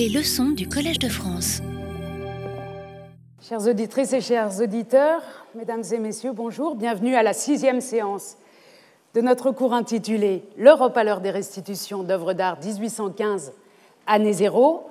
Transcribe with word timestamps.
Les 0.00 0.08
leçons 0.08 0.48
du 0.48 0.66
Collège 0.66 0.98
de 0.98 1.10
France. 1.10 1.60
Chères 3.46 3.66
auditrices 3.66 4.14
et 4.14 4.22
chers 4.22 4.58
auditeurs, 4.58 5.20
mesdames 5.54 5.82
et 5.92 5.98
messieurs, 5.98 6.32
bonjour. 6.32 6.74
Bienvenue 6.74 7.14
à 7.16 7.22
la 7.22 7.34
sixième 7.34 7.82
séance 7.82 8.38
de 9.12 9.20
notre 9.20 9.50
cours 9.50 9.74
intitulé 9.74 10.42
L'Europe 10.56 10.96
à 10.96 11.04
l'heure 11.04 11.20
des 11.20 11.30
restitutions 11.30 12.02
d'œuvres 12.02 12.32
d'art 12.32 12.56
1815, 12.64 13.52
année 14.06 14.32
zéro. 14.32 14.88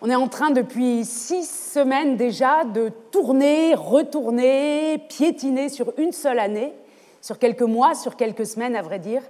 On 0.00 0.08
est 0.08 0.14
en 0.14 0.28
train 0.28 0.50
depuis 0.50 1.04
six 1.04 1.46
semaines 1.46 2.16
déjà 2.16 2.64
de 2.64 2.90
tourner, 3.10 3.74
retourner, 3.74 4.96
piétiner 5.10 5.68
sur 5.68 5.92
une 5.98 6.12
seule 6.12 6.38
année, 6.38 6.72
sur 7.20 7.38
quelques 7.38 7.60
mois, 7.60 7.94
sur 7.94 8.16
quelques 8.16 8.46
semaines 8.46 8.76
à 8.76 8.80
vrai 8.82 8.98
dire, 8.98 9.20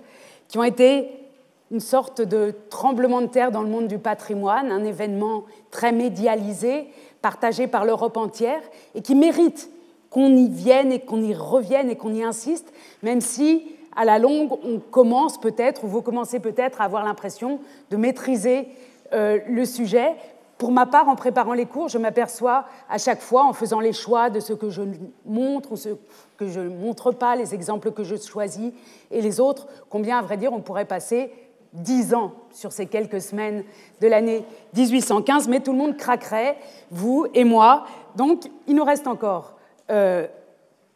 qui 0.46 0.58
ont 0.58 0.62
été 0.62 1.25
une 1.70 1.80
sorte 1.80 2.22
de 2.22 2.54
tremblement 2.70 3.20
de 3.20 3.26
terre 3.26 3.50
dans 3.50 3.62
le 3.62 3.68
monde 3.68 3.88
du 3.88 3.98
patrimoine, 3.98 4.70
un 4.70 4.84
événement 4.84 5.44
très 5.70 5.92
médialisé, 5.92 6.88
partagé 7.22 7.66
par 7.66 7.84
l'Europe 7.84 8.16
entière, 8.16 8.62
et 8.94 9.02
qui 9.02 9.14
mérite 9.14 9.70
qu'on 10.10 10.34
y 10.36 10.48
vienne 10.48 10.92
et 10.92 11.00
qu'on 11.00 11.22
y 11.22 11.34
revienne 11.34 11.90
et 11.90 11.96
qu'on 11.96 12.14
y 12.14 12.22
insiste, 12.22 12.72
même 13.02 13.20
si 13.20 13.64
à 13.96 14.04
la 14.04 14.18
longue, 14.18 14.52
on 14.64 14.78
commence 14.78 15.40
peut-être, 15.40 15.84
ou 15.84 15.88
vous 15.88 16.02
commencez 16.02 16.38
peut-être 16.38 16.80
à 16.80 16.84
avoir 16.84 17.04
l'impression 17.04 17.60
de 17.90 17.96
maîtriser 17.96 18.68
euh, 19.12 19.38
le 19.48 19.64
sujet. 19.64 20.14
Pour 20.58 20.70
ma 20.70 20.86
part, 20.86 21.08
en 21.08 21.16
préparant 21.16 21.54
les 21.54 21.66
cours, 21.66 21.88
je 21.88 21.98
m'aperçois 21.98 22.66
à 22.88 22.98
chaque 22.98 23.20
fois, 23.20 23.44
en 23.44 23.52
faisant 23.54 23.80
les 23.80 23.92
choix 23.92 24.30
de 24.30 24.40
ce 24.40 24.52
que 24.52 24.70
je 24.70 24.82
montre 25.24 25.72
ou 25.72 25.76
ce 25.76 25.90
que 26.36 26.46
je 26.46 26.60
ne 26.60 26.68
montre 26.68 27.10
pas, 27.12 27.36
les 27.36 27.54
exemples 27.54 27.90
que 27.90 28.04
je 28.04 28.16
choisis 28.16 28.72
et 29.10 29.20
les 29.22 29.40
autres, 29.40 29.66
combien, 29.88 30.18
à 30.18 30.22
vrai 30.22 30.36
dire, 30.36 30.52
on 30.52 30.60
pourrait 30.60 30.84
passer 30.84 31.32
dix 31.72 32.14
ans 32.14 32.32
sur 32.52 32.72
ces 32.72 32.86
quelques 32.86 33.20
semaines 33.20 33.64
de 34.00 34.06
l'année 34.06 34.44
1815, 34.76 35.48
mais 35.48 35.60
tout 35.60 35.72
le 35.72 35.78
monde 35.78 35.96
craquerait, 35.96 36.56
vous 36.90 37.26
et 37.34 37.44
moi. 37.44 37.84
Donc, 38.16 38.44
il 38.66 38.74
nous 38.74 38.84
reste 38.84 39.06
encore 39.06 39.54
euh, 39.90 40.26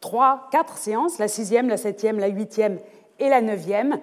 trois, 0.01 0.49
quatre 0.51 0.79
séances, 0.79 1.19
la 1.19 1.29
sixième, 1.29 1.69
la 1.69 1.77
septième, 1.77 2.19
la 2.19 2.29
huitième 2.29 2.79
et 3.19 3.29
la 3.29 3.41
neuvième. 3.41 4.01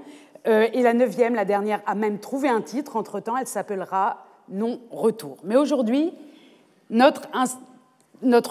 Euh, 0.47 0.67
et 0.71 0.81
la 0.81 0.93
neuvième, 0.93 1.35
la 1.35 1.45
dernière, 1.45 1.81
a 1.85 1.95
même 1.95 2.19
trouvé 2.19 2.47
un 2.47 2.61
titre. 2.61 2.95
Entre-temps, 2.95 3.37
elle 3.37 3.47
s'appellera 3.47 4.25
Non-retour. 4.49 5.37
Mais 5.43 5.57
aujourd'hui, 5.57 6.13
notre, 6.89 7.27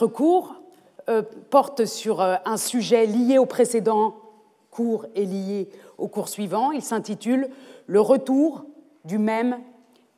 cours 0.07 0.57
euh, 1.09 1.23
porte 1.51 1.87
sur 1.87 2.21
un 2.21 2.57
sujet 2.57 3.07
lié 3.07 3.39
au 3.39 3.47
précédent 3.47 4.17
cours 4.77 5.07
et 5.15 5.25
lié 5.25 5.71
au 5.97 6.07
cours 6.07 6.29
suivant. 6.29 6.71
Il 6.71 6.83
s'intitule 6.83 7.49
le 7.87 8.01
retour 8.01 8.65
du 9.05 9.19
même 9.19 9.59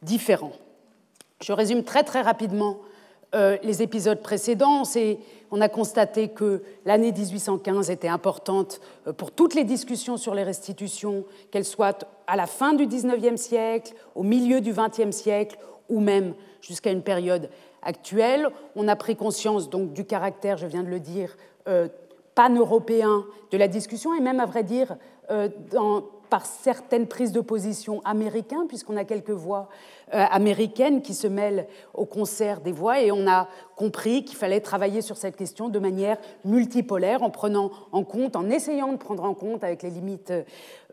différent. 0.02 0.52
Je 1.42 1.52
résume 1.52 1.84
très 1.84 2.02
très 2.02 2.22
rapidement 2.22 2.78
euh, 3.34 3.58
les 3.62 3.83
épisodes 3.83 4.22
précédents. 4.22 4.84
On 5.50 5.61
a 5.61 5.69
constaté 5.69 6.28
que 6.28 6.62
l'année 6.86 7.12
1815 7.12 7.91
était 7.91 8.08
importante 8.08 8.80
euh, 9.06 9.12
pour 9.12 9.33
toutes 9.33 9.55
les 9.55 9.64
discussions 9.64 10.16
sur 10.16 10.34
les 10.34 10.42
restitutions, 10.42 11.24
qu'elles 11.50 11.66
soient 11.66 11.98
à 12.27 12.36
la 12.36 12.46
fin 12.46 12.72
du 12.72 12.86
19e 12.86 13.36
siècle, 13.36 13.94
au 14.14 14.22
milieu 14.22 14.61
du 14.61 14.72
20e 14.72 15.12
siècle 15.12 15.58
ou 15.91 16.00
même 16.00 16.34
jusqu'à 16.62 16.91
une 16.91 17.02
période 17.02 17.50
actuelle. 17.83 18.48
On 18.74 18.89
a 18.89 18.96
pris 18.96 19.14
conscience 19.14 19.69
donc 19.69 19.92
du 19.92 20.06
caractère, 20.06 20.56
je 20.56 20.66
viens 20.66 20.83
de 20.83 20.89
le 20.89 21.00
dire, 21.00 21.36
euh, 21.69 21.89
pan-européen 22.34 23.27
de 23.50 23.58
la 23.58 23.69
discussion 23.69 24.14
et 24.14 24.20
même, 24.20 24.41
à 24.41 24.46
vrai 24.46 24.62
dire, 24.62 24.96
dans 25.70 26.05
par 26.28 26.46
certaines 26.46 27.06
prises 27.06 27.32
de 27.32 27.40
position 27.40 28.00
américaines, 28.04 28.66
puisqu'on 28.68 28.96
a 28.96 29.04
quelques 29.04 29.30
voix 29.30 29.68
euh, 30.14 30.24
américaines 30.30 31.02
qui 31.02 31.14
se 31.14 31.26
mêlent 31.26 31.66
au 31.94 32.06
concert 32.06 32.60
des 32.60 32.72
voix, 32.72 33.00
et 33.00 33.12
on 33.12 33.26
a 33.26 33.48
compris 33.76 34.24
qu'il 34.24 34.36
fallait 34.36 34.60
travailler 34.60 35.02
sur 35.02 35.16
cette 35.16 35.36
question 35.36 35.68
de 35.68 35.78
manière 35.78 36.18
multipolaire, 36.44 37.22
en 37.22 37.30
prenant 37.30 37.70
en 37.92 38.04
compte, 38.04 38.36
en 38.36 38.48
essayant 38.50 38.92
de 38.92 38.98
prendre 38.98 39.24
en 39.24 39.34
compte, 39.34 39.64
avec 39.64 39.83
les 39.83 39.90
limites 39.90 40.33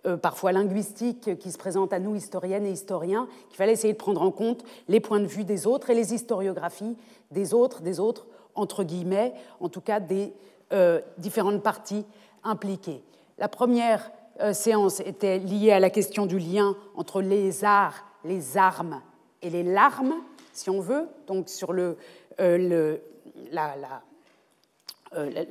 euh, 0.06 0.18
parfois 0.18 0.52
linguistiques 0.52 1.38
qui 1.40 1.52
se 1.52 1.58
présentent 1.58 1.94
à 1.94 2.00
nous, 2.00 2.16
historiennes 2.16 2.66
et 2.66 2.72
historiens, 2.72 3.28
qu'il 3.50 3.58
fallait 3.58 3.74
essayer 3.74 3.94
de 3.94 3.98
prendre 3.98 4.22
en 4.22 4.32
compte 4.32 4.64
les 4.88 5.00
points 5.00 5.20
de 5.20 5.26
vue 5.26 5.46
des 5.46 5.66
autres 5.66 5.90
et 5.90 5.96
les 5.96 6.14
historiographies 6.14 6.96
des 7.32 7.54
autres, 7.54 7.82
des 7.82 8.00
autres, 8.00 8.28
entre 8.54 8.84
guillemets, 8.84 9.34
en 9.60 9.70
tout 9.70 9.82
cas 9.82 10.00
des 10.00 10.34
euh, 10.74 11.02
différentes 11.18 11.64
parties 11.64 12.06
impliquées. 12.44 13.02
La 13.38 13.48
première 13.48 14.02
euh, 14.04 14.15
séance 14.54 15.00
était 15.00 15.40
liée 15.40 15.72
à 15.72 15.80
la 15.80 15.90
question 15.90 16.26
du 16.26 16.40
lien 16.40 16.76
entre 16.96 17.22
les 17.22 17.64
arts, 17.64 18.06
les 18.24 18.58
armes 18.58 19.02
et 19.42 19.50
les 19.50 19.64
larmes, 19.64 20.16
si 20.54 20.70
on 20.70 20.80
veut, 20.80 21.08
donc 21.28 21.50
sur 21.50 21.74
le, 21.74 21.98
euh, 22.40 22.98
euh, 25.16 25.46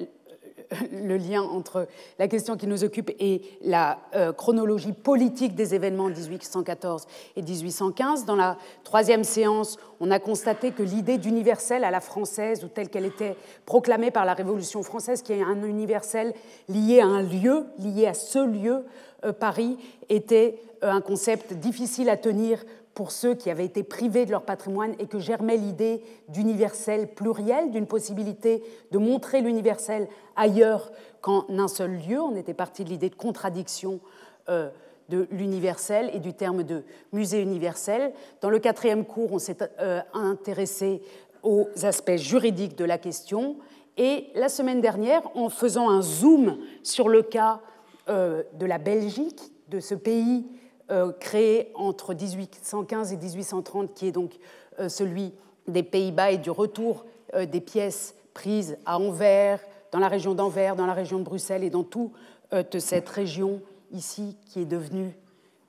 le 0.93 1.17
lien 1.17 1.43
entre 1.43 1.87
la 2.19 2.29
question 2.29 2.57
qui 2.57 2.67
nous 2.67 2.85
occupe 2.85 3.11
et 3.19 3.43
la 3.63 3.99
euh, 4.15 4.33
chronologie 4.33 4.93
politique 4.93 5.55
des 5.55 5.75
événements 5.75 6.09
1814 6.09 7.07
et 7.37 7.43
1815. 7.43 8.25
Dans 8.25 8.37
la 8.37 8.57
troisième 8.83 9.25
séance, 9.25 9.79
on 10.01 10.11
a 10.11 10.19
constaté 10.19 10.73
que 10.73 10.83
l'idée 10.83 11.19
d'universel 11.19 11.85
à 11.85 11.91
la 11.91 12.01
française, 12.01 12.65
ou 12.65 12.69
telle 12.69 12.89
qu'elle 12.89 13.05
était 13.07 13.37
proclamée 13.67 14.11
par 14.11 14.25
la 14.25 14.35
Révolution 14.35 14.83
française, 14.83 15.23
qui 15.23 15.33
est 15.33 15.43
un 15.43 15.63
universel 15.63 16.35
lié 16.69 17.01
à 17.01 17.07
un 17.07 17.23
lieu, 17.23 17.67
lié 17.79 18.07
à 18.07 18.15
ce 18.15 18.45
lieu, 18.45 18.85
euh, 19.25 19.33
Paris, 19.33 19.77
était 20.09 20.61
euh, 20.83 20.91
un 20.91 21.01
concept 21.01 21.55
difficile 21.55 22.09
à 22.09 22.17
tenir 22.17 22.65
pour 22.95 23.11
ceux 23.11 23.35
qui 23.35 23.51
avaient 23.51 23.65
été 23.65 23.83
privés 23.83 24.25
de 24.25 24.31
leur 24.31 24.45
patrimoine 24.45 24.95
et 24.99 25.07
que 25.07 25.19
germait 25.19 25.57
l'idée 25.57 26.03
d'universel 26.29 27.09
pluriel, 27.09 27.71
d'une 27.71 27.87
possibilité 27.87 28.63
de 28.93 28.99
montrer 28.99 29.41
l'universel 29.41 30.09
ailleurs 30.37 30.93
qu'en 31.21 31.45
un 31.49 31.69
seul 31.69 31.99
lieu. 31.99 32.21
On 32.21 32.37
était 32.37 32.55
parti 32.55 32.85
de 32.85 32.91
l'idée 32.91 33.11
de 33.11 33.17
contradiction 33.17 34.01
euh, 34.49 34.71
de 35.09 35.27
l'universel 35.31 36.11
et 36.15 36.21
du 36.21 36.33
terme 36.33 36.63
de 36.63 36.85
musée 37.13 37.43
universel. 37.43 38.13
Dans 38.41 38.51
le 38.51 38.59
quatrième 38.59 39.05
cours, 39.05 39.33
on 39.33 39.39
s'est 39.39 39.59
euh, 39.81 40.01
intéressé 40.15 41.03
aux 41.43 41.69
aspects 41.83 42.17
juridiques 42.17 42.77
de 42.77 42.85
la 42.85 42.97
question. 42.97 43.57
Et 43.97 44.29
la 44.35 44.49
semaine 44.49 44.81
dernière, 44.81 45.23
en 45.37 45.51
faisant 45.51 45.91
un 45.91 46.01
zoom 46.01 46.59
sur 46.83 47.09
le 47.09 47.23
cas 47.23 47.61
euh, 48.09 48.43
de 48.55 48.67
la 48.67 48.79
Belgique, 48.79 49.41
de 49.69 49.81
ce 49.81 49.95
pays 49.95 50.47
euh, 50.91 51.13
créé 51.13 51.71
entre 51.75 52.13
1815 52.13 53.15
et 53.15 53.17
1830, 53.17 53.95
qui 53.95 54.07
est 54.07 54.13
donc 54.13 54.33
euh, 54.79 54.91
celui 54.91 55.33
des 55.67 55.83
Pays-Bas 55.83 56.33
et 56.33 56.37
du 56.37 56.51
retour 56.51 57.07
euh, 57.35 57.47
des 57.47 57.63
pièces 57.63 58.15
prises 58.35 58.77
à 58.85 58.99
Anvers, 58.99 59.61
dans 59.93 59.99
la 59.99 60.09
région 60.09 60.35
d'Anvers, 60.35 60.77
dans 60.77 60.85
la 60.85 60.93
région 60.93 61.19
de 61.19 61.25
Bruxelles 61.25 61.65
et 61.65 61.71
dans 61.71 61.85
toute 61.85 62.13
cette 62.81 63.09
région 63.09 63.63
ici 63.93 64.37
qui 64.47 64.61
est 64.61 64.67
devenue, 64.67 65.17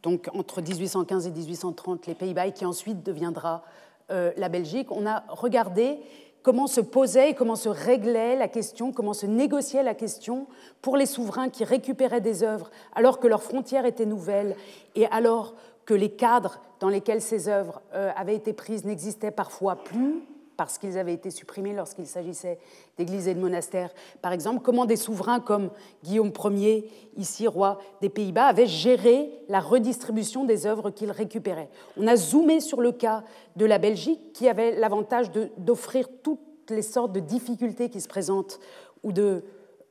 donc 0.03 0.29
entre 0.33 0.61
1815 0.61 1.27
et 1.27 1.31
1830, 1.31 2.07
les 2.07 2.15
Pays-Bas 2.15 2.47
et 2.47 2.51
qui 2.51 2.65
ensuite 2.65 3.03
deviendra 3.03 3.63
la 4.09 4.49
Belgique. 4.49 4.91
On 4.91 5.05
a 5.05 5.23
regardé 5.29 5.99
comment 6.45 6.67
se 6.67 6.79
posait 6.79 7.31
et 7.31 7.33
comment 7.33 7.55
se 7.55 7.69
réglait 7.69 8.35
la 8.35 8.47
question, 8.47 8.91
comment 8.91 9.15
se 9.15 9.25
négociait 9.25 9.81
la 9.81 9.95
question 9.95 10.45
pour 10.83 10.95
les 10.95 11.07
souverains 11.07 11.49
qui 11.49 11.63
récupéraient 11.63 12.21
des 12.21 12.43
œuvres 12.43 12.69
alors 12.93 13.19
que 13.19 13.25
leurs 13.25 13.41
frontières 13.41 13.87
étaient 13.87 14.05
nouvelles 14.05 14.55
et 14.93 15.07
alors 15.07 15.55
que 15.85 15.95
les 15.95 16.11
cadres 16.11 16.61
dans 16.79 16.89
lesquels 16.89 17.23
ces 17.23 17.49
œuvres 17.49 17.81
euh, 17.95 18.11
avaient 18.15 18.35
été 18.35 18.53
prises 18.53 18.85
n'existaient 18.85 19.31
parfois 19.31 19.77
plus 19.77 20.21
parce 20.55 20.77
qu'ils 20.77 20.97
avaient 20.97 21.13
été 21.13 21.31
supprimés 21.31 21.73
lorsqu'il 21.73 22.07
s'agissait 22.07 22.59
d'églises 22.97 23.27
et 23.27 23.33
de 23.33 23.39
monastères. 23.39 23.91
Par 24.21 24.31
exemple, 24.31 24.61
comment 24.61 24.85
des 24.85 24.95
souverains 24.95 25.39
comme 25.39 25.69
Guillaume 26.03 26.31
Ier, 26.51 26.89
ici 27.17 27.47
roi 27.47 27.79
des 28.01 28.09
Pays-Bas, 28.09 28.45
avaient 28.45 28.67
géré 28.67 29.31
la 29.49 29.59
redistribution 29.59 30.45
des 30.45 30.65
œuvres 30.65 30.89
qu'ils 30.89 31.11
récupéraient. 31.11 31.69
On 31.97 32.07
a 32.07 32.15
zoomé 32.15 32.59
sur 32.59 32.81
le 32.81 32.91
cas 32.91 33.23
de 33.55 33.65
la 33.65 33.77
Belgique, 33.77 34.33
qui 34.33 34.47
avait 34.47 34.75
l'avantage 34.75 35.31
d'offrir 35.57 36.07
toutes 36.65 36.75
les 36.75 36.81
sortes 36.81 37.11
de 37.11 37.19
difficultés 37.19 37.89
qui 37.89 38.01
se 38.01 38.07
présentent 38.07 38.59
ou 39.03 39.11
de, 39.11 39.43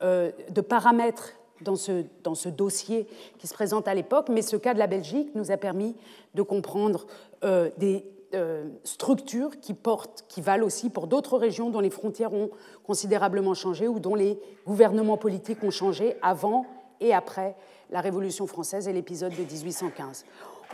euh, 0.03 0.31
de 0.49 0.61
paramètres 0.61 1.33
dans 1.61 1.77
ce, 1.77 2.03
dans 2.23 2.35
ce, 2.35 2.49
dossier 2.49 3.07
qui 3.37 3.47
se 3.47 3.53
présente 3.53 3.87
à 3.87 3.93
l'époque, 3.93 4.27
mais 4.29 4.41
ce 4.41 4.57
cas 4.57 4.73
de 4.73 4.79
la 4.79 4.87
Belgique 4.87 5.29
nous 5.35 5.51
a 5.51 5.57
permis 5.57 5.95
de 6.33 6.41
comprendre 6.41 7.07
euh, 7.45 7.69
des 7.77 8.05
euh, 8.33 8.65
structures 8.83 9.59
qui 9.61 9.73
portent, 9.73 10.25
qui 10.27 10.41
valent 10.41 10.65
aussi 10.65 10.89
pour 10.89 11.07
d'autres 11.07 11.37
régions 11.37 11.69
dont 11.69 11.79
les 11.79 11.89
frontières 11.89 12.33
ont 12.33 12.49
considérablement 12.83 13.53
changé 13.53 13.87
ou 13.87 13.99
dont 13.99 14.15
les 14.15 14.37
gouvernements 14.67 15.17
politiques 15.17 15.63
ont 15.63 15.71
changé 15.71 16.17
avant 16.21 16.65
et 16.99 17.13
après 17.13 17.55
la 17.89 18.01
Révolution 18.01 18.47
française 18.47 18.89
et 18.89 18.93
l'épisode 18.93 19.31
de 19.31 19.43
1815. 19.43 20.25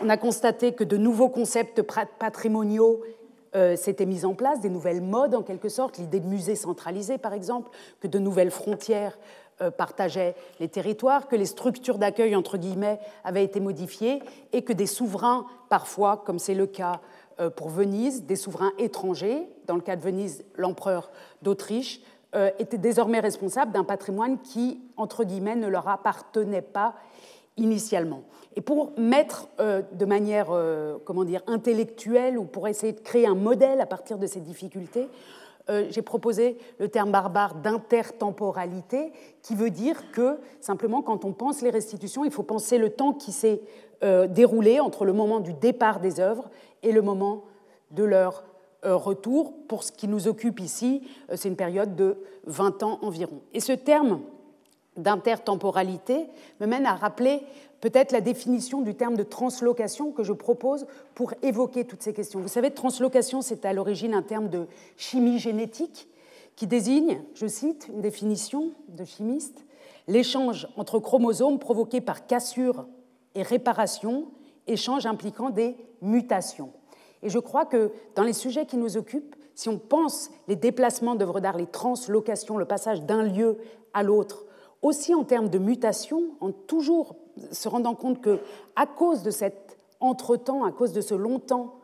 On 0.02 0.10
a 0.10 0.18
constaté 0.18 0.72
que 0.72 0.84
de 0.84 0.98
nouveaux 0.98 1.30
concepts 1.30 1.84
patrimoniaux 1.84 3.02
euh, 3.56 3.76
s'étaient 3.76 4.06
mis 4.06 4.26
en 4.26 4.34
place, 4.34 4.62
des 4.62 4.70
nouvelles 4.70 5.02
modes 5.02 5.36
en 5.36 5.42
quelque 5.42 5.70
sorte, 5.70 5.98
l'idée 5.98 6.20
de 6.20 6.28
musée 6.28 6.56
centralisé 6.56 7.18
par 7.18 7.34
exemple, 7.34 7.70
que 8.00 8.08
de 8.08 8.20
nouvelles 8.20 8.52
frontières 8.52 9.18
euh, 9.62 9.72
partageaient 9.72 10.36
les 10.60 10.70
territoires, 10.70 11.28
que 11.28 11.36
les 11.36 11.46
structures 11.46 11.98
d'accueil 11.98 12.36
entre 12.36 12.58
guillemets 12.58 13.00
avaient 13.24 13.44
été 13.44 13.60
modifiées 13.60 14.24
et 14.54 14.62
que 14.62 14.74
des 14.74 14.86
souverains, 14.86 15.46
parfois, 15.70 16.24
comme 16.26 16.40
c'est 16.40 16.56
le 16.56 16.68
cas 16.68 17.02
pour 17.56 17.70
Venise 17.70 18.26
des 18.26 18.36
souverains 18.36 18.72
étrangers. 18.78 19.48
Dans 19.66 19.76
le 19.76 19.82
cas 19.82 19.96
de 19.96 20.02
Venise, 20.02 20.46
l'empereur 20.58 21.10
d'Autriche 21.42 22.02
était 22.60 22.78
désormais 22.78 23.20
responsable 23.20 23.72
d'un 23.72 23.84
patrimoine 23.84 24.40
qui, 24.42 24.80
entre 24.96 25.24
guillemets, 25.24 25.56
ne 25.56 25.68
leur 25.68 25.88
appartenait 25.88 26.62
pas 26.62 26.94
initialement. 27.58 28.24
Et 28.56 28.62
pour 28.62 28.92
mettre 28.98 29.48
de 29.58 30.06
manière, 30.06 30.48
comment 31.06 31.24
dire, 31.24 31.42
intellectuelle 31.48 32.38
ou 32.38 32.44
pour 32.44 32.68
essayer 32.68 32.92
de 32.92 33.00
créer 33.00 33.26
un 33.26 33.36
modèle 33.36 33.80
à 33.80 33.86
partir 33.86 34.18
de 34.18 34.28
ces 34.28 34.42
difficultés, 34.42 35.08
euh, 35.70 35.86
j'ai 35.90 36.02
proposé 36.02 36.58
le 36.80 36.90
terme 36.90 37.12
barbare 37.12 37.56
d'intertemporalité, 37.56 39.12
qui 39.42 39.56
veut 39.56 39.70
dire 39.70 40.12
que 40.12 40.38
simplement 40.60 41.02
quand 41.02 41.24
on 41.24 41.34
pense 41.34 41.62
les 41.62 41.70
restitutions, 41.70 42.26
il 42.26 42.32
faut 42.32 42.44
penser 42.44 42.78
le 42.78 42.90
temps 42.90 43.14
qui 43.14 43.32
s'est 43.32 43.62
euh, 44.04 44.28
déroulé 44.28 44.80
entre 44.80 45.06
le 45.06 45.14
moment 45.14 45.40
du 45.40 45.54
départ 45.54 46.00
des 46.00 46.20
œuvres 46.20 46.50
et 46.84 46.92
le 46.92 47.02
moment 47.02 47.44
de 47.92 48.04
leur 48.04 48.44
euh, 48.86 48.96
retour. 48.96 49.54
Pour 49.68 49.84
ce 49.84 49.92
qui 49.92 50.08
nous 50.08 50.28
occupe 50.28 50.60
ici, 50.60 51.08
c'est 51.36 51.48
une 51.48 51.56
période 51.56 51.96
de 51.96 52.18
20 52.46 52.84
ans 52.84 53.00
environ. 53.02 53.42
Et 53.54 53.60
ce 53.60 53.74
terme 53.74 54.22
d'intertemporalité 54.98 56.28
me 56.60 56.66
mène 56.66 56.86
à 56.86 56.96
rappeler 56.96 57.42
peut-être 57.80 58.12
la 58.12 58.22
définition 58.22 58.82
du 58.82 58.96
terme 58.96 59.16
de 59.16 59.24
translocation 59.24 60.12
que 60.12 60.24
je 60.24 60.34
propose 60.34 60.86
pour 61.16 61.34
évoquer 61.42 61.86
toutes 61.86 62.04
ces 62.04 62.14
questions. 62.14 62.40
Vous 62.40 62.48
savez, 62.48 62.72
translocation, 62.72 63.42
c'est 63.42 63.66
à 63.66 63.74
l'origine 63.74 64.14
un 64.14 64.22
terme 64.22 64.50
de 64.50 64.68
chimie 64.98 65.40
génétique 65.40 66.08
qui 66.56 66.68
désigne, 66.68 67.22
je 67.34 67.48
cite 67.48 67.90
une 67.92 68.02
définition 68.02 68.72
de 68.90 69.04
chimiste, 69.04 69.66
l'échange 70.08 70.68
entre 70.78 71.00
chromosomes 71.00 71.58
provoqué 71.58 72.02
par 72.02 72.28
cassure 72.28 72.86
et 73.34 73.42
réparation, 73.42 74.28
échange 74.68 75.06
impliquant 75.06 75.50
des 75.50 75.76
mutations. 76.02 76.72
Et 77.24 77.30
je 77.30 77.40
crois 77.40 77.66
que 77.66 77.92
dans 78.16 78.24
les 78.24 78.34
sujets 78.34 78.66
qui 78.66 78.78
nous 78.78 78.98
occupent, 78.98 79.36
si 79.56 79.70
on 79.70 79.78
pense 79.78 80.32
les 80.48 80.56
déplacements 80.56 81.16
d'œuvres 81.16 81.40
d'art, 81.40 81.58
les 81.58 81.68
translocations, 81.68 82.58
le 82.58 82.66
passage 82.66 83.04
d'un 83.04 83.24
lieu 83.24 83.58
à 83.94 84.04
l'autre, 84.04 84.46
aussi 84.82 85.14
en 85.14 85.24
termes 85.24 85.50
de 85.50 85.58
mutation, 85.58 86.24
en 86.40 86.52
toujours 86.52 87.16
se 87.52 87.70
rendant 87.70 87.96
compte 87.96 88.22
que, 88.22 88.40
à 88.76 88.86
cause 88.86 89.24
de 89.24 89.32
cet 89.32 89.78
entretemps, 90.00 90.64
à 90.64 90.72
cause 90.72 90.94
de 90.94 91.02
ce 91.02 91.14
long 91.14 91.40
temps, 91.40 91.76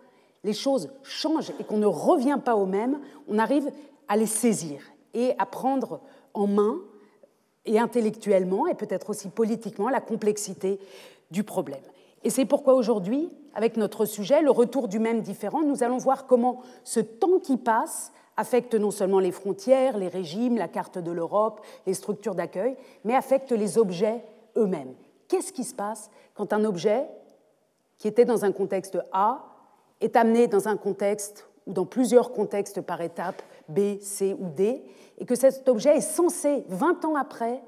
les 0.43 0.53
choses 0.53 0.89
changent 1.03 1.51
et 1.59 1.63
qu'on 1.63 1.77
ne 1.77 1.85
revient 1.85 2.39
pas 2.43 2.55
au 2.55 2.65
même, 2.65 2.99
on 3.27 3.37
arrive 3.37 3.71
à 4.07 4.17
les 4.17 4.25
saisir 4.25 4.81
et 5.13 5.33
à 5.37 5.45
prendre 5.45 5.99
en 6.33 6.47
main, 6.47 6.79
et 7.65 7.79
intellectuellement, 7.79 8.67
et 8.67 8.75
peut-être 8.75 9.09
aussi 9.09 9.27
politiquement, 9.27 9.89
la 9.89 9.99
complexité 9.99 10.79
du 11.31 11.43
problème. 11.43 11.81
Et 12.23 12.29
c'est 12.29 12.45
pourquoi 12.45 12.73
aujourd'hui, 12.75 13.29
avec 13.53 13.77
notre 13.77 14.05
sujet, 14.05 14.41
le 14.41 14.51
retour 14.51 14.87
du 14.87 14.99
même 14.99 15.21
différent, 15.21 15.63
nous 15.63 15.83
allons 15.83 15.97
voir 15.97 16.27
comment 16.27 16.61
ce 16.83 16.99
temps 16.99 17.39
qui 17.39 17.57
passe 17.57 18.11
affecte 18.37 18.75
non 18.75 18.91
seulement 18.91 19.19
les 19.19 19.31
frontières, 19.31 19.97
les 19.97 20.07
régimes, 20.07 20.57
la 20.57 20.67
carte 20.67 20.97
de 20.99 21.11
l'Europe, 21.11 21.61
les 21.85 21.93
structures 21.93 22.35
d'accueil, 22.35 22.77
mais 23.03 23.15
affecte 23.15 23.51
les 23.51 23.77
objets 23.77 24.23
eux-mêmes. 24.55 24.93
Qu'est-ce 25.27 25.51
qui 25.51 25.63
se 25.63 25.75
passe 25.75 26.09
quand 26.35 26.53
un 26.53 26.63
objet 26.63 27.07
qui 27.97 28.07
était 28.07 28.25
dans 28.25 28.45
un 28.45 28.51
contexte 28.51 28.97
A 29.11 29.43
est 29.99 30.15
amené 30.15 30.47
dans 30.47 30.67
un 30.67 30.77
contexte 30.77 31.47
ou 31.65 31.73
dans 31.73 31.85
plusieurs 31.85 32.31
contextes 32.31 32.81
par 32.81 33.01
étape 33.01 33.41
B, 33.67 33.99
C 33.99 34.35
ou 34.39 34.49
D, 34.49 34.83
et 35.17 35.25
que 35.25 35.35
cet 35.35 35.67
objet 35.67 35.97
est 35.97 36.01
censé, 36.01 36.63
20 36.69 37.05
ans 37.05 37.15
après, 37.15 37.61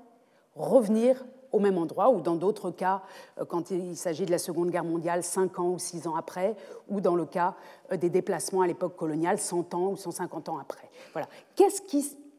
revenir 0.55 1.25
au 1.51 1.59
même 1.59 1.77
endroit, 1.77 2.09
ou 2.09 2.21
dans 2.21 2.35
d'autres 2.35 2.71
cas, 2.71 3.01
euh, 3.39 3.45
quand 3.45 3.71
il 3.71 3.95
s'agit 3.95 4.25
de 4.25 4.31
la 4.31 4.37
Seconde 4.37 4.69
Guerre 4.69 4.83
mondiale, 4.83 5.23
5 5.23 5.59
ans 5.59 5.69
ou 5.69 5.79
6 5.79 6.07
ans 6.07 6.15
après, 6.15 6.55
ou 6.87 7.01
dans 7.01 7.15
le 7.15 7.25
cas 7.25 7.55
euh, 7.91 7.97
des 7.97 8.09
déplacements 8.09 8.61
à 8.61 8.67
l'époque 8.67 8.95
coloniale, 8.95 9.39
100 9.39 9.73
ans 9.73 9.91
ou 9.91 9.97
150 9.97 10.49
ans 10.49 10.57
après. 10.57 10.89
Voilà. 11.13 11.27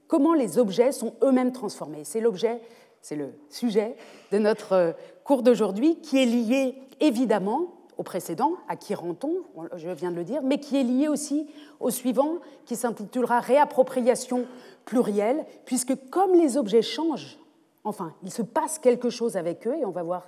Comment 0.06 0.34
les 0.34 0.58
objets 0.58 0.90
sont 0.90 1.14
eux-mêmes 1.22 1.52
transformés? 1.52 2.02
C'est 2.02 2.20
l'objet 2.20 2.60
c'est 3.02 3.16
le 3.16 3.32
sujet 3.48 3.96
de 4.30 4.38
notre 4.38 4.72
euh, 4.72 4.92
cours 5.24 5.42
d'aujourd'hui, 5.42 5.96
qui 6.00 6.22
est 6.22 6.26
lié 6.26 6.74
évidemment 7.00 7.74
au 7.96 8.02
précédent, 8.02 8.54
à 8.68 8.76
qui 8.76 8.94
rend-on, 8.94 9.42
je 9.76 9.88
viens 9.90 10.10
de 10.10 10.16
le 10.16 10.24
dire, 10.24 10.42
mais 10.42 10.58
qui 10.58 10.78
est 10.78 10.82
lié 10.82 11.08
aussi 11.08 11.46
au 11.80 11.90
suivant, 11.90 12.38
qui 12.64 12.76
s'intitulera 12.76 13.40
Réappropriation 13.40 14.46
plurielle, 14.86 15.44
puisque 15.66 15.94
comme 16.10 16.34
les 16.34 16.56
objets 16.56 16.82
changent, 16.82 17.38
enfin, 17.84 18.14
il 18.22 18.32
se 18.32 18.42
passe 18.42 18.78
quelque 18.78 19.10
chose 19.10 19.36
avec 19.36 19.66
eux, 19.66 19.76
et 19.76 19.84
on 19.84 19.90
va 19.90 20.02
voir 20.02 20.26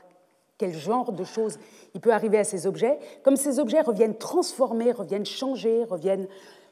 quel 0.58 0.74
genre 0.74 1.12
de 1.12 1.24
choses 1.24 1.58
il 1.94 2.00
peut 2.00 2.12
arriver 2.12 2.38
à 2.38 2.44
ces 2.44 2.66
objets, 2.66 2.98
comme 3.22 3.36
ces 3.36 3.58
objets 3.58 3.80
reviennent 3.80 4.16
transformés, 4.16 4.92
reviennent 4.92 5.26
changer, 5.26 5.84
reviennent 5.84 6.28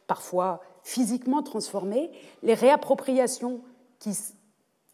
parfois 0.06 0.60
physiquement 0.82 1.42
transformés, 1.42 2.10
les 2.42 2.54
réappropriations 2.54 3.60
qui, 3.98 4.16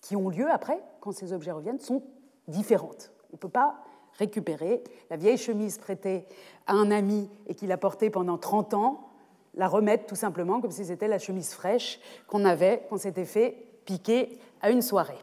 qui 0.01 0.17
ont 0.17 0.29
lieu 0.29 0.51
après 0.51 0.83
quand 1.01 1.13
ces 1.13 1.33
objets 1.33 1.53
reviennent, 1.53 1.79
sont 1.79 2.03
différentes. 2.49 3.13
On 3.31 3.37
ne 3.37 3.39
peut 3.39 3.49
pas 3.49 3.77
récupérer 4.19 4.83
la 5.11 5.17
vieille 5.17 5.39
chemise 5.39 5.79
prêtée 5.79 6.27
à 6.67 6.73
un 6.73 6.91
ami 6.91 7.31
et 7.47 7.55
qu'il 7.55 7.71
a 7.73 7.77
portée 7.77 8.11
pendant 8.11 8.39
30 8.39 8.75
ans, 8.75 9.11
la 9.55 9.69
remettre 9.69 10.07
tout 10.07 10.17
simplement 10.17 10.61
comme 10.61 10.71
si 10.71 10.85
c'était 10.85 11.09
la 11.09 11.19
chemise 11.19 11.53
fraîche 11.53 12.01
qu'on 12.27 12.45
avait, 12.45 12.87
qu'on 12.89 12.99
s'était 12.99 13.25
fait 13.25 13.57
piquer 13.85 14.39
à 14.61 14.71
une 14.71 14.83
soirée. 14.83 15.19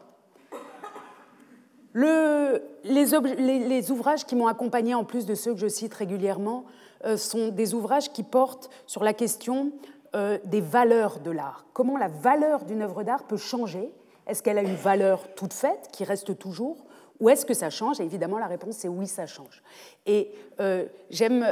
Le, 1.94 2.60
les, 2.82 3.90
ouvrages 3.92 4.26
qui 4.26 4.34
m'ont 4.34 4.48
accompagné, 4.48 4.96
en 4.96 5.04
plus 5.04 5.26
de 5.26 5.36
ceux 5.36 5.54
que 5.54 5.60
je 5.60 5.68
cite 5.68 5.94
régulièrement, 5.94 6.64
euh, 7.04 7.16
sont 7.16 7.48
des 7.48 7.72
ouvrages 7.72 8.12
qui 8.12 8.24
portent 8.24 8.68
sur 8.86 9.04
la 9.04 9.14
question 9.14 9.70
euh, 10.16 10.38
des 10.44 10.60
valeurs 10.60 11.20
de 11.20 11.30
l'art. 11.30 11.66
Comment 11.72 11.96
la 11.96 12.08
valeur 12.08 12.64
d'une 12.64 12.82
œuvre 12.82 13.04
d'art 13.04 13.22
peut 13.22 13.36
changer? 13.36 13.92
Est-ce 14.26 14.42
qu'elle 14.42 14.58
a 14.58 14.62
une 14.62 14.74
valeur 14.74 15.32
toute 15.36 15.52
faite 15.52 15.88
qui 15.92 16.02
reste 16.02 16.36
toujours 16.36 16.84
ou 17.20 17.28
est-ce 17.28 17.46
que 17.46 17.54
ça 17.54 17.70
change? 17.70 18.00
Et 18.00 18.04
évidemment, 18.04 18.38
la 18.38 18.48
réponse 18.48 18.74
c'est 18.78 18.88
oui, 18.88 19.06
ça 19.06 19.26
change. 19.26 19.62
Et 20.04 20.32
euh, 20.58 20.86
j'aime 21.10 21.46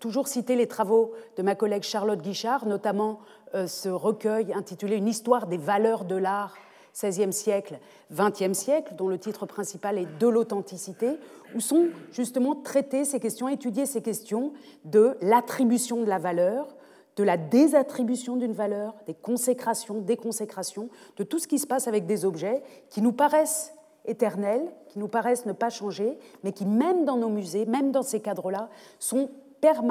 toujours 0.00 0.28
citer 0.28 0.54
les 0.54 0.66
travaux 0.66 1.12
de 1.38 1.42
ma 1.42 1.54
collègue 1.54 1.82
Charlotte 1.82 2.20
Guichard, 2.20 2.66
notamment 2.66 3.20
ce 3.54 3.88
recueil 3.88 4.52
intitulé 4.52 4.96
Une 4.96 5.08
histoire 5.08 5.46
des 5.46 5.56
valeurs 5.56 6.04
de 6.04 6.16
l'art 6.16 6.56
16e 6.96 7.30
siècle, 7.30 7.78
20e 8.14 8.54
siècle, 8.54 8.94
dont 8.96 9.08
le 9.08 9.18
titre 9.18 9.44
principal 9.44 9.98
est 9.98 10.06
De 10.18 10.26
l'authenticité, 10.26 11.18
où 11.54 11.60
sont 11.60 11.88
justement 12.10 12.54
traitées 12.54 13.04
ces 13.04 13.20
questions, 13.20 13.48
étudiées 13.48 13.84
ces 13.84 14.00
questions 14.00 14.54
de 14.86 15.18
l'attribution 15.20 16.00
de 16.00 16.08
la 16.08 16.18
valeur, 16.18 16.74
de 17.16 17.22
la 17.22 17.36
désattribution 17.36 18.36
d'une 18.36 18.52
valeur, 18.52 18.94
des 19.06 19.14
consécrations, 19.14 20.00
déconsécrations, 20.00 20.88
de 21.18 21.24
tout 21.24 21.38
ce 21.38 21.46
qui 21.46 21.58
se 21.58 21.66
passe 21.66 21.86
avec 21.86 22.06
des 22.06 22.24
objets 22.24 22.62
qui 22.88 23.02
nous 23.02 23.12
paraissent 23.12 23.74
éternels, 24.06 24.72
qui 24.88 24.98
nous 24.98 25.08
paraissent 25.08 25.44
ne 25.44 25.52
pas 25.52 25.70
changer, 25.70 26.18
mais 26.44 26.52
qui, 26.52 26.64
même 26.64 27.04
dans 27.04 27.16
nos 27.16 27.28
musées, 27.28 27.66
même 27.66 27.92
dans 27.92 28.02
ces 28.02 28.20
cadres-là, 28.20 28.70
sont 28.98 29.30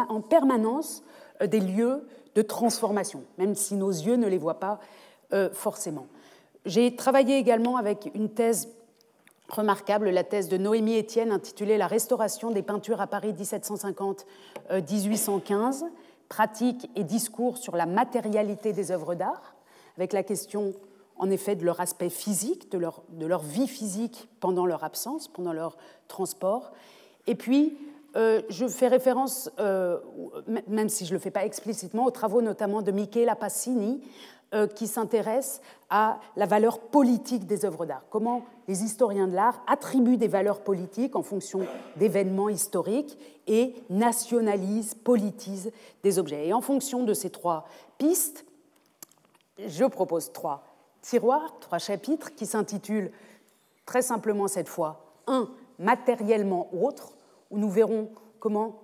en 0.10 0.22
permanence 0.22 1.04
euh, 1.42 1.48
des 1.48 1.60
lieux 1.60 2.08
de 2.34 2.42
transformation, 2.42 3.24
même 3.38 3.56
si 3.56 3.76
nos 3.76 3.90
yeux 3.90 4.16
ne 4.16 4.28
les 4.28 4.38
voient 4.38 4.60
pas 4.60 4.80
euh, 5.34 5.50
forcément. 5.52 6.08
J'ai 6.66 6.96
travaillé 6.96 7.38
également 7.38 7.78
avec 7.78 8.10
une 8.16 8.30
thèse 8.30 8.70
remarquable, 9.50 10.10
la 10.10 10.24
thèse 10.24 10.50
de 10.50 10.58
Noémie 10.58 10.96
Étienne 10.96 11.32
intitulée 11.32 11.78
La 11.78 11.86
restauration 11.86 12.50
des 12.50 12.64
peintures 12.64 13.02
à 13.02 13.08
Paris 13.08 13.34
1750-1815 13.34 15.84
pratique 16.30 16.90
et 16.96 17.04
discours 17.04 17.58
sur 17.58 17.76
la 17.76 17.86
matérialité 17.86 18.74
des 18.74 18.92
œuvres 18.92 19.16
d'art, 19.16 19.56
avec 19.98 20.14
la 20.14 20.24
question 20.24 20.74
en 21.18 21.30
effet 21.30 21.56
de 21.56 21.64
leur 21.64 21.80
aspect 21.80 22.10
physique, 22.10 22.72
de 22.72 22.80
leur, 22.80 23.04
vie 23.42 23.68
physique 23.68 24.28
pendant 24.40 24.66
leur 24.66 24.84
absence, 24.84 25.28
pendant 25.28 25.54
leur 25.54 25.78
transport. 26.08 26.72
Et 27.28 27.36
puis, 27.36 27.78
euh, 28.18 28.42
je 28.50 28.68
fais 28.68 28.88
référence, 28.88 29.50
euh, 29.60 30.00
même 30.68 30.90
si 30.90 31.06
je 31.06 31.12
ne 31.12 31.16
le 31.16 31.22
fais 31.22 31.32
pas 31.32 31.46
explicitement, 31.46 32.06
aux 32.06 32.12
travaux 32.12 32.42
notamment 32.42 32.82
de 32.82 32.92
Michela 32.92 33.36
Passini, 33.36 34.02
euh, 34.02 34.06
qui 34.76 34.88
s'intéresse 34.88 35.62
à 35.90 36.20
la 36.36 36.46
valeur 36.46 36.80
politique 36.80 37.46
des 37.46 37.66
œuvres 37.66 37.86
d'art. 37.86 38.04
Comment 38.10 38.46
les 38.68 38.84
historiens 38.84 39.28
de 39.28 39.36
l'art 39.36 39.62
attribuent 39.68 40.18
des 40.18 40.28
valeurs 40.28 40.62
politiques 40.62 41.16
en 41.16 41.24
fonction 41.24 41.68
d'événements 41.98 42.50
historiques 42.50 43.18
et 43.48 43.76
nationalisent, 43.90 44.96
politisent 44.96 45.72
des 46.04 46.20
objets. 46.20 46.48
Et 46.48 46.54
en 46.54 46.62
fonction 46.62 47.04
de 47.04 47.14
ces 47.14 47.30
trois 47.30 47.68
pistes, 47.98 48.46
je 49.58 49.86
propose 49.86 50.32
trois 50.32 50.64
tiroirs, 51.02 51.60
trois 51.60 51.78
chapitres 51.78 52.34
qui 52.34 52.46
s'intitulent 52.46 53.12
très 53.86 54.02
simplement 54.02 54.48
cette 54.48 54.70
fois 54.70 55.06
un 55.28 55.50
matériellement 55.80 56.70
autre, 56.74 57.14
où 57.52 57.58
nous 57.58 57.70
verrons 57.70 58.10
comment, 58.40 58.82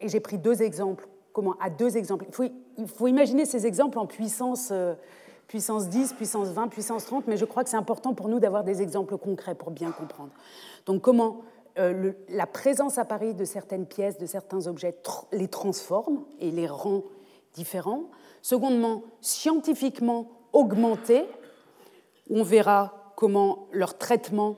et 0.00 0.08
j'ai 0.08 0.20
pris 0.20 0.38
deux 0.38 0.62
exemples 0.62 1.08
comment, 1.32 1.56
à 1.60 1.70
deux 1.70 1.96
exemples. 1.96 2.26
Il 2.38 2.52
il 2.78 2.88
faut 2.88 3.06
imaginer 3.06 3.44
ces 3.44 3.66
exemples 3.66 3.98
en 3.98 4.06
puissance, 4.06 4.70
euh, 4.72 4.94
puissance 5.48 5.88
10, 5.88 6.14
puissance 6.14 6.48
20, 6.48 6.68
puissance 6.68 7.04
30, 7.06 7.26
mais 7.26 7.36
je 7.36 7.44
crois 7.44 7.64
que 7.64 7.70
c'est 7.70 7.76
important 7.76 8.14
pour 8.14 8.28
nous 8.28 8.40
d'avoir 8.40 8.64
des 8.64 8.82
exemples 8.82 9.16
concrets 9.18 9.54
pour 9.54 9.70
bien 9.70 9.90
comprendre. 9.90 10.30
Donc 10.86 11.02
comment 11.02 11.42
euh, 11.78 12.12
la 12.28 12.46
présence 12.46 12.98
à 12.98 13.04
Paris 13.04 13.34
de 13.34 13.44
certaines 13.44 13.86
pièces, 13.86 14.18
de 14.18 14.26
certains 14.26 14.66
objets, 14.66 14.96
les 15.32 15.48
transforme 15.48 16.24
et 16.40 16.50
les 16.50 16.66
rend 16.66 17.02
différents. 17.54 18.04
Secondement, 18.42 19.02
scientifiquement 19.20 20.28
augmentés. 20.52 21.26
On 22.28 22.42
verra 22.42 23.12
comment 23.16 23.68
leur 23.72 23.98
traitement, 23.98 24.56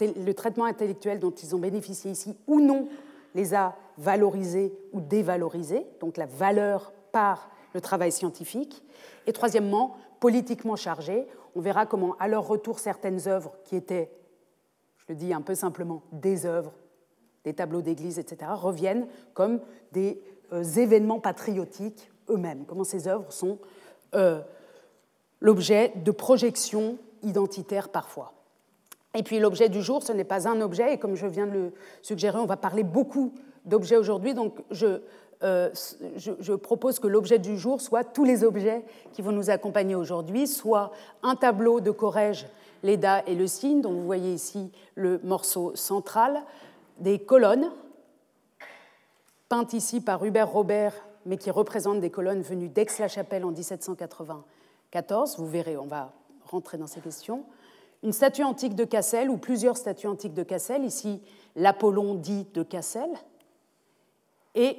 le 0.00 0.32
traitement 0.32 0.64
intellectuel 0.64 1.18
dont 1.18 1.30
ils 1.30 1.54
ont 1.54 1.58
bénéficié 1.58 2.10
ici 2.10 2.36
ou 2.46 2.60
non 2.60 2.88
les 3.34 3.54
a 3.54 3.76
valorisés 3.98 4.72
ou 4.92 5.00
dévalorisés, 5.00 5.86
donc 6.00 6.16
la 6.16 6.26
valeur 6.26 6.92
par 7.12 7.50
le 7.74 7.80
travail 7.80 8.10
scientifique. 8.10 8.82
Et 9.26 9.32
troisièmement, 9.32 9.96
politiquement 10.20 10.76
chargés. 10.76 11.26
On 11.54 11.60
verra 11.60 11.86
comment, 11.86 12.16
à 12.18 12.28
leur 12.28 12.46
retour, 12.46 12.78
certaines 12.78 13.28
œuvres 13.28 13.52
qui 13.64 13.76
étaient 13.76 14.10
je 15.02 15.12
le 15.12 15.14
dis 15.18 15.32
un 15.32 15.40
peu 15.40 15.54
simplement, 15.54 16.02
des 16.12 16.46
œuvres, 16.46 16.72
des 17.44 17.54
tableaux 17.54 17.82
d'église, 17.82 18.18
etc., 18.18 18.52
reviennent 18.54 19.08
comme 19.34 19.60
des 19.90 20.22
euh, 20.52 20.62
événements 20.62 21.18
patriotiques 21.18 22.10
eux-mêmes, 22.28 22.64
comment 22.66 22.84
ces 22.84 23.08
œuvres 23.08 23.32
sont 23.32 23.58
euh, 24.14 24.40
l'objet 25.40 25.92
de 25.96 26.10
projections 26.12 26.98
identitaires 27.22 27.88
parfois. 27.88 28.32
Et 29.14 29.24
puis 29.24 29.40
l'objet 29.40 29.68
du 29.68 29.82
jour, 29.82 30.02
ce 30.02 30.12
n'est 30.12 30.24
pas 30.24 30.48
un 30.48 30.60
objet, 30.60 30.94
et 30.94 30.98
comme 30.98 31.16
je 31.16 31.26
viens 31.26 31.46
de 31.46 31.52
le 31.52 31.72
suggérer, 32.00 32.38
on 32.38 32.46
va 32.46 32.56
parler 32.56 32.84
beaucoup 32.84 33.34
d'objets 33.64 33.96
aujourd'hui, 33.96 34.34
donc 34.34 34.62
je, 34.70 35.00
euh, 35.44 35.70
je, 36.16 36.52
propose 36.52 36.98
que 36.98 37.06
l'objet 37.06 37.38
du 37.38 37.58
jour 37.58 37.80
soit 37.80 38.04
tous 38.04 38.24
les 38.24 38.44
objets 38.44 38.84
qui 39.12 39.22
vont 39.22 39.32
nous 39.32 39.50
accompagner 39.50 39.94
aujourd'hui, 39.94 40.46
soit 40.46 40.92
un 41.22 41.36
tableau 41.36 41.80
de 41.80 41.90
Corrège 41.90 42.46
l'EDA 42.82 43.22
et 43.26 43.34
le 43.34 43.46
signe, 43.46 43.80
dont 43.80 43.92
vous 43.92 44.04
voyez 44.04 44.32
ici 44.32 44.70
le 44.94 45.20
morceau 45.22 45.74
central, 45.74 46.42
des 46.98 47.18
colonnes, 47.18 47.70
peintes 49.48 49.72
ici 49.72 50.00
par 50.00 50.24
Hubert 50.24 50.50
Robert, 50.50 50.94
mais 51.26 51.36
qui 51.36 51.50
représentent 51.50 52.00
des 52.00 52.10
colonnes 52.10 52.42
venues 52.42 52.68
d'Aix-la-Chapelle 52.68 53.44
en 53.44 53.50
1794. 53.50 55.38
Vous 55.38 55.48
verrez, 55.48 55.76
on 55.76 55.86
va 55.86 56.12
rentrer 56.44 56.78
dans 56.78 56.86
ces 56.86 57.00
questions. 57.00 57.44
Une 58.02 58.12
statue 58.12 58.42
antique 58.42 58.74
de 58.74 58.84
Cassel, 58.84 59.30
ou 59.30 59.36
plusieurs 59.36 59.76
statues 59.76 60.08
antiques 60.08 60.34
de 60.34 60.42
Cassel, 60.42 60.84
ici 60.84 61.20
l'Apollon 61.54 62.14
dit 62.14 62.46
de 62.54 62.62
Cassel, 62.62 63.10
et 64.54 64.76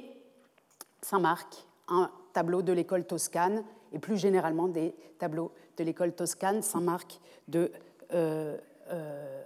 Saint-Marc, 1.04 1.66
un 1.88 2.10
tableau 2.32 2.62
de 2.62 2.72
l'école 2.72 3.04
toscane, 3.04 3.62
et 3.92 3.98
plus 3.98 4.16
généralement 4.16 4.68
des 4.68 4.94
tableaux 5.18 5.52
de 5.76 5.84
l'école 5.84 6.12
toscane, 6.12 6.62
Saint-Marc 6.62 7.20
de 7.46 7.70
euh, 8.14 8.56
euh, 8.90 9.42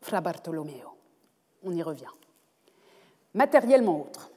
Fra 0.00 0.20
Bartolomeo. 0.20 0.96
On 1.62 1.74
y 1.74 1.82
revient. 1.82 2.06
Matériellement 3.34 4.00
autre. 4.00 4.30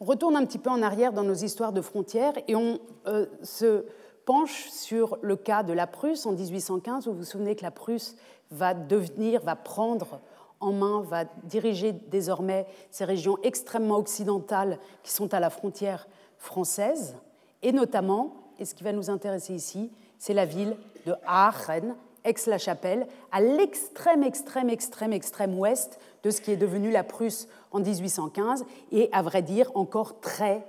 On 0.00 0.04
retourne 0.04 0.36
un 0.36 0.46
petit 0.46 0.58
peu 0.58 0.70
en 0.70 0.80
arrière 0.80 1.12
dans 1.12 1.24
nos 1.24 1.34
histoires 1.34 1.72
de 1.72 1.80
frontières 1.80 2.34
et 2.46 2.54
on 2.54 2.78
euh, 3.08 3.26
se 3.42 3.84
penche 4.24 4.68
sur 4.68 5.18
le 5.22 5.34
cas 5.34 5.64
de 5.64 5.72
la 5.72 5.88
Prusse 5.88 6.26
en 6.26 6.32
1815. 6.32 7.08
Vous 7.08 7.14
vous 7.14 7.24
souvenez 7.24 7.56
que 7.56 7.62
la 7.62 7.72
Prusse 7.72 8.14
va 8.52 8.74
devenir, 8.74 9.42
va 9.42 9.56
prendre 9.56 10.20
en 10.60 10.72
main, 10.72 11.02
va 11.02 11.24
diriger 11.44 11.92
désormais 11.92 12.66
ces 12.90 13.04
régions 13.04 13.38
extrêmement 13.42 13.96
occidentales 13.96 14.78
qui 15.02 15.12
sont 15.12 15.32
à 15.34 15.40
la 15.40 15.50
frontière 15.50 16.08
française, 16.36 17.16
et 17.62 17.72
notamment, 17.72 18.34
et 18.58 18.64
ce 18.64 18.74
qui 18.74 18.84
va 18.84 18.92
nous 18.92 19.10
intéresser 19.10 19.54
ici, 19.54 19.90
c'est 20.18 20.34
la 20.34 20.44
ville 20.44 20.76
de 21.06 21.14
Aachen, 21.26 21.94
Aix-la-Chapelle, 22.24 23.06
à 23.32 23.40
l'extrême, 23.40 24.22
extrême, 24.22 24.68
extrême, 24.68 25.12
extrême 25.12 25.58
ouest 25.58 25.98
de 26.22 26.30
ce 26.30 26.40
qui 26.40 26.50
est 26.50 26.56
devenu 26.56 26.90
la 26.90 27.04
Prusse 27.04 27.48
en 27.70 27.80
1815, 27.80 28.64
et 28.92 29.08
à 29.12 29.22
vrai 29.22 29.42
dire 29.42 29.70
encore 29.74 30.20
très 30.20 30.66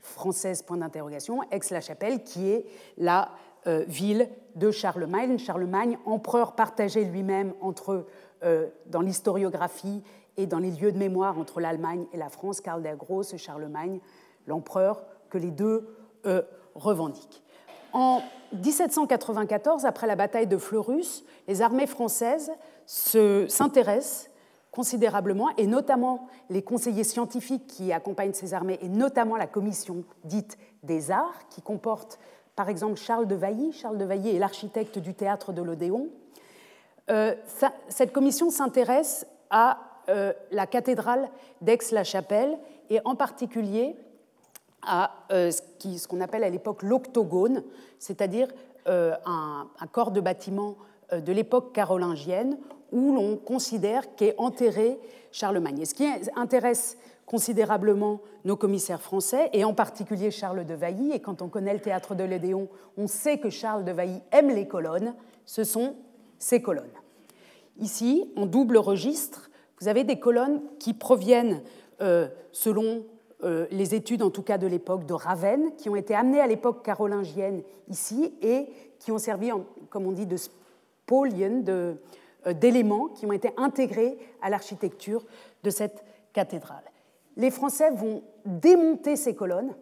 française, 0.00 0.62
point 0.62 0.76
d'interrogation, 0.76 1.40
Aix-la-Chapelle, 1.50 2.22
qui 2.22 2.50
est 2.50 2.66
la 2.98 3.30
euh, 3.66 3.84
ville 3.88 4.28
de 4.56 4.70
Charlemagne. 4.70 5.38
Charlemagne, 5.38 5.98
empereur 6.04 6.52
partagé 6.52 7.04
lui-même 7.04 7.54
entre, 7.62 8.06
dans 8.86 9.00
l'historiographie 9.00 10.02
et 10.36 10.46
dans 10.46 10.58
les 10.58 10.70
lieux 10.70 10.92
de 10.92 10.98
mémoire 10.98 11.38
entre 11.38 11.60
l'Allemagne 11.60 12.06
et 12.12 12.16
la 12.16 12.28
France, 12.28 12.60
Karl 12.60 12.82
der 12.82 12.96
Grosse, 12.96 13.36
Charlemagne, 13.36 14.00
l'empereur 14.46 15.04
que 15.30 15.38
les 15.38 15.50
deux 15.50 15.96
euh, 16.26 16.42
revendiquent. 16.74 17.42
En 17.92 18.22
1794, 18.52 19.84
après 19.84 20.06
la 20.06 20.16
bataille 20.16 20.46
de 20.46 20.58
Fleurus, 20.58 21.24
les 21.46 21.62
armées 21.62 21.86
françaises 21.86 22.50
s'intéressent 22.86 24.30
considérablement, 24.72 25.50
et 25.56 25.68
notamment 25.68 26.26
les 26.50 26.62
conseillers 26.62 27.04
scientifiques 27.04 27.68
qui 27.68 27.92
accompagnent 27.92 28.32
ces 28.32 28.54
armées, 28.54 28.80
et 28.82 28.88
notamment 28.88 29.36
la 29.36 29.46
commission 29.46 30.04
dite 30.24 30.58
des 30.82 31.12
arts, 31.12 31.48
qui 31.48 31.62
comporte 31.62 32.18
par 32.56 32.68
exemple 32.68 32.96
Charles 32.96 33.28
de 33.28 33.36
Vailly. 33.36 33.72
Charles 33.72 33.98
de 33.98 34.04
Vailly 34.04 34.34
est 34.34 34.38
l'architecte 34.40 34.98
du 34.98 35.14
théâtre 35.14 35.52
de 35.52 35.62
l'Odéon. 35.62 36.08
Euh, 37.10 37.34
cette 37.88 38.12
commission 38.12 38.50
s'intéresse 38.50 39.26
à 39.50 39.78
euh, 40.08 40.32
la 40.50 40.66
cathédrale 40.66 41.28
d'Aix-la-Chapelle, 41.60 42.58
et 42.90 43.00
en 43.04 43.14
particulier 43.14 43.96
à 44.82 45.12
euh, 45.32 45.50
ce 45.50 46.08
qu'on 46.08 46.20
appelle 46.20 46.44
à 46.44 46.50
l'époque 46.50 46.82
l'octogone, 46.82 47.62
c'est-à-dire 47.98 48.48
un, 48.86 49.66
corps 49.92 50.10
de 50.10 50.20
bâtiment 50.20 50.76
de 51.10 51.32
l'époque 51.32 51.72
carolingienne 51.72 52.58
où 52.92 53.14
l'on 53.14 53.38
considère 53.38 54.14
qu'est 54.14 54.34
enterré 54.36 54.98
Charlemagne. 55.32 55.80
Et 55.80 55.84
ce 55.86 55.94
qui 55.94 56.06
intéresse 56.36 56.98
considérablement 57.24 58.20
nos 58.44 58.56
commissaires 58.56 59.00
français, 59.00 59.48
et 59.54 59.64
en 59.64 59.72
particulier 59.72 60.30
Charles 60.30 60.66
de 60.66 60.74
Vailly, 60.74 61.12
et 61.12 61.20
quand 61.20 61.40
on 61.40 61.48
connaît 61.48 61.72
le 61.72 61.80
théâtre 61.80 62.14
de 62.14 62.24
l'Odéon, 62.24 62.68
on 62.98 63.06
sait 63.06 63.38
que 63.38 63.48
Charles 63.48 63.86
de 63.86 63.92
Vailly 63.92 64.20
aime 64.32 64.50
les 64.50 64.68
colonnes, 64.68 65.14
ce 65.46 65.64
sont 65.64 65.94
ces 66.44 66.60
colonnes. 66.60 66.84
Ici, 67.78 68.30
en 68.36 68.46
double 68.46 68.76
registre, 68.76 69.50
vous 69.80 69.88
avez 69.88 70.04
des 70.04 70.18
colonnes 70.20 70.62
qui 70.78 70.94
proviennent, 70.94 71.62
selon 72.52 73.04
euh, 73.44 73.66
les 73.70 73.94
études, 73.94 74.22
en 74.22 74.30
tout 74.30 74.42
cas 74.42 74.56
de 74.56 74.66
l'époque, 74.66 75.04
de 75.04 75.12
Ravenne, 75.12 75.74
qui 75.76 75.90
ont 75.90 75.96
été 75.96 76.14
amenées 76.14 76.40
à 76.40 76.46
l'époque 76.46 76.82
carolingienne 76.84 77.62
ici 77.88 78.32
et 78.40 78.68
qui 78.98 79.12
ont 79.12 79.18
servi, 79.18 79.50
comme 79.90 80.06
on 80.06 80.12
dit, 80.12 80.26
de 80.26 80.36
spolien, 80.36 81.62
euh, 81.68 81.94
d'éléments 82.54 83.08
qui 83.08 83.26
ont 83.26 83.32
été 83.32 83.50
intégrés 83.58 84.16
à 84.40 84.48
l'architecture 84.48 85.24
de 85.62 85.70
cette 85.70 86.04
cathédrale. 86.32 86.84
Les 87.36 87.50
Français 87.50 87.90
vont 87.90 88.22
démonter 88.46 89.16
ces 89.16 89.34
colonnes. 89.34 89.74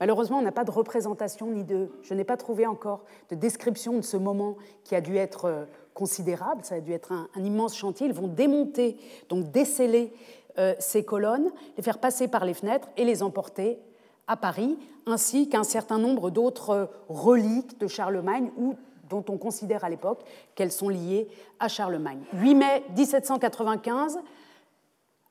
Malheureusement, 0.00 0.38
on 0.38 0.42
n'a 0.42 0.52
pas 0.52 0.64
de 0.64 0.70
représentation 0.70 1.50
ni 1.50 1.64
de. 1.64 1.90
Je 2.02 2.14
n'ai 2.14 2.24
pas 2.24 2.36
trouvé 2.36 2.66
encore 2.66 3.04
de 3.30 3.34
description 3.34 3.96
de 3.96 4.02
ce 4.02 4.16
moment 4.16 4.56
qui 4.84 4.94
a 4.94 5.00
dû 5.00 5.16
être 5.16 5.46
euh, 5.46 5.64
considérable. 5.94 6.64
Ça 6.64 6.76
a 6.76 6.80
dû 6.80 6.92
être 6.92 7.12
un, 7.12 7.28
immense 7.36 7.76
chantier. 7.76 8.06
Ils 8.06 8.12
vont 8.12 8.28
démonter, 8.28 8.96
donc 9.28 9.50
déceler 9.50 10.12
euh, 10.58 10.74
ces 10.78 11.04
colonnes, 11.04 11.50
les 11.76 11.82
faire 11.82 11.98
passer 11.98 12.28
par 12.28 12.44
les 12.44 12.54
fenêtres 12.54 12.88
et 12.96 13.04
les 13.04 13.22
emporter 13.22 13.80
à 14.28 14.36
Paris, 14.36 14.78
ainsi 15.06 15.48
qu'un 15.48 15.64
certain 15.64 15.98
nombre 15.98 16.30
d'autres 16.30 16.90
reliques 17.08 17.80
de 17.80 17.86
Charlemagne 17.86 18.50
ou 18.56 18.76
dont 19.08 19.24
on 19.28 19.38
considère 19.38 19.84
à 19.84 19.88
l'époque 19.88 20.20
qu'elles 20.54 20.72
sont 20.72 20.88
liées 20.88 21.28
à 21.60 21.68
Charlemagne. 21.68 22.20
8 22.34 22.54
mai 22.54 22.84
1795, 22.96 24.18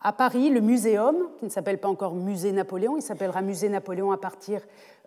à 0.02 0.14
Paris, 0.14 0.50
le 0.50 0.62
muséum, 0.62 1.16
qui 1.40 1.46
ne 1.46 1.50
s'appelle 1.50 1.80
pas 1.80 1.88
encore 1.88 2.16
Musée 2.16 2.52
Napoléon, 2.52 2.98
il 2.98 3.02
s'appellera 3.02 3.42
Musée 3.42 3.70
Napoléon 3.70 4.12
à 4.12 4.18
partir 4.18 4.62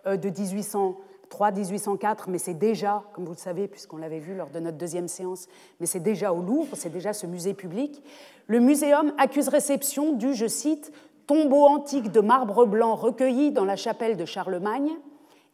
euh, 0.05 0.17
de 0.17 0.29
1800 0.29 0.97
1804, 1.39 2.29
mais 2.29 2.37
c'est 2.37 2.53
déjà, 2.53 3.03
comme 3.13 3.25
vous 3.25 3.31
le 3.31 3.37
savez, 3.37 3.67
puisqu'on 3.67 3.97
l'avait 3.97 4.19
vu 4.19 4.35
lors 4.35 4.49
de 4.49 4.59
notre 4.59 4.77
deuxième 4.77 5.07
séance, 5.07 5.47
mais 5.79 5.85
c'est 5.85 5.99
déjà 5.99 6.33
au 6.33 6.41
Louvre, 6.41 6.75
c'est 6.75 6.89
déjà 6.89 7.13
ce 7.13 7.25
musée 7.25 7.53
public. 7.53 8.03
Le 8.47 8.59
muséum 8.59 9.13
accuse 9.17 9.47
réception 9.47 10.13
du, 10.13 10.33
je 10.33 10.47
cite, 10.47 10.91
tombeau 11.27 11.65
antique 11.65 12.11
de 12.11 12.19
marbre 12.19 12.65
blanc 12.65 12.95
recueilli 12.95 13.51
dans 13.51 13.65
la 13.65 13.75
chapelle 13.75 14.17
de 14.17 14.25
Charlemagne 14.25 14.91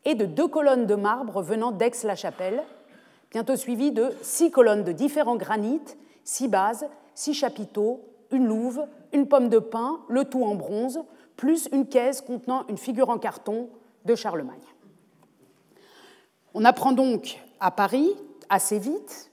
et 0.05 0.15
de 0.15 0.25
deux 0.25 0.47
colonnes 0.47 0.85
de 0.87 0.95
marbre 0.95 1.41
venant 1.41 1.71
d'Aix-la-Chapelle, 1.71 2.63
bientôt 3.31 3.55
suivies 3.55 3.91
de 3.91 4.11
six 4.21 4.51
colonnes 4.51 4.83
de 4.83 4.91
différents 4.91 5.35
granites, 5.35 5.97
six 6.23 6.47
bases, 6.47 6.87
six 7.13 7.33
chapiteaux, 7.33 8.01
une 8.31 8.47
louve, 8.47 8.81
une 9.13 9.27
pomme 9.27 9.49
de 9.49 9.59
pin, 9.59 9.99
le 10.09 10.25
tout 10.25 10.43
en 10.43 10.55
bronze, 10.55 10.99
plus 11.35 11.69
une 11.71 11.87
caisse 11.87 12.21
contenant 12.21 12.65
une 12.67 12.77
figure 12.77 13.09
en 13.09 13.17
carton 13.17 13.69
de 14.05 14.15
Charlemagne. 14.15 14.57
On 16.53 16.65
apprend 16.65 16.91
donc 16.91 17.39
à 17.59 17.71
Paris, 17.71 18.09
assez 18.49 18.79
vite, 18.79 19.31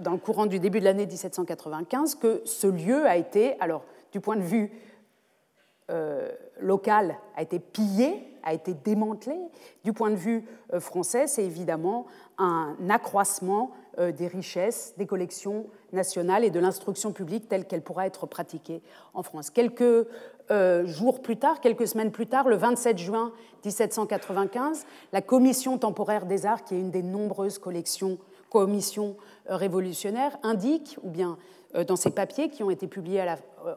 dans 0.00 0.12
le 0.12 0.18
courant 0.18 0.46
du 0.46 0.58
début 0.58 0.80
de 0.80 0.84
l'année 0.84 1.06
1795, 1.06 2.14
que 2.16 2.42
ce 2.44 2.66
lieu 2.66 3.06
a 3.06 3.16
été, 3.16 3.60
alors 3.60 3.84
du 4.12 4.20
point 4.20 4.36
de 4.36 4.42
vue 4.42 4.72
euh, 5.90 6.30
local, 6.60 7.18
a 7.36 7.42
été 7.42 7.58
pillé, 7.58 8.26
a 8.42 8.54
été 8.54 8.74
démantelé. 8.74 9.36
Du 9.84 9.92
point 9.92 10.10
de 10.10 10.16
vue 10.16 10.44
euh, 10.72 10.80
français, 10.80 11.26
c'est 11.26 11.44
évidemment 11.44 12.06
un 12.38 12.76
accroissement 12.88 13.70
des 13.98 14.26
richesses, 14.26 14.94
des 14.96 15.06
collections 15.06 15.66
nationales 15.92 16.44
et 16.44 16.50
de 16.50 16.60
l'instruction 16.60 17.12
publique 17.12 17.48
telle 17.48 17.66
qu'elle 17.66 17.82
pourra 17.82 18.06
être 18.06 18.26
pratiquée 18.26 18.82
en 19.14 19.22
France. 19.22 19.50
Quelques 19.50 20.06
jours 20.84 21.22
plus 21.22 21.36
tard, 21.36 21.60
quelques 21.60 21.86
semaines 21.88 22.10
plus 22.10 22.26
tard, 22.26 22.48
le 22.48 22.56
27 22.56 22.98
juin 22.98 23.32
1795, 23.64 24.86
la 25.12 25.22
Commission 25.22 25.78
temporaire 25.78 26.26
des 26.26 26.46
arts, 26.46 26.64
qui 26.64 26.74
est 26.74 26.80
une 26.80 26.90
des 26.90 27.02
nombreuses 27.02 27.58
collections, 27.58 28.18
commissions 28.50 29.16
révolutionnaires, 29.46 30.36
indique, 30.42 30.98
ou 31.02 31.10
bien 31.10 31.38
dans 31.88 31.96
ses 31.96 32.10
papiers 32.10 32.50
qui 32.50 32.62
ont 32.62 32.70
été 32.70 32.86
publiés 32.86 33.24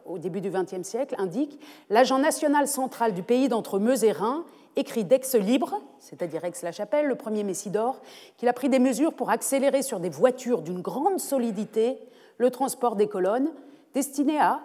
au 0.04 0.18
début 0.18 0.40
du 0.40 0.50
XXe 0.50 0.82
siècle, 0.82 1.16
indique 1.18 1.58
l'agent 1.90 2.18
national 2.18 2.68
central 2.68 3.12
du 3.12 3.22
pays 3.22 3.48
d'entre 3.48 3.78
Meuse 3.78 4.04
et 4.04 4.12
Rhin 4.12 4.44
écrit 4.78 5.04
d'Aix 5.04 5.20
libre, 5.40 5.80
c'est-à-dire 5.98 6.44
Aix-la-Chapelle, 6.44 7.06
le 7.06 7.16
premier 7.16 7.42
Messidor, 7.42 8.00
qu'il 8.36 8.48
a 8.48 8.52
pris 8.52 8.68
des 8.68 8.78
mesures 8.78 9.12
pour 9.12 9.30
accélérer 9.30 9.82
sur 9.82 9.98
des 9.98 10.08
voitures 10.08 10.62
d'une 10.62 10.80
grande 10.80 11.18
solidité 11.18 11.98
le 12.38 12.50
transport 12.50 12.94
des 12.94 13.08
colonnes 13.08 13.50
destinées 13.92 14.40
à 14.40 14.60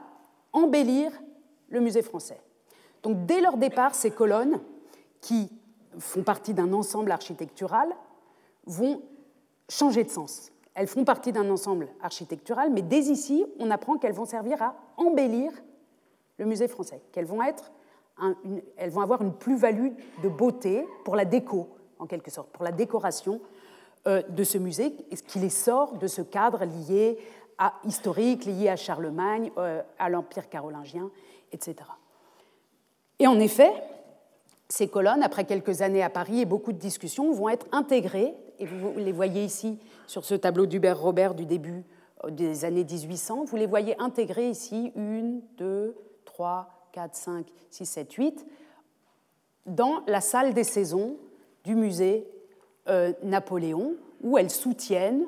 embellir 0.51 1.11
le 1.69 1.79
musée 1.79 2.03
français. 2.03 2.39
Donc 3.01 3.25
dès 3.25 3.41
leur 3.41 3.57
départ, 3.57 3.95
ces 3.95 4.11
colonnes, 4.11 4.59
qui 5.19 5.49
font 5.97 6.23
partie 6.23 6.53
d'un 6.53 6.73
ensemble 6.73 7.11
architectural, 7.11 7.89
vont 8.65 9.01
changer 9.69 10.03
de 10.03 10.09
sens. 10.09 10.51
Elles 10.75 10.87
font 10.87 11.05
partie 11.05 11.31
d'un 11.31 11.49
ensemble 11.49 11.87
architectural, 12.01 12.71
mais 12.71 12.81
dès 12.81 13.05
ici, 13.05 13.45
on 13.59 13.71
apprend 13.71 13.97
qu'elles 13.97 14.13
vont 14.13 14.25
servir 14.25 14.61
à 14.61 14.75
embellir 14.97 15.51
le 16.37 16.45
musée 16.45 16.67
français, 16.67 17.01
qu'elles 17.11 17.25
vont 17.25 17.43
être 17.43 17.71
elles 18.77 18.89
vont 18.89 19.01
avoir 19.01 19.21
une 19.21 19.33
plus-value 19.33 19.91
de 20.23 20.29
beauté 20.29 20.85
pour 21.03 21.15
la 21.15 21.25
déco, 21.25 21.69
en 21.99 22.05
quelque 22.05 22.31
sorte, 22.31 22.49
pour 22.51 22.63
la 22.63 22.71
décoration 22.71 23.41
euh, 24.07 24.21
de 24.29 24.43
ce 24.43 24.57
musée, 24.57 24.95
ce 25.13 25.23
qui 25.23 25.39
les 25.39 25.49
sort 25.49 25.97
de 25.97 26.07
ce 26.07 26.21
cadre 26.21 26.65
lié 26.65 27.17
historique, 27.85 28.45
lié 28.45 28.69
à 28.69 28.75
Charlemagne, 28.75 29.51
euh, 29.57 29.81
à 29.99 30.09
l'Empire 30.09 30.49
carolingien, 30.49 31.09
etc. 31.51 31.75
Et 33.19 33.27
en 33.27 33.39
effet, 33.39 33.71
ces 34.67 34.87
colonnes, 34.87 35.23
après 35.23 35.45
quelques 35.45 35.81
années 35.81 36.03
à 36.03 36.09
Paris 36.09 36.41
et 36.41 36.45
beaucoup 36.45 36.73
de 36.73 36.77
discussions, 36.77 37.31
vont 37.31 37.49
être 37.49 37.67
intégrées, 37.71 38.33
et 38.59 38.65
vous 38.65 38.93
les 38.97 39.11
voyez 39.11 39.43
ici 39.43 39.79
sur 40.07 40.25
ce 40.25 40.35
tableau 40.35 40.65
d'Hubert 40.65 40.99
Robert 40.99 41.33
du 41.33 41.45
début 41.45 41.85
euh, 42.23 42.29
des 42.29 42.65
années 42.65 42.83
1800, 42.83 43.45
vous 43.45 43.55
les 43.55 43.67
voyez 43.67 43.99
intégrées 44.01 44.49
ici, 44.49 44.91
une, 44.95 45.41
deux, 45.57 45.95
trois, 46.25 46.82
4, 46.93 47.15
5, 47.15 47.47
6, 47.69 47.85
7, 47.85 48.13
8, 48.13 48.45
dans 49.65 50.03
la 50.07 50.21
salle 50.21 50.53
des 50.53 50.63
saisons 50.63 51.17
du 51.63 51.75
musée 51.75 52.27
euh, 52.87 53.13
Napoléon, 53.23 53.95
où 54.21 54.37
elles 54.37 54.49
soutiennent, 54.49 55.25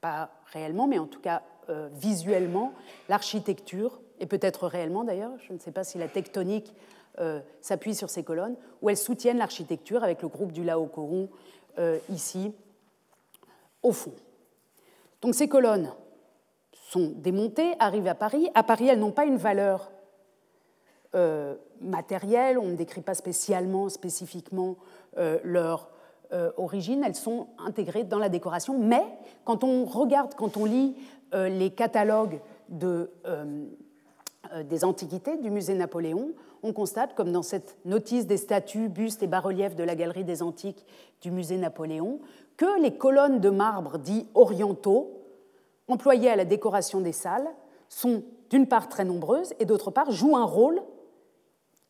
pas 0.00 0.30
réellement, 0.46 0.88
mais 0.88 0.98
en 0.98 1.06
tout 1.06 1.20
cas 1.20 1.42
euh, 1.68 1.88
visuellement, 1.92 2.72
l'architecture, 3.08 4.00
et 4.18 4.26
peut-être 4.26 4.66
réellement 4.66 5.04
d'ailleurs, 5.04 5.32
je 5.46 5.52
ne 5.52 5.58
sais 5.58 5.72
pas 5.72 5.84
si 5.84 5.98
la 5.98 6.08
tectonique 6.08 6.74
euh, 7.18 7.40
s'appuie 7.60 7.94
sur 7.94 8.10
ces 8.10 8.24
colonnes, 8.24 8.56
où 8.80 8.90
elles 8.90 8.96
soutiennent 8.96 9.38
l'architecture 9.38 10.02
avec 10.02 10.22
le 10.22 10.28
groupe 10.28 10.52
du 10.52 10.64
Laocoron 10.64 11.28
ici, 12.10 12.52
au 13.82 13.92
fond. 13.92 14.12
Donc 15.22 15.34
ces 15.34 15.48
colonnes 15.48 15.90
sont 16.90 17.14
démontées, 17.16 17.72
arrivent 17.78 18.08
à 18.08 18.14
Paris. 18.14 18.50
À 18.54 18.62
Paris, 18.62 18.88
elles 18.88 18.98
n'ont 18.98 19.10
pas 19.10 19.24
une 19.24 19.38
valeur 19.38 19.90
matérielles, 21.80 22.58
on 22.58 22.68
ne 22.68 22.76
décrit 22.76 23.02
pas 23.02 23.14
spécialement, 23.14 23.88
spécifiquement 23.88 24.76
euh, 25.18 25.38
leur 25.44 25.90
euh, 26.32 26.50
origine, 26.56 27.04
elles 27.04 27.14
sont 27.14 27.48
intégrées 27.58 28.04
dans 28.04 28.18
la 28.18 28.28
décoration, 28.28 28.78
mais 28.78 29.04
quand 29.44 29.64
on 29.64 29.84
regarde, 29.84 30.34
quand 30.34 30.56
on 30.56 30.64
lit 30.64 30.96
les 31.34 31.70
catalogues 31.70 32.40
de, 32.68 33.10
des 34.64 34.84
antiquités 34.84 35.38
du 35.38 35.50
musée 35.50 35.72
Napoléon, 35.72 36.32
on 36.62 36.74
constate, 36.74 37.14
comme 37.14 37.32
dans 37.32 37.42
cette 37.42 37.76
notice 37.86 38.26
des 38.26 38.36
statues, 38.36 38.88
bustes 38.88 39.22
et 39.22 39.26
bas-reliefs 39.26 39.74
de 39.74 39.82
la 39.82 39.96
Galerie 39.96 40.24
des 40.24 40.42
Antiques 40.42 40.84
du 41.22 41.30
musée 41.30 41.56
Napoléon, 41.56 42.20
que 42.56 42.80
les 42.80 42.96
colonnes 42.96 43.40
de 43.40 43.50
marbre 43.50 43.98
dits 43.98 44.26
orientaux, 44.34 45.22
employées 45.88 46.30
à 46.30 46.36
la 46.36 46.44
décoration 46.44 47.00
des 47.00 47.12
salles, 47.12 47.48
sont 47.88 48.22
d'une 48.50 48.66
part 48.66 48.88
très 48.88 49.04
nombreuses 49.04 49.54
et 49.58 49.64
d'autre 49.64 49.90
part 49.90 50.10
jouent 50.10 50.36
un 50.36 50.44
rôle 50.44 50.80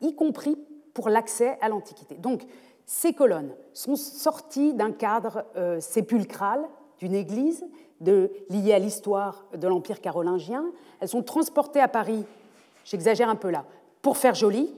y 0.03 0.15
compris 0.15 0.57
pour 0.93 1.09
l'accès 1.09 1.57
à 1.61 1.69
l'Antiquité. 1.69 2.15
Donc, 2.15 2.43
ces 2.85 3.13
colonnes 3.13 3.53
sont 3.73 3.95
sorties 3.95 4.73
d'un 4.73 4.91
cadre 4.91 5.45
euh, 5.55 5.79
sépulcral 5.79 6.61
d'une 6.99 7.15
église 7.15 7.65
liée 8.01 8.73
à 8.73 8.79
l'histoire 8.79 9.45
de 9.55 9.67
l'Empire 9.67 10.01
carolingien. 10.01 10.65
Elles 10.99 11.07
sont 11.07 11.23
transportées 11.23 11.79
à 11.79 11.87
Paris, 11.87 12.25
j'exagère 12.85 13.29
un 13.29 13.35
peu 13.35 13.49
là, 13.49 13.65
pour 14.01 14.17
faire 14.17 14.35
joli, 14.35 14.73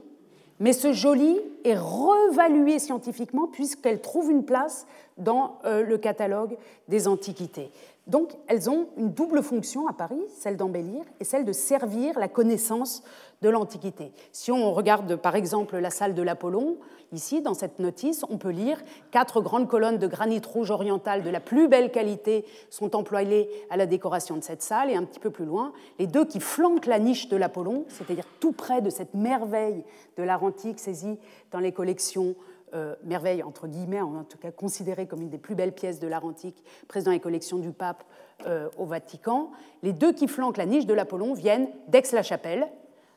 mais 0.60 0.74
ce 0.74 0.94
joli 0.94 1.40
est 1.64 1.78
revalué 1.78 2.80
scientifiquement 2.80 3.48
puisqu'elles 3.48 4.02
trouvent 4.02 4.32
une 4.32 4.46
place 4.46 4.86
dans 5.18 5.60
euh, 5.66 5.84
le 5.84 5.98
catalogue 5.98 6.58
des 6.88 7.08
antiquités. 7.08 7.72
Donc 8.08 8.32
elles 8.48 8.70
ont 8.70 8.88
une 8.98 9.12
double 9.12 9.42
fonction 9.42 9.88
à 9.88 9.94
Paris, 9.94 10.22
celle 10.38 10.58
d'embellir 10.58 11.04
et 11.20 11.24
celle 11.24 11.44
de 11.44 11.52
servir 11.52 12.18
la 12.20 12.28
connaissance 12.28 13.04
de 13.42 13.50
l'Antiquité. 13.50 14.12
Si 14.32 14.52
on 14.52 14.72
regarde 14.74 15.16
par 15.16 15.36
exemple 15.36 15.78
la 15.78 15.90
salle 15.90 16.14
de 16.14 16.22
l'Apollon, 16.22 16.78
ici 17.12 17.42
dans 17.42 17.54
cette 17.54 17.80
notice, 17.80 18.26
on 18.30 18.38
peut 18.38 18.50
lire 18.50 18.82
quatre 19.12 19.42
grandes 19.42 19.68
colonnes 19.68 19.98
de 19.98 20.08
granit 20.08 20.42
rouge 20.46 20.72
oriental 20.72 21.24
de 21.24 21.30
la 21.30 21.40
plus 21.40 21.68
belle 21.68 21.92
qualité 21.92 22.46
sont 22.70 22.96
employées 22.96 23.50
à 23.70 23.78
la 23.78 23.86
décoration 23.86 24.36
de 24.38 24.44
cette 24.44 24.62
salle 24.62 24.90
et 24.90 24.96
un 24.96 25.04
petit 25.04 25.20
peu 25.20 25.30
plus 25.30 25.46
loin, 25.46 25.74
les 26.00 26.08
deux 26.08 26.26
qui 26.26 26.40
flanquent 26.40 26.88
la 26.88 27.00
niche 27.00 27.30
de 27.30 27.38
l'Apollon, 27.38 27.86
c'est-à-dire 27.88 28.26
tout 28.40 28.52
près 28.52 28.82
de 28.82 28.90
cette 28.90 29.14
merveille 29.14 29.84
de 30.18 30.24
l'art 30.24 30.44
antique 30.44 30.80
saisie 30.80 31.18
dans 31.52 31.60
les 31.60 31.72
collections 31.72 32.36
euh, 32.74 32.96
merveille, 33.04 33.44
entre 33.44 33.68
guillemets, 33.68 34.02
en 34.02 34.24
tout 34.24 34.38
cas 34.38 34.52
considérée 34.52 35.08
comme 35.08 35.22
une 35.22 35.30
des 35.30 35.38
plus 35.38 35.56
belles 35.56 35.72
pièces 35.72 36.00
de 36.00 36.08
l'art 36.08 36.26
antique, 36.26 36.64
présente 36.88 37.06
dans 37.06 37.12
les 37.12 37.20
collections 37.20 37.58
du 37.58 37.72
pape 37.72 38.04
euh, 38.48 38.70
au 38.78 38.86
Vatican. 38.86 39.52
Les 39.82 39.94
deux 39.94 40.12
qui 40.12 40.28
flanquent 40.28 40.58
la 40.58 40.66
niche 40.66 40.86
de 40.86 40.94
l'Apollon 40.94 41.34
viennent 41.34 41.70
d'Aix-la-Chapelle, 41.88 42.68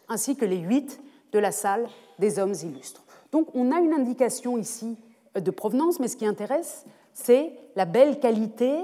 ainsi 0.08 0.36
que 0.36 0.44
les 0.44 0.58
huit 0.58 1.00
de 1.32 1.38
la 1.38 1.52
salle 1.52 1.86
des 2.18 2.38
hommes 2.38 2.54
illustres. 2.62 3.04
Donc 3.32 3.48
on 3.54 3.72
a 3.72 3.80
une 3.80 3.92
indication 3.92 4.58
ici 4.58 4.96
euh, 5.36 5.40
de 5.40 5.50
provenance, 5.50 6.00
mais 6.00 6.08
ce 6.08 6.16
qui 6.16 6.26
intéresse, 6.26 6.84
c'est 7.12 7.52
la 7.76 7.84
belle 7.84 8.20
qualité, 8.20 8.74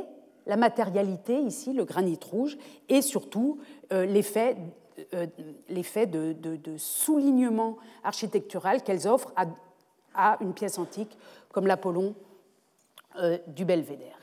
la 0.47 0.57
matérialité 0.57 1.39
ici, 1.39 1.73
le 1.73 1.85
granit 1.85 2.19
rouge, 2.23 2.59
et 2.89 3.01
surtout 3.01 3.59
l'effet 3.91 4.57
de, 6.07 6.33
de, 6.33 6.77
soulignement 6.77 7.77
architectural 8.03 8.83
qu'elles 8.83 9.09
offrent 9.09 9.33
à 9.37 9.47
à 10.15 10.39
une 10.41 10.55
pièce 10.55 10.79
antique 10.79 11.19
comme 11.53 11.67
l'Apollon 11.67 12.15
euh, 13.17 13.39
du 13.49 13.65
Belvédère. 13.65 14.19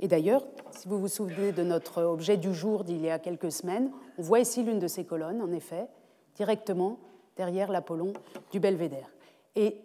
Et 0.00 0.08
d'ailleurs, 0.08 0.44
si 0.70 0.88
vous 0.88 0.98
vous 0.98 1.08
souvenez 1.08 1.52
de 1.52 1.62
notre 1.62 2.02
objet 2.02 2.38
du 2.38 2.54
jour 2.54 2.84
d'il 2.84 3.02
y 3.02 3.10
a 3.10 3.18
quelques 3.18 3.52
semaines, 3.52 3.90
on 4.18 4.22
voit 4.22 4.40
ici 4.40 4.62
l'une 4.62 4.78
de 4.78 4.88
ces 4.88 5.04
colonnes, 5.04 5.42
en 5.42 5.52
effet, 5.52 5.86
directement 6.34 6.98
derrière 7.36 7.70
l'Apollon 7.70 8.12
du 8.50 8.60
Belvédère. 8.60 9.10
Et 9.56 9.80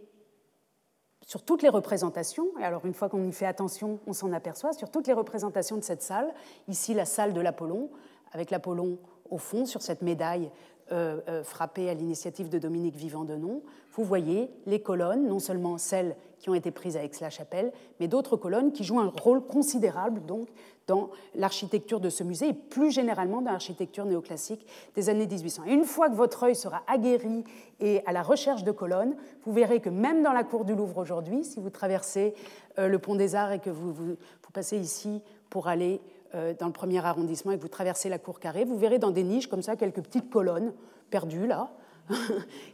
sur 1.25 1.43
toutes 1.43 1.63
les 1.63 1.69
représentations, 1.69 2.47
et 2.59 2.63
alors 2.63 2.85
une 2.85 2.93
fois 2.93 3.09
qu'on 3.09 3.23
y 3.27 3.31
fait 3.31 3.47
attention, 3.47 3.99
on 4.05 4.13
s'en 4.13 4.31
aperçoit, 4.31 4.73
sur 4.73 4.91
toutes 4.91 5.07
les 5.07 5.13
représentations 5.13 5.77
de 5.77 5.83
cette 5.83 6.03
salle, 6.03 6.31
ici 6.67 6.93
la 6.93 7.05
salle 7.05 7.33
de 7.33 7.41
l'Apollon, 7.41 7.89
avec 8.31 8.51
l'Apollon 8.51 8.99
au 9.29 9.37
fond 9.37 9.65
sur 9.65 9.81
cette 9.81 10.01
médaille 10.01 10.51
euh, 10.91 11.19
euh, 11.27 11.43
frappé 11.43 11.89
à 11.89 11.93
l'initiative 11.93 12.49
de 12.49 12.59
Dominique 12.59 12.95
Vivant 12.95 13.23
de 13.23 13.35
Nom, 13.35 13.61
vous 13.93 14.03
voyez 14.03 14.49
les 14.65 14.81
colonnes, 14.81 15.27
non 15.27 15.39
seulement 15.39 15.77
celles 15.77 16.15
qui 16.37 16.49
ont 16.49 16.53
été 16.53 16.69
prises 16.69 16.97
à 16.97 17.03
Aix-la-Chapelle, 17.03 17.71
mais 17.99 18.07
d'autres 18.07 18.37
colonnes 18.37 18.71
qui 18.71 18.83
jouent 18.83 18.99
un 18.99 19.11
rôle 19.21 19.41
considérable 19.41 20.25
donc 20.25 20.47
dans 20.87 21.09
l'architecture 21.33 21.99
de 21.99 22.09
ce 22.09 22.23
musée 22.23 22.49
et 22.49 22.53
plus 22.53 22.91
généralement 22.91 23.41
dans 23.41 23.51
l'architecture 23.51 24.05
néoclassique 24.05 24.65
des 24.95 25.09
années 25.09 25.25
1800. 25.25 25.63
Et 25.65 25.73
une 25.73 25.85
fois 25.85 26.09
que 26.09 26.15
votre 26.15 26.43
œil 26.43 26.55
sera 26.55 26.83
aguerri 26.87 27.43
et 27.79 28.01
à 28.05 28.11
la 28.11 28.21
recherche 28.21 28.63
de 28.63 28.71
colonnes, 28.71 29.15
vous 29.45 29.53
verrez 29.53 29.79
que 29.79 29.89
même 29.89 30.21
dans 30.21 30.33
la 30.33 30.43
cour 30.43 30.65
du 30.65 30.75
Louvre 30.75 30.97
aujourd'hui, 30.99 31.43
si 31.43 31.59
vous 31.59 31.69
traversez 31.69 32.33
euh, 32.77 32.87
le 32.87 32.99
pont 32.99 33.15
des 33.15 33.35
Arts 33.35 33.53
et 33.53 33.59
que 33.59 33.69
vous, 33.69 34.17
passez 34.53 34.77
ici 34.77 35.21
pour 35.49 35.67
aller 35.67 35.99
dans 36.33 36.65
le 36.65 36.73
premier 36.73 37.03
arrondissement 37.05 37.51
et 37.53 37.57
que 37.57 37.61
vous 37.61 37.69
traversez 37.69 38.09
la 38.09 38.19
cour 38.19 38.39
carrée, 38.39 38.65
vous 38.65 38.77
verrez 38.77 38.99
dans 38.99 39.11
des 39.11 39.23
niches 39.23 39.47
comme 39.47 39.61
ça 39.61 39.75
quelques 39.75 40.01
petites 40.01 40.29
colonnes 40.29 40.73
perdues 41.09 41.47
là, 41.47 41.71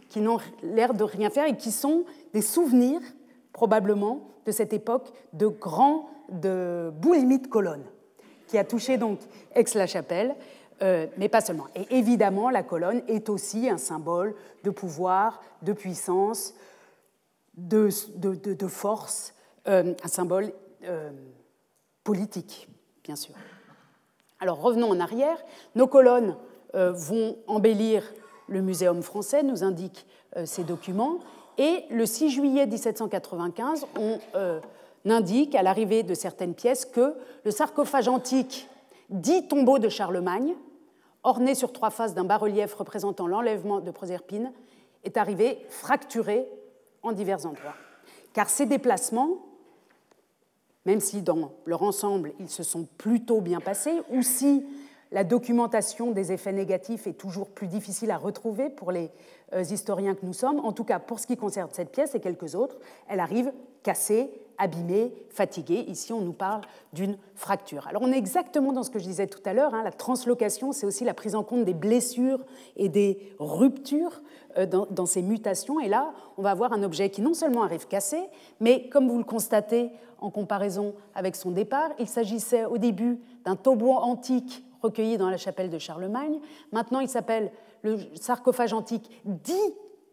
qui 0.09 0.19
n'ont 0.21 0.39
l'air 0.63 0.93
de 0.93 1.03
rien 1.03 1.29
faire 1.29 1.45
et 1.45 1.57
qui 1.57 1.71
sont 1.71 2.05
des 2.33 2.41
souvenirs 2.41 3.01
probablement 3.53 4.27
de 4.45 4.51
cette 4.51 4.73
époque 4.73 5.11
de 5.33 5.47
grand 5.47 6.09
de 6.29 6.91
boulimie 6.95 7.39
de 7.39 7.47
colonnes 7.47 7.85
qui 8.47 8.57
a 8.57 8.65
touché 8.65 8.97
donc 8.97 9.19
Aix-la-Chapelle, 9.55 10.35
euh, 10.81 11.07
mais 11.17 11.29
pas 11.29 11.39
seulement. 11.39 11.67
Et 11.73 11.97
évidemment, 11.97 12.49
la 12.49 12.63
colonne 12.63 13.01
est 13.07 13.29
aussi 13.29 13.69
un 13.69 13.77
symbole 13.77 14.35
de 14.63 14.69
pouvoir, 14.69 15.41
de 15.61 15.71
puissance, 15.71 16.53
de, 17.55 17.87
force, 18.67 19.33
euh, 19.67 19.93
un 20.03 20.07
symbole 20.07 20.51
politique 22.03 22.67
Alors 24.39 24.61
revenons 24.61 24.89
en 24.89 24.99
arrière. 24.99 25.37
Nos 25.75 25.87
colonnes 25.87 26.35
euh, 26.75 26.91
vont 26.91 27.37
embellir 27.47 28.03
le 28.47 28.61
Muséum 28.61 29.01
français, 29.01 29.43
nous 29.43 29.63
indiquent 29.63 30.05
euh, 30.35 30.45
ces 30.45 30.63
documents. 30.63 31.19
Et 31.57 31.85
le 31.89 32.05
6 32.05 32.29
juillet 32.29 32.65
1795, 32.65 33.85
on 33.99 34.19
euh, 34.35 34.59
indique 35.05 35.55
à 35.55 35.63
l'arrivée 35.63 36.03
de 36.03 36.13
certaines 36.13 36.55
pièces 36.55 36.85
que 36.85 37.13
le 37.43 37.51
sarcophage 37.51 38.07
antique 38.07 38.67
dit 39.09 39.47
tombeau 39.47 39.77
de 39.77 39.89
Charlemagne, 39.89 40.55
orné 41.23 41.53
sur 41.53 41.73
trois 41.73 41.89
faces 41.89 42.13
d'un 42.13 42.23
bas-relief 42.23 42.73
représentant 42.73 43.27
l'enlèvement 43.27 43.79
de 43.79 43.91
Proserpine, 43.91 44.51
est 45.03 45.17
arrivé 45.17 45.65
fracturé 45.69 46.47
en 47.03 47.11
divers 47.11 47.45
endroits. 47.45 47.75
Car 48.33 48.49
ces 48.49 48.65
déplacements 48.65 49.50
même 50.85 50.99
si 50.99 51.21
dans 51.21 51.51
leur 51.65 51.83
ensemble 51.83 52.33
ils 52.39 52.49
se 52.49 52.63
sont 52.63 52.87
plutôt 52.97 53.41
bien 53.41 53.59
passés, 53.59 54.01
ou 54.09 54.21
si 54.21 54.65
la 55.11 55.23
documentation 55.23 56.11
des 56.11 56.31
effets 56.31 56.53
négatifs 56.53 57.05
est 57.05 57.13
toujours 57.13 57.49
plus 57.49 57.67
difficile 57.67 58.11
à 58.11 58.17
retrouver 58.17 58.69
pour 58.69 58.91
les 58.91 59.11
euh, 59.53 59.61
historiens 59.61 60.15
que 60.15 60.25
nous 60.25 60.33
sommes. 60.33 60.59
En 60.59 60.71
tout 60.71 60.85
cas, 60.85 60.99
pour 60.99 61.19
ce 61.19 61.27
qui 61.27 61.35
concerne 61.35 61.69
cette 61.73 61.91
pièce 61.91 62.15
et 62.15 62.21
quelques 62.21 62.55
autres, 62.55 62.77
elle 63.09 63.19
arrive 63.19 63.51
cassée, 63.83 64.31
abîmée, 64.57 65.13
fatiguée. 65.29 65.83
Ici, 65.87 66.13
on 66.13 66.21
nous 66.21 66.31
parle 66.33 66.61
d'une 66.93 67.17
fracture. 67.35 67.87
Alors, 67.87 68.03
on 68.03 68.11
est 68.13 68.17
exactement 68.17 68.71
dans 68.71 68.83
ce 68.83 68.89
que 68.89 68.99
je 68.99 69.03
disais 69.05 69.27
tout 69.27 69.41
à 69.43 69.53
l'heure. 69.53 69.73
Hein. 69.73 69.83
la 69.83 69.91
translocation, 69.91 70.71
c'est 70.71 70.85
aussi 70.85 71.03
la 71.03 71.13
prise 71.13 71.35
en 71.35 71.43
compte 71.43 71.65
des 71.65 71.73
blessures 71.73 72.39
et 72.77 72.87
des 72.87 73.33
ruptures 73.37 74.21
euh, 74.57 74.65
dans, 74.65 74.87
dans, 74.89 75.05
ces 75.05 75.21
mutations. 75.21 75.81
Et 75.81 75.89
là, 75.89 76.13
on 76.37 76.41
va 76.41 76.51
avoir 76.51 76.71
un 76.71 76.83
objet 76.83 77.09
qui 77.09 77.21
non 77.21 77.33
seulement 77.33 77.63
arrive 77.63 77.85
cassé, 77.87 78.21
mais 78.61 78.87
comme 78.87 79.09
vous 79.09 79.17
le 79.17 79.25
constatez 79.25 79.91
en 80.21 80.29
comparaison 80.29 80.93
avec 81.15 81.35
son 81.35 81.51
départ. 81.51 81.89
Il 81.99 82.07
s'agissait 82.07 82.65
au 82.65 82.77
début 82.77 83.19
d'un 83.43 83.55
tombeau 83.55 83.91
antique 83.91 84.63
recueilli 84.81 85.17
dans 85.17 85.29
la 85.29 85.37
chapelle 85.37 85.69
de 85.69 85.79
Charlemagne. 85.79 86.39
Maintenant, 86.71 86.99
il 86.99 87.09
s'appelle 87.09 87.51
le 87.83 87.97
sarcophage 88.15 88.73
antique 88.73 89.09
dit 89.25 89.53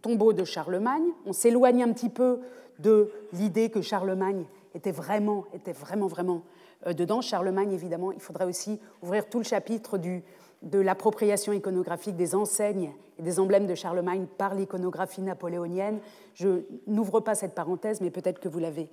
tombeau 0.02 0.32
de 0.32 0.44
Charlemagne. 0.44 1.04
On 1.26 1.32
s'éloigne 1.32 1.82
un 1.82 1.92
petit 1.92 2.08
peu 2.08 2.40
de 2.78 3.10
l'idée 3.32 3.70
que 3.70 3.82
Charlemagne 3.82 4.44
était 4.74 4.92
vraiment, 4.92 5.44
était 5.52 5.72
vraiment, 5.72 6.06
vraiment 6.06 6.42
euh, 6.86 6.92
dedans. 6.92 7.20
Charlemagne, 7.20 7.72
évidemment, 7.72 8.12
il 8.12 8.20
faudrait 8.20 8.44
aussi 8.44 8.80
ouvrir 9.02 9.28
tout 9.28 9.38
le 9.38 9.44
chapitre 9.44 9.98
du, 9.98 10.22
de 10.62 10.78
l'appropriation 10.78 11.52
iconographique 11.52 12.16
des 12.16 12.34
enseignes 12.34 12.92
et 13.18 13.22
des 13.22 13.38
emblèmes 13.40 13.66
de 13.66 13.74
Charlemagne 13.74 14.26
par 14.38 14.54
l'iconographie 14.54 15.22
napoléonienne. 15.22 16.00
Je 16.34 16.62
n'ouvre 16.86 17.20
pas 17.20 17.34
cette 17.34 17.54
parenthèse, 17.54 18.00
mais 18.00 18.10
peut-être 18.10 18.40
que 18.40 18.48
vous 18.48 18.58
l'avez 18.58 18.88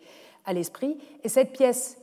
à 0.46 0.54
l'esprit. 0.54 0.98
Et 1.24 1.30
cette 1.30 1.52
pièce 1.52 1.98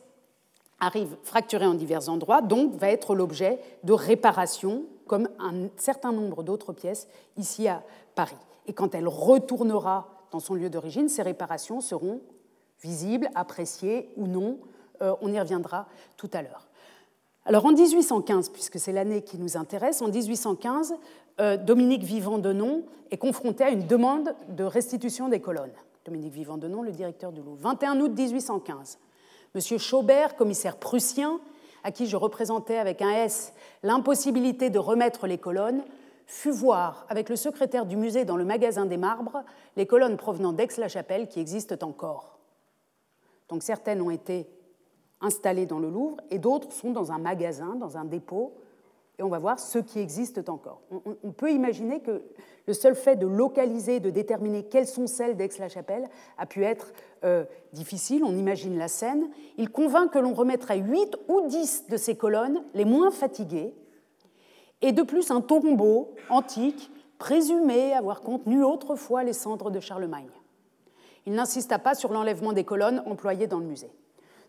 arrive 0.81 1.17
fracturée 1.23 1.67
en 1.67 1.75
divers 1.75 2.09
endroits, 2.09 2.43
donc 2.43 2.75
va 2.75 2.89
être 2.89 3.15
l'objet 3.15 3.61
de 3.85 3.93
réparations, 3.93 4.85
comme 5.07 5.29
un 5.39 5.69
certain 5.77 6.13
nombre 6.13 6.43
d'autres 6.43 6.73
pièces 6.73 7.07
ici 7.37 7.69
à 7.69 7.83
Paris. 8.15 8.37
Et 8.67 8.73
quand 8.73 8.95
elle 8.95 9.09
retournera 9.09 10.09
dans 10.33 10.41
son 10.41 10.55
lieu 10.55 10.71
d'origine, 10.71 11.09
ces 11.09 11.23
réparations 11.23 11.81
seront 11.81 12.21
visibles, 12.83 13.29
appréciées 13.35 14.11
ou 14.17 14.27
non. 14.27 14.59
Euh, 15.03 15.15
on 15.21 15.33
y 15.33 15.39
reviendra 15.39 15.87
tout 16.17 16.31
à 16.33 16.43
l'heure. 16.43 16.67
Alors 17.45 17.67
en 17.67 17.73
1815, 17.73 18.51
puisque 18.51 18.79
c'est 18.79 18.93
l'année 18.93 19.23
qui 19.23 19.37
nous 19.37 19.57
intéresse, 19.57 20.01
en 20.01 20.09
1815, 20.09 20.95
euh, 21.41 21.57
Dominique 21.57 22.05
Vivant-Denon 22.05 22.85
est 23.11 23.17
confronté 23.17 23.65
à 23.65 23.71
une 23.71 23.87
demande 23.87 24.35
de 24.49 24.63
restitution 24.63 25.29
des 25.29 25.41
colonnes. 25.41 25.73
Dominique 26.05 26.33
Vivant-Denon, 26.33 26.83
le 26.83 26.93
directeur 26.93 27.33
du 27.33 27.43
Louvre. 27.43 27.59
21 27.61 28.01
août 28.01 28.13
1815. 28.17 28.99
Monsieur 29.55 29.79
Chaubert, 29.79 30.37
commissaire 30.37 30.77
prussien, 30.77 31.41
à 31.85 31.91
qui 31.91 32.07
je 32.07 32.17
représentais 32.17 32.79
avec 32.79 33.03
un 33.03 33.11
S 33.11 33.53
l'impossibilité 33.83 34.71
de 34.71 34.79
remettre 34.79 35.27
les 35.27 35.39
colonnes, 35.39 35.83
fut 36.27 36.53
voir 36.53 37.07
avec 37.09 37.29
le 37.29 37.37
secrétaire 37.37 37.87
du 37.87 37.97
musée 37.97 38.25
dans 38.25 38.37
le 38.37 38.45
magasin 38.45 38.87
des 38.87 38.97
marbres 38.97 39.43
les 39.77 39.87
colonnes 39.87 40.17
provenant 40.17 40.53
d'Aix-la-Chapelle 40.53 41.29
qui 41.29 41.41
existent 41.41 41.87
encore. 41.87 42.39
Donc 43.49 43.65
certaines 43.65 44.01
ont 44.01 44.11
été 44.11 44.47
installés 45.23 45.67
dans 45.67 45.79
le 45.79 45.89
Louvre 45.89 46.17
et 46.31 46.39
d'autres 46.39 46.73
sont 46.73 46.91
dans 46.91 47.13
un 47.13 47.19
magasin, 47.19 47.77
dans 47.77 47.97
un 47.97 48.05
dépôt, 48.05 48.53
et 49.19 49.23
on 49.23 49.29
va 49.29 49.39
voir 49.39 49.59
ceux 49.59 49.83
qui 49.83 49.99
existent 49.99 50.41
encore. 50.53 50.81
On, 51.23 51.33
peut 51.33 51.53
imaginer 51.53 52.01
que 52.01 52.23
le 52.67 52.73
seul 52.73 52.95
fait 52.95 53.17
de 53.17 53.27
localiser, 53.27 54.01
de 54.01 54.11
déterminer 54.11 54.65
quelles 54.65 54.87
sont 54.87 55.07
celles 55.07 55.37
d'Aix-la-Chapelle 55.37 56.09
a 56.39 56.47
pu 56.47 56.65
être 56.65 56.93
euh, 57.25 57.45
difficile, 57.73 58.25
on 58.25 58.35
imagine 58.35 58.79
la 58.79 58.89
scène. 58.89 59.29
Il 59.59 59.71
convainc 59.71 60.13
que 60.13 60.19
l'on 60.19 60.33
remettrait 60.33 60.79
8 60.79 61.17
ou 61.29 61.47
10 61.47 61.87
de 61.89 61.97
ces 61.97 62.17
colonnes, 62.17 62.65
les 62.75 62.87
moins 62.87 63.11
fatiguées, 63.11 63.75
et 64.81 64.93
de 64.93 65.03
plus 65.03 65.31
un 65.31 65.41
tombeau 65.43 66.15
antique 66.31 66.91
présumé 67.19 67.93
avoir 67.93 68.23
contenu 68.23 68.65
autrefois 68.65 69.23
les 69.25 69.33
cendres 69.35 69.71
de 69.71 69.79
Charlemagne. 69.79 70.31
Il 71.27 71.35
n'insista 71.35 71.79
pas 71.79 71.95
sur 71.95 72.13
l'enlèvement 72.13 72.53
des 72.53 72.65
colonnes 72.65 73.03
employées 73.07 73.47
dans 73.47 73.61
le 73.61 73.67
musée. 73.67 73.93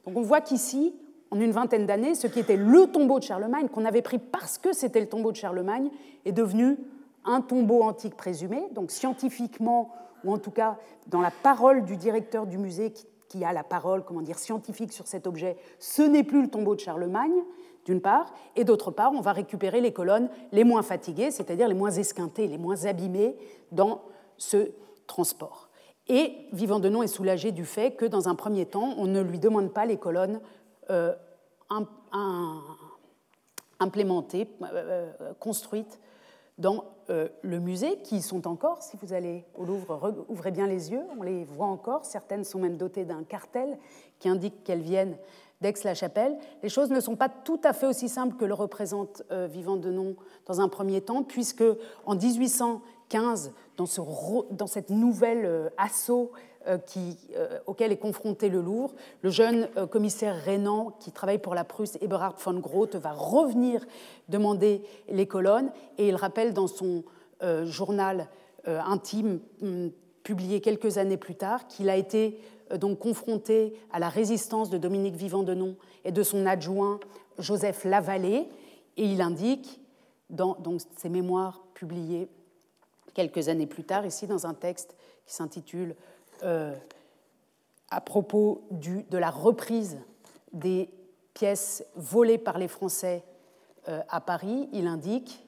Donc 0.06 0.18
on 0.18 0.22
voit 0.22 0.42
qu'ici, 0.42 0.96
en 1.32 1.40
une 1.40 1.52
vingtaine 1.52 1.86
d'années, 1.86 2.16
ce 2.16 2.28
qui 2.28 2.40
était 2.40 2.58
le 2.58 2.88
tombeau 2.88 3.20
de 3.20 3.24
Charlemagne, 3.24 3.68
qu'on 3.70 3.86
avait 3.86 4.02
pris 4.02 4.20
parce 4.20 4.58
que 4.58 4.74
c'était 4.74 5.00
le 5.00 5.08
tombeau 5.08 5.32
de 5.32 5.38
Charlemagne, 5.38 5.90
est 6.26 6.32
devenu 6.32 6.78
un 7.26 7.42
tombeau 7.42 7.82
antique 7.82 8.16
présumé. 8.16 8.64
Donc 8.72 8.92
scientifiquement, 8.92 9.92
ou 10.24 10.34
en 10.34 10.38
tout 10.38 10.52
cas 10.52 10.78
dans 11.08 11.22
la 11.22 11.32
parole 11.32 11.86
du 11.86 11.98
directeur 11.98 12.46
du 12.46 12.58
musée 12.58 12.94
qui, 13.30 13.44
a 13.44 13.52
la 13.52 13.64
parole, 13.64 14.04
comment 14.06 14.22
dire, 14.22 14.38
scientifique 14.38 14.94
sur 14.94 15.08
cet 15.08 15.26
objet, 15.26 15.58
ce 15.80 16.04
n'est 16.04 16.24
plus 16.24 16.44
le 16.44 16.50
tombeau 16.50 16.76
de 16.76 16.80
Charlemagne, 16.80 17.44
d'une 17.86 18.00
part, 18.00 18.32
et 18.56 18.64
d'autre 18.64 18.92
part, 18.92 19.12
on 19.14 19.22
va 19.22 19.34
récupérer 19.34 19.82
les 19.82 19.92
colonnes 19.92 20.30
les 20.52 20.64
moins 20.64 20.84
fatiguées, 20.84 21.32
c'est-à-dire 21.32 21.68
les 21.68 21.74
moins 21.74 21.92
esquintées, 21.92 22.48
les 22.48 22.60
moins 22.60 22.86
abîmées 22.86 23.36
dans 23.72 24.02
ce 24.38 24.72
transport. 25.08 25.63
Et 26.08 26.48
Vivant 26.52 26.80
de 26.80 26.90
Nom 26.90 27.02
est 27.02 27.08
soulagé 27.08 27.52
du 27.52 27.66
fait 27.66 27.92
que, 27.92 28.06
dans 28.06 28.28
un 28.28 28.36
premier 28.36 28.66
temps, 28.66 28.94
on 28.98 29.06
ne 29.06 29.22
lui 29.22 29.40
demande 29.40 29.72
pas 29.72 29.86
les 29.86 29.98
colonnes 29.98 30.42
euh, 30.90 31.14
implémentées, 33.80 34.50
euh, 34.62 35.12
euh, 35.22 35.34
construites 35.40 36.00
dans 36.58 36.86
le 37.10 37.60
musée, 37.60 37.98
qui 38.04 38.22
sont 38.22 38.48
encore, 38.48 38.82
si 38.82 38.96
vous 39.02 39.12
allez 39.12 39.44
au 39.56 39.66
Louvre, 39.66 40.26
ouvrez 40.30 40.52
bien 40.52 40.68
les 40.68 40.90
yeux, 40.92 41.02
on 41.20 41.24
les 41.24 41.44
voit 41.44 41.66
encore, 41.66 42.06
certaines 42.06 42.46
sont 42.46 42.60
même 42.60 42.78
dotées 42.78 43.04
d'un 43.04 43.24
cartel 43.24 43.78
qui 44.20 44.30
indique 44.30 44.64
qu'elles 44.64 44.84
viennent 44.84 45.18
d'Aix-la-Chapelle. 45.60 46.38
Les 46.62 46.70
choses 46.70 46.92
ne 46.92 47.02
sont 47.02 47.18
pas 47.18 47.28
tout 47.28 47.60
à 47.66 47.74
fait 47.74 47.88
aussi 47.88 48.08
simples 48.08 48.38
que 48.38 48.46
le 48.46 48.54
représente 48.54 49.24
Vivant 49.50 49.76
de 49.76 49.92
Nom 49.92 50.16
dans 50.46 50.62
un 50.62 50.70
premier 50.70 51.02
temps, 51.02 51.24
puisque 51.24 51.66
en 52.06 52.16
1815, 52.16 53.52
dans, 53.78 53.86
ce, 53.86 54.02
dans 54.52 54.68
cette 54.68 54.90
nouvelle 54.90 55.72
assaut 55.78 56.32
euh, 56.68 56.78
euh, 57.36 57.60
auquel 57.68 57.92
est 57.92 57.98
confronté 57.98 58.48
le 58.48 58.62
Louvre. 58.62 58.94
Le 59.22 59.30
jeune 59.30 59.68
euh, 59.76 59.86
commissaire 59.86 60.36
Rénan, 60.36 60.92
qui 61.00 61.12
travaille 61.12 61.40
pour 61.40 61.56
la 61.56 61.66
Prusse, 61.66 61.98
Eberhard 62.02 62.38
von 62.38 62.54
Groth, 62.54 62.96
va 62.96 63.12
revenir 63.12 63.86
demander 64.30 64.82
les 65.10 65.28
colonnes 65.28 65.72
et 65.98 66.08
il 66.08 66.16
rappelle 66.16 66.54
dans 66.54 66.68
son 66.68 67.04
journal 67.66 68.30
intime, 68.66 69.42
hum, 69.62 69.92
publié 70.24 70.62
quelques 70.62 70.98
années 70.98 71.18
plus 71.18 71.36
tard, 71.36 71.68
qu'il 71.68 71.90
a 71.90 71.98
été 71.98 72.40
donc 72.78 73.00
confronté 73.00 73.78
à 73.92 74.00
la 74.00 74.08
résistance 74.08 74.70
de 74.70 74.78
Dominique 74.78 75.16
Vivant-Denon 75.16 75.76
et 76.06 76.14
de 76.14 76.24
son 76.24 76.46
adjoint 76.46 77.02
Joseph 77.40 77.84
Lavallée, 77.84 78.48
et 78.96 79.04
il 79.04 79.20
indique 79.20 79.82
dans 80.30 80.56
donc, 80.56 80.80
ses 80.96 81.10
mémoires 81.10 81.64
publiées 81.74 82.30
quelques 83.14 83.50
années 83.50 83.68
plus 83.68 83.84
tard, 83.84 84.06
ici 84.06 84.28
dans 84.28 84.46
un 84.46 84.54
texte 84.54 84.96
qui 85.26 85.34
s'intitule 85.34 85.96
euh, 86.44 86.74
à 87.90 88.02
propos 88.02 88.64
de 88.72 89.18
la 89.18 89.30
reprise 89.30 90.00
des 90.52 90.90
pièces 91.34 91.86
volées 91.96 92.38
par 92.38 92.58
les 92.58 92.68
Français 92.68 93.24
euh, 93.88 94.02
à 94.10 94.22
Paris, 94.22 94.70
il 94.72 94.88
indique 94.88 95.46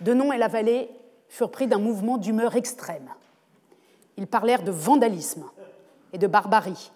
Denon 0.00 0.32
et 0.32 0.38
la 0.38 0.48
vallée 0.48 0.90
furent 1.28 1.50
pris 1.50 1.66
d'un 1.66 1.78
mouvement 1.78 2.18
d'humeur 2.18 2.56
extrême. 2.56 3.08
Ils 4.16 4.26
parlèrent 4.26 4.62
de 4.62 4.70
vandalisme 4.70 5.44
et 6.12 6.18
de 6.18 6.26
barbarie 6.26 6.92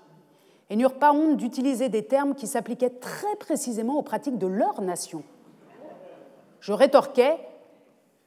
et 0.71 0.77
n'eurent 0.77 0.99
pas 0.99 1.13
honte 1.13 1.37
d'utiliser 1.37 1.89
des 1.89 2.05
termes 2.05 2.35
qui 2.35 2.47
s'appliquaient 2.47 2.91
très 2.91 3.37
précisément 3.37 3.99
aux 3.99 4.03
pratiques 4.03 4.39
de 4.39 4.47
leur 4.47 4.81
nation. 4.81 5.23
Je 6.61 6.73
rétorquais 6.73 7.39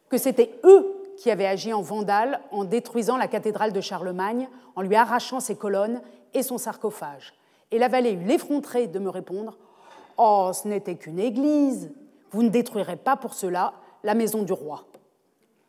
que 0.09 0.17
c'était 0.17 0.59
eux 0.63 0.94
qui 1.17 1.31
avait 1.31 1.45
agi 1.45 1.73
en 1.73 1.81
vandale 1.81 2.41
en 2.51 2.63
détruisant 2.63 3.17
la 3.17 3.27
cathédrale 3.27 3.73
de 3.73 3.81
Charlemagne, 3.81 4.49
en 4.75 4.81
lui 4.81 4.95
arrachant 4.95 5.39
ses 5.39 5.55
colonnes 5.55 6.01
et 6.33 6.43
son 6.43 6.57
sarcophage. 6.57 7.33
Et 7.71 7.79
la 7.79 7.87
vallée 7.87 8.11
eut 8.11 8.25
l'effronterie 8.25 8.87
de 8.87 8.99
me 8.99 9.09
répondre 9.09 9.57
Oh, 10.17 10.51
ce 10.53 10.67
n'était 10.67 10.95
qu'une 10.95 11.19
église, 11.19 11.91
vous 12.31 12.43
ne 12.43 12.49
détruirez 12.49 12.95
pas 12.95 13.15
pour 13.15 13.33
cela 13.33 13.73
la 14.03 14.13
maison 14.13 14.43
du 14.43 14.53
roi. 14.53 14.85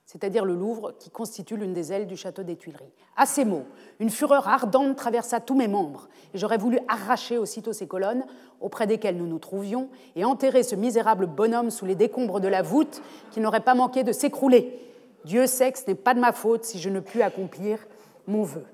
c'est-à-dire 0.05 0.45
le 0.45 0.55
Louvre, 0.55 0.93
qui 1.01 1.11
constitue 1.11 1.57
l'une 1.57 1.73
des 1.73 1.93
ailes 1.93 2.07
du 2.07 2.17
château 2.17 2.45
des 2.45 2.55
Tuileries. 2.55 2.93
À 3.17 3.27
ces 3.27 3.45
mots, 3.45 3.65
une 3.99 4.09
fureur 4.09 4.47
ardente 4.47 4.95
traversa 4.95 5.41
tous 5.41 5.57
mes 5.57 5.67
membres, 5.67 6.09
et 6.33 6.39
j'aurais 6.39 6.59
voulu 6.59 6.79
arracher 6.87 7.39
aussitôt 7.39 7.73
ces 7.73 7.89
colonnes 7.89 8.25
auprès 8.61 8.87
desquelles 8.87 9.17
nous 9.17 9.27
nous 9.27 9.41
trouvions, 9.41 9.89
et 10.15 10.25
enterrer 10.25 10.63
ce 10.63 10.77
misérable 10.77 11.27
bonhomme 11.27 11.71
sous 11.71 11.87
les 11.87 11.97
décombres 11.97 12.39
de 12.39 12.47
la 12.47 12.63
voûte 12.63 13.03
qui 13.33 13.41
n'aurait 13.41 13.61
pas 13.61 13.75
manqué 13.75 14.05
de 14.05 14.13
s'écrouler. 14.13 14.79
Dieu 15.27 15.49
sait 15.49 15.73
que 15.73 15.79
ce 15.79 15.87
n'est 15.89 15.97
pas 15.97 16.15
de 16.15 16.21
ma 16.21 16.31
faute 16.31 16.65
si 16.65 16.79
je 16.79 16.89
ne 16.89 17.01
puis 17.01 17.21
accomplir 17.21 17.85
mon 18.29 18.45
vœu. 18.45 18.65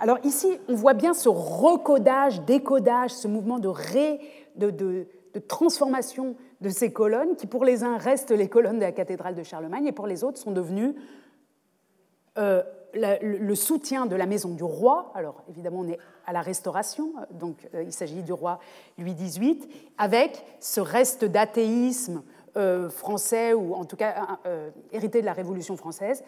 Alors 0.00 0.18
ici, 0.24 0.48
on 0.66 0.74
voit 0.74 0.94
bien 0.94 1.12
ce 1.12 1.28
recodage, 1.28 2.40
décodage, 2.40 3.10
ce 3.10 3.28
mouvement 3.28 3.58
de, 3.58 3.68
ré, 3.68 4.18
de, 4.56 4.70
de 4.70 5.06
transformation 5.48 6.34
de 6.62 6.70
ces 6.70 6.94
colonnes, 6.94 7.36
qui 7.36 7.46
pour 7.46 7.64
les 7.64 7.84
uns 7.84 7.98
restent 7.98 8.30
les 8.30 8.48
colonnes 8.48 8.78
de 8.78 8.84
la 8.84 8.92
cathédrale 8.92 9.34
de 9.34 9.42
Charlemagne, 9.42 9.86
et 9.86 9.92
pour 9.92 10.06
les 10.06 10.24
autres 10.24 10.38
sont 10.38 10.50
devenues 10.50 10.94
euh, 12.38 12.62
le 12.94 13.54
soutien 13.54 14.06
de 14.06 14.16
la 14.16 14.26
maison 14.26 14.50
du 14.50 14.64
roi. 14.64 15.12
Alors 15.14 15.42
évidemment, 15.50 15.80
on 15.80 15.88
est 15.88 15.98
à 16.26 16.32
la 16.32 16.40
Restauration, 16.40 17.12
donc 17.30 17.68
euh, 17.74 17.82
il 17.82 17.92
s'agit 17.92 18.22
du 18.22 18.32
roi 18.32 18.60
Louis 18.96 19.14
XVIII, 19.14 19.68
avec 19.98 20.42
ce 20.58 20.80
reste 20.80 21.26
d'athéisme 21.26 22.22
euh, 22.56 22.88
français, 22.88 23.54
ou 23.54 23.74
en 23.74 23.84
tout 23.84 23.96
cas 23.96 24.38
hérité 24.92 25.20
de 25.20 25.26
la 25.26 25.32
Révolution 25.32 25.76
française, 25.76 26.22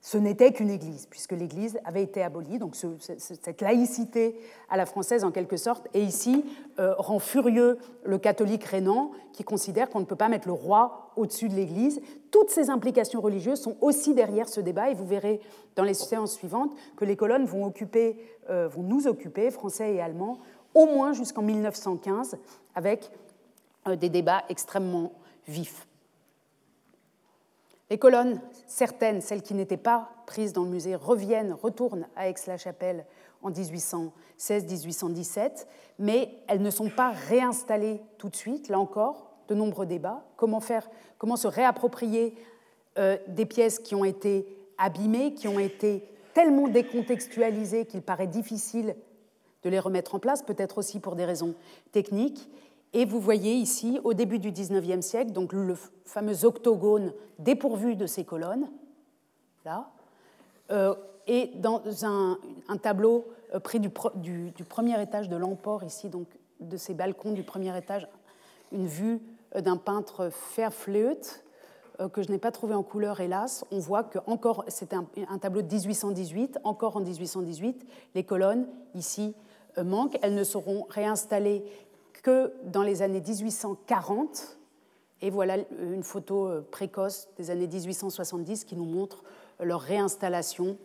ce 0.00 0.16
n'était 0.16 0.52
qu'une 0.52 0.70
église, 0.70 1.06
puisque 1.06 1.32
l'église 1.32 1.78
avait 1.84 2.02
été 2.02 2.22
abolie. 2.22 2.58
Donc 2.58 2.76
cette 2.76 3.60
laïcité 3.60 4.38
à 4.70 4.76
la 4.76 4.86
française, 4.86 5.24
en 5.24 5.32
quelque 5.32 5.56
sorte, 5.56 5.88
et 5.92 6.00
ici 6.00 6.44
euh, 6.78 6.94
rend 6.96 7.18
furieux 7.18 7.78
le 8.04 8.18
catholique 8.18 8.64
rénan 8.64 9.10
qui 9.32 9.42
considère 9.42 9.90
qu'on 9.90 10.00
ne 10.00 10.04
peut 10.04 10.16
pas 10.16 10.28
mettre 10.28 10.46
le 10.46 10.54
roi 10.54 11.10
au-dessus 11.16 11.48
de 11.48 11.54
l'église. 11.54 12.00
Toutes 12.30 12.50
ces 12.50 12.70
implications 12.70 13.20
religieuses 13.20 13.60
sont 13.60 13.76
aussi 13.80 14.14
derrière 14.14 14.48
ce 14.48 14.60
débat, 14.60 14.90
et 14.90 14.94
vous 14.94 15.06
verrez 15.06 15.40
dans 15.74 15.84
les 15.84 15.94
séances 15.94 16.34
suivantes 16.34 16.72
que 16.96 17.04
les 17.04 17.16
colonnes 17.16 17.46
vont, 17.46 17.64
occuper, 17.64 18.18
euh, 18.50 18.68
vont 18.68 18.82
nous 18.82 19.08
occuper, 19.08 19.50
français 19.50 19.94
et 19.94 20.00
allemands, 20.00 20.38
au 20.74 20.86
moins 20.86 21.12
jusqu'en 21.12 21.42
1915, 21.42 22.38
avec 22.76 23.10
euh, 23.88 23.96
des 23.96 24.08
débats 24.08 24.44
extrêmement 24.48 25.12
Les 27.90 27.98
colonnes, 27.98 28.40
certaines, 28.66 29.20
celles 29.20 29.42
qui 29.42 29.54
n'étaient 29.54 29.76
pas 29.76 30.10
prises 30.26 30.52
dans 30.52 30.64
le 30.64 30.70
musée, 30.70 30.94
reviennent, 30.94 31.52
retournent 31.52 32.06
à 32.16 32.28
Aix-la-Chapelle 32.28 33.06
en 33.42 33.50
1816-1817, 33.50 35.66
mais 35.98 36.30
elles 36.48 36.60
ne 36.60 36.70
sont 36.70 36.90
pas 36.90 37.10
réinstallées 37.10 38.02
tout 38.18 38.28
de 38.28 38.36
suite. 38.36 38.68
Là 38.68 38.78
encore, 38.78 39.28
de 39.48 39.54
nombreux 39.54 39.86
débats. 39.86 40.24
Comment, 40.36 40.60
faire, 40.60 40.88
comment 41.16 41.36
se 41.36 41.48
réapproprier 41.48 42.34
euh, 42.98 43.16
des 43.26 43.46
pièces 43.46 43.78
qui 43.78 43.94
ont 43.94 44.04
été 44.04 44.46
abîmées, 44.76 45.34
qui 45.34 45.48
ont 45.48 45.58
été 45.58 46.04
tellement 46.34 46.68
décontextualisées 46.68 47.86
qu'il 47.86 48.02
paraît 48.02 48.26
difficile 48.26 48.94
de 49.64 49.70
les 49.70 49.80
remettre 49.80 50.14
en 50.14 50.18
place, 50.18 50.42
peut-être 50.42 50.78
aussi 50.78 51.00
pour 51.00 51.16
des 51.16 51.24
raisons 51.24 51.54
techniques. 51.90 52.48
Et 52.94 53.04
vous 53.04 53.20
voyez 53.20 53.54
ici, 53.54 54.00
au 54.02 54.14
début 54.14 54.38
du 54.38 54.50
XIXe 54.50 55.04
siècle, 55.04 55.32
donc 55.32 55.52
le 55.52 55.74
fameux 56.04 56.44
octogone 56.44 57.12
dépourvu 57.38 57.96
de 57.96 58.06
ses 58.06 58.24
colonnes, 58.24 58.68
là, 59.64 59.90
euh, 60.70 60.94
et 61.26 61.50
dans 61.56 61.82
un, 62.04 62.38
tableau 62.80 63.26
euh, 63.54 63.60
pris 63.60 63.80
du, 63.80 63.90
premier 63.90 65.02
étage 65.02 65.28
de 65.28 65.36
l'emport, 65.36 65.84
ici, 65.84 66.08
donc 66.08 66.26
de 66.60 66.76
ces 66.76 66.94
balcons 66.94 67.32
du 67.32 67.42
premier 67.42 67.76
étage, 67.76 68.08
une 68.72 68.86
vue 68.86 69.20
euh, 69.54 69.60
d'un 69.60 69.76
peintre 69.76 70.30
Fairfleut, 70.30 71.42
que 72.12 72.22
je 72.22 72.30
n'ai 72.30 72.38
pas 72.38 72.52
trouvé 72.52 72.76
en 72.76 72.84
couleur, 72.84 73.18
hélas. 73.18 73.64
On 73.72 73.80
voit 73.80 74.04
que 74.04 74.20
encore, 74.28 74.64
c'est 74.68 74.92
un, 74.92 75.04
un, 75.28 75.38
tableau 75.38 75.62
de 75.62 75.66
1818, 75.66 76.60
encore 76.62 76.96
en 76.96 77.00
1818, 77.00 77.84
les 78.14 78.22
colonnes 78.22 78.68
ici 78.94 79.34
manquent. 79.82 80.16
Elles 80.22 80.36
ne 80.36 80.44
seront 80.44 80.86
réinstallées 80.90 81.64
que 82.22 82.52
dans 82.64 82.82
les 82.82 83.02
années 83.02 83.20
1840, 83.20 84.58
et 85.20 85.30
voilà 85.30 85.56
une 85.80 86.04
photo 86.04 86.46
euh, 86.46 86.66
précoce 86.70 87.28
des 87.36 87.50
années 87.50 87.66
1870 87.66 88.64
qui 88.64 88.76
nous 88.76 88.84
montre 88.84 89.24
leur 89.60 89.80
réinstallation 89.80 90.76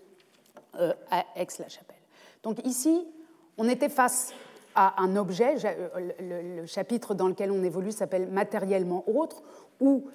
euh, 0.79 0.93
à 1.11 1.25
Aix-la-Chapelle. 1.35 1.95
Donc 2.41 2.65
ici, 2.65 3.07
on 3.57 3.69
était 3.69 3.89
face 3.89 4.33
à 4.75 5.01
un 5.01 5.15
objet, 5.15 5.55
euh, 5.65 6.55
le 6.59 6.65
chapitre 6.65 7.13
dans 7.13 7.27
lequel 7.27 7.51
on 7.51 7.63
évolue 7.63 7.91
s'appelle 7.91 8.27
matériellement 8.27 9.03
autre, 9.07 9.43
où 9.79 10.05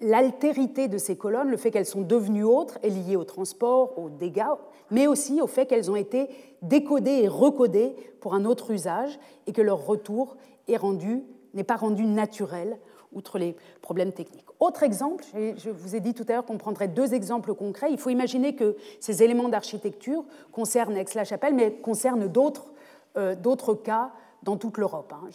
l'altérité 0.00 0.88
de 0.88 0.98
ces 0.98 1.16
colonnes, 1.16 1.50
le 1.50 1.56
fait 1.56 1.70
qu'elles 1.70 1.86
sont 1.86 2.02
devenues 2.02 2.44
autres, 2.44 2.78
est 2.82 2.90
liée 2.90 3.16
au 3.16 3.24
transport, 3.24 3.98
aux 3.98 4.10
dégâts, 4.10 4.42
mais 4.90 5.06
aussi 5.06 5.40
au 5.40 5.46
fait 5.46 5.66
qu'elles 5.66 5.90
ont 5.90 5.96
été 5.96 6.28
décodées 6.62 7.22
et 7.22 7.28
recodées 7.28 7.94
pour 8.20 8.34
un 8.34 8.44
autre 8.44 8.70
usage 8.70 9.18
et 9.46 9.52
que 9.52 9.62
leur 9.62 9.86
retour 9.86 10.36
est 10.66 10.76
rendu, 10.76 11.22
n'est 11.54 11.64
pas 11.64 11.76
rendu 11.76 12.04
naturel, 12.04 12.78
outre 13.12 13.38
les 13.38 13.56
problèmes 13.80 14.12
techniques. 14.12 14.44
Autre 14.60 14.82
exemple, 14.82 15.24
je 15.34 15.70
vous 15.70 15.96
ai 15.96 16.00
dit 16.00 16.14
tout 16.14 16.24
à 16.28 16.32
l'heure 16.32 16.44
qu'on 16.44 16.58
prendrait 16.58 16.88
deux 16.88 17.14
exemples 17.14 17.54
concrets. 17.54 17.90
Il 17.90 17.98
faut 17.98 18.10
imaginer 18.10 18.54
que 18.54 18.76
ces 19.00 19.22
éléments 19.22 19.48
d'architecture 19.48 20.24
concernent 20.52 20.96
Aix-la-Chapelle, 20.96 21.54
mais 21.54 21.72
concernent 21.72 22.26
d'autres 22.28 22.72
euh, 23.16 23.74
cas 23.82 24.10
dans 24.42 24.56
toute 24.56 24.78
l'Europe. 24.78 25.12
Hein. 25.12 25.28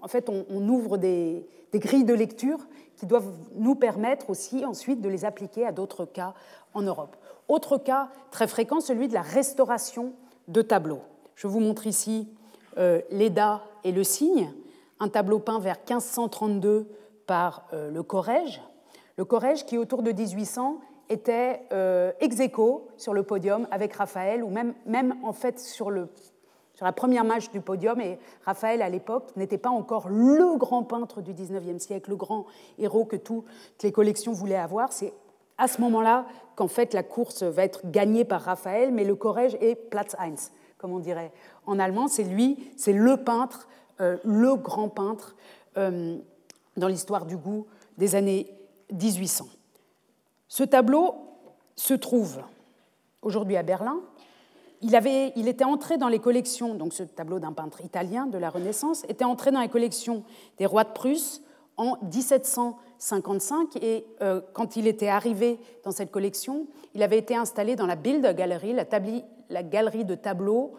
En 0.00 0.08
fait, 0.08 0.28
on, 0.28 0.68
ouvre 0.68 0.96
des, 0.96 1.46
grilles 1.74 2.04
de 2.04 2.14
lecture 2.14 2.58
qui 2.96 3.06
doivent 3.06 3.32
nous 3.54 3.74
permettre 3.74 4.30
aussi 4.30 4.64
ensuite 4.64 5.00
de 5.00 5.08
les 5.08 5.24
appliquer 5.24 5.66
à 5.66 5.72
d'autres 5.72 6.04
cas 6.04 6.34
en 6.74 6.82
Europe. 6.82 7.16
Autre 7.48 7.78
cas 7.78 8.10
très 8.30 8.46
fréquent, 8.46 8.80
celui 8.80 9.08
de 9.08 9.14
la 9.14 9.22
restauration 9.22 10.12
de 10.48 10.62
tableaux. 10.62 11.02
Je 11.34 11.46
vous 11.46 11.60
montre 11.60 11.86
ici 11.86 12.28
euh, 12.78 13.00
l'EDA 13.10 13.62
et 13.84 13.92
le 13.92 14.04
cygne, 14.04 14.52
un 15.00 15.08
tableau 15.08 15.38
peint 15.38 15.58
vers 15.58 15.76
1532 15.78 16.86
par 17.26 17.66
euh, 17.72 17.90
le 17.90 18.02
Corrège. 18.02 18.62
Le 19.16 19.24
Corrège 19.24 19.64
qui, 19.64 19.78
autour 19.78 20.02
de 20.02 20.12
1800, 20.12 20.80
était 21.08 21.62
euh, 21.72 22.12
ex 22.20 22.38
aequo 22.40 22.88
sur 22.96 23.12
le 23.12 23.22
podium 23.22 23.66
avec 23.70 23.94
Raphaël, 23.94 24.44
ou 24.44 24.48
même, 24.48 24.74
même 24.86 25.16
en 25.24 25.32
fait 25.32 25.58
sur, 25.58 25.90
le, 25.90 26.08
sur 26.80 26.86
la 26.86 26.92
première 26.92 27.24
marche 27.24 27.50
du 27.50 27.60
podium. 27.60 28.00
Et 28.00 28.18
Raphaël, 28.46 28.80
à 28.80 28.88
l'époque, 28.88 29.36
n'était 29.36 29.58
pas 29.58 29.68
encore 29.68 30.08
le 30.08 30.56
grand 30.56 30.82
peintre 30.82 31.20
du 31.20 31.34
19e 31.34 31.78
siècle, 31.78 32.08
le 32.08 32.16
grand 32.16 32.46
héros 32.78 33.04
que 33.04 33.16
toutes 33.16 33.44
les 33.82 33.92
collections 33.92 34.32
voulaient 34.32 34.56
avoir. 34.56 34.90
C'est 34.90 35.12
à 35.58 35.68
ce 35.68 35.78
moment-là 35.82 36.24
qu'en 36.56 36.68
fait 36.68 36.94
la 36.94 37.02
course 37.02 37.42
va 37.42 37.64
être 37.64 37.82
gagnée 37.90 38.24
par 38.24 38.40
Raphaël, 38.40 38.92
mais 38.94 39.04
le 39.04 39.14
Corrège 39.14 39.58
est 39.60 39.74
Platz 39.74 40.16
1, 40.18 40.36
comme 40.78 40.92
on 40.92 41.00
dirait 41.00 41.32
en 41.66 41.78
allemand. 41.78 42.08
C'est 42.08 42.24
lui, 42.24 42.72
c'est 42.78 42.94
le 42.94 43.18
peintre, 43.18 43.68
euh, 44.00 44.16
le 44.24 44.54
grand 44.54 44.88
peintre 44.88 45.36
euh, 45.76 46.16
dans 46.78 46.88
l'histoire 46.88 47.26
du 47.26 47.36
goût 47.36 47.66
des 47.98 48.14
années 48.14 48.46
1800. 48.90 49.44
Ce 50.48 50.64
tableau 50.64 51.14
se 51.76 51.92
trouve 51.92 52.40
aujourd'hui 53.20 53.58
à 53.58 53.62
Berlin. 53.62 54.00
Il, 54.82 55.48
était 55.48 55.64
entré 55.64 55.98
dans 55.98 56.08
les 56.08 56.20
collections, 56.20 56.74
donc 56.74 56.94
ce 56.94 57.02
tableau 57.02 57.38
d'un 57.38 57.52
peintre 57.52 57.82
italien 57.84 58.26
de 58.26 58.38
la 58.38 58.48
Renaissance, 58.48 59.04
était 59.08 59.24
entré 59.24 59.50
dans 59.50 59.60
les 59.60 59.68
collections 59.68 60.24
des 60.56 60.64
rois 60.64 60.84
de 60.84 60.90
Prusse 60.90 61.42
en 61.76 61.98
1755 62.02 63.76
et 63.82 64.06
euh, 64.22 64.40
quand 64.54 64.76
il 64.76 64.86
était 64.86 65.08
arrivé 65.08 65.58
dans 65.84 65.90
cette 65.90 66.10
collection, 66.10 66.66
il 66.94 67.02
avait 67.02 67.18
été 67.18 67.36
installé 67.36 67.76
dans 67.76 67.86
la 67.86 67.96
Bildergalerie, 67.96 68.72
la, 68.72 68.86
la 69.50 69.62
galerie 69.62 70.06
de 70.06 70.14
tableaux 70.14 70.72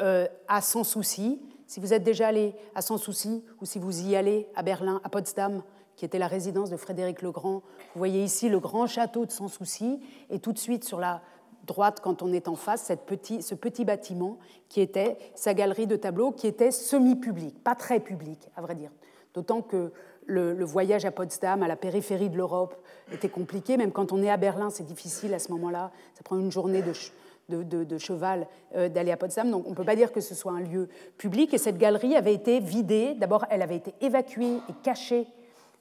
euh, 0.00 0.26
à 0.48 0.62
Sans 0.62 0.84
Souci. 0.84 1.40
Si 1.66 1.80
vous 1.80 1.92
êtes 1.92 2.02
déjà 2.02 2.28
allé 2.28 2.54
à 2.74 2.80
Sans 2.80 2.96
Souci 2.96 3.44
ou 3.60 3.66
si 3.66 3.78
vous 3.78 4.08
y 4.08 4.16
allez 4.16 4.48
à 4.54 4.62
Berlin, 4.62 5.00
à 5.04 5.10
Potsdam, 5.10 5.62
qui 5.96 6.04
était 6.04 6.18
la 6.18 6.26
résidence 6.26 6.70
de 6.70 6.76
Frédéric 6.76 7.22
le 7.22 7.30
Grand, 7.30 7.56
vous 7.94 7.98
voyez 7.98 8.24
ici 8.24 8.48
le 8.48 8.58
grand 8.58 8.86
château 8.86 9.26
de 9.26 9.30
Sans 9.30 9.48
Souci 9.48 10.00
et 10.30 10.40
tout 10.40 10.52
de 10.52 10.58
suite 10.58 10.84
sur 10.84 10.98
la 10.98 11.22
droite, 11.66 12.00
quand 12.02 12.22
on 12.22 12.32
est 12.32 12.48
en 12.48 12.54
face, 12.54 12.82
cette 12.82 13.02
petit, 13.02 13.42
ce 13.42 13.54
petit 13.54 13.84
bâtiment 13.84 14.38
qui 14.68 14.80
était 14.80 15.16
sa 15.34 15.54
galerie 15.54 15.86
de 15.86 15.96
tableaux, 15.96 16.32
qui 16.32 16.46
était 16.46 16.70
semi-public, 16.70 17.62
pas 17.62 17.74
très 17.74 18.00
public, 18.00 18.48
à 18.56 18.62
vrai 18.62 18.74
dire. 18.74 18.90
D'autant 19.34 19.62
que 19.62 19.92
le, 20.26 20.64
voyage 20.64 21.04
à 21.04 21.10
Potsdam, 21.10 21.62
à 21.62 21.68
la 21.68 21.76
périphérie 21.76 22.30
de 22.30 22.36
l'Europe, 22.36 22.76
était 23.12 23.28
compliqué. 23.28 23.76
Même 23.76 23.92
quand 23.92 24.12
on 24.12 24.22
est 24.22 24.30
à 24.30 24.36
Berlin, 24.36 24.70
c'est 24.70 24.84
difficile 24.84 25.34
à 25.34 25.38
ce 25.38 25.50
moment-là. 25.52 25.90
Ça 26.14 26.22
prend 26.22 26.38
une 26.38 26.52
journée 26.52 26.82
de, 26.82 27.98
cheval 27.98 28.46
euh, 28.76 28.88
d'aller 28.88 29.10
à 29.10 29.16
Potsdam. 29.16 29.50
Donc 29.50 29.66
on 29.66 29.70
ne 29.70 29.74
peut 29.74 29.84
pas 29.84 29.96
dire 29.96 30.12
que 30.12 30.20
ce 30.20 30.34
soit 30.34 30.52
un 30.52 30.60
lieu 30.60 30.88
public. 31.18 31.52
Et 31.52 31.58
cette 31.58 31.78
galerie 31.78 32.16
avait 32.16 32.34
été 32.34 32.60
vidée. 32.60 33.14
D'abord, 33.14 33.44
elle 33.50 33.62
avait 33.62 33.76
été 33.76 33.94
évacuée 34.00 34.56
et 34.68 34.72
cachée 34.82 35.26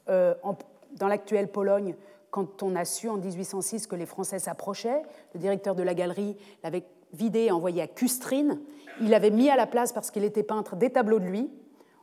euh, 0.10 0.34
dans 0.98 1.08
l'actuelle 1.08 1.48
Pologne 1.48 1.96
quand 2.34 2.64
on 2.64 2.76
a 2.76 2.84
su 2.84 3.10
en 3.10 3.18
1806 3.18 3.86
que 3.86 3.96
les 3.96 4.08
Français 4.08 4.40
s'approchaient. 4.40 5.04
Le 5.36 5.40
directeur 5.40 5.76
de 5.76 5.84
la 5.84 5.94
galerie 5.94 6.36
l'avait 6.64 6.84
vidée 7.14 7.44
et 7.44 7.52
envoyée 7.52 7.84
à 7.84 7.88
Custrin. 7.88 8.58
Il 9.02 9.12
l'avait 9.12 9.30
mis 9.30 9.52
à 9.52 9.56
la 9.56 9.68
place 9.68 9.94
parce 9.94 10.10
qu'il 10.10 10.24
était 10.24 10.42
peintre 10.42 10.76
des 10.76 10.90
tableaux 10.90 11.20
de 11.20 11.26
lui 11.26 11.52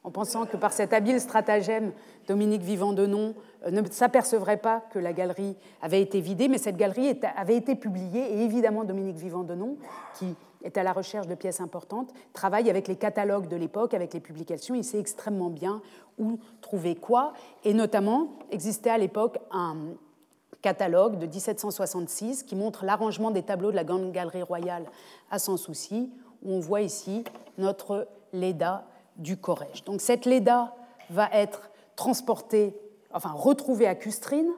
en 0.05 0.12
pensant 0.12 0.47
que 0.47 0.57
par 0.57 0.73
cet 0.73 0.93
habile 0.93 1.21
stratagème, 1.21 1.90
Dominique 2.29 2.62
Vivant 2.62 2.93
Denon 2.93 3.35
euh, 3.66 3.73
ne 3.73 3.83
s'apercevrait 3.90 4.59
pas 4.59 4.85
que 4.93 5.01
la 5.01 5.12
galerie 5.12 5.57
avait 5.83 6.01
été 6.01 6.21
vidée, 6.21 6.47
mais 6.47 6.59
cette 6.59 6.77
galerie 6.77 7.21
avait 7.37 7.57
été 7.57 7.75
publiée, 7.75 8.33
et 8.33 8.45
évidemment 8.45 8.85
Dominique 8.85 9.16
Vivant 9.16 9.43
Denon, 9.43 9.77
qui 10.14 10.37
est 10.62 10.79
à 10.79 10.85
la 10.85 10.93
recherche 10.93 11.27
de 11.27 11.35
pièces 11.35 11.61
importantes, 11.61 12.14
travaille 12.33 12.71
avec 12.71 12.88
les 12.88 12.97
catalogues 12.97 13.49
de 13.49 13.57
l'époque, 13.57 13.93
avec 13.93 14.14
les 14.14 14.21
publications, 14.21 14.75
il 14.75 14.85
sait 14.85 15.01
extrêmement 15.01 15.51
bien 15.51 15.83
où 16.19 16.38
trouver 16.62 16.95
quoi, 16.95 17.35
et 17.64 17.75
notamment 17.75 18.29
existait 18.51 18.90
à 18.90 18.99
l'époque 18.99 19.38
un 19.51 19.77
catalogue 20.62 21.18
de 21.18 21.27
1766 21.27 22.42
qui 22.42 22.57
montre 22.57 22.85
l'arrangement 22.85 23.31
des 23.31 23.42
tableaux 23.42 23.70
de 23.70 23.77
la 23.77 23.85
Grande 23.85 24.12
Galerie 24.12 24.42
Royale 24.42 24.85
à 25.31 25.38
Sans 25.38 25.57
Souci, 25.57 26.11
où 26.42 26.53
on 26.53 26.61
voit 26.61 26.83
ici 26.83 27.25
notre 27.59 28.09
Leda 28.33 28.85
du 29.16 29.37
Corrège. 29.37 29.85
Donc 29.85 30.01
cette 30.01 30.27
Leda 30.27 30.75
va 31.11 31.29
être 31.33 31.70
transportée, 31.96 32.75
enfin 33.12 33.33
retrouvée 33.33 33.87
à 33.87 33.94
Custrine, 33.94 34.51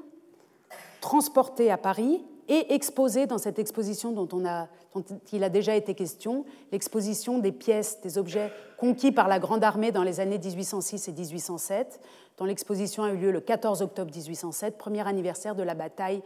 transportée 1.01 1.71
à 1.71 1.77
Paris 1.77 2.23
et 2.49 2.75
exposée 2.75 3.27
dans 3.27 3.39
cette 3.39 3.59
exposition 3.59 4.13
dont, 4.13 4.29
on 4.33 4.45
a, 4.45 4.69
dont 4.95 5.05
il 5.33 5.45
a 5.45 5.49
déjà 5.49 5.75
été 5.75 5.95
question, 5.95 6.45
l'exposition 6.71 7.39
des 7.39 7.53
pièces, 7.53 8.01
des 8.03 8.19
objets 8.19 8.53
conquis 8.77 9.13
par 9.13 9.29
la 9.29 9.39
Grande 9.39 9.65
Armée 9.65 9.93
dans 9.93 10.03
les 10.03 10.21
années 10.21 10.39
1806 10.39 11.09
et 11.09 11.13
1807, 11.13 12.01
dont 12.39 12.45
l'exposition 12.45 13.03
a 13.05 13.13
eu 13.13 13.17
lieu 13.17 13.31
le 13.31 13.41
14 13.41 13.83
octobre 13.83 14.11
1807, 14.15 14.79
premier 14.79 15.07
anniversaire 15.07 15.55
de 15.55 15.63
la 15.63 15.75
bataille 15.75 16.23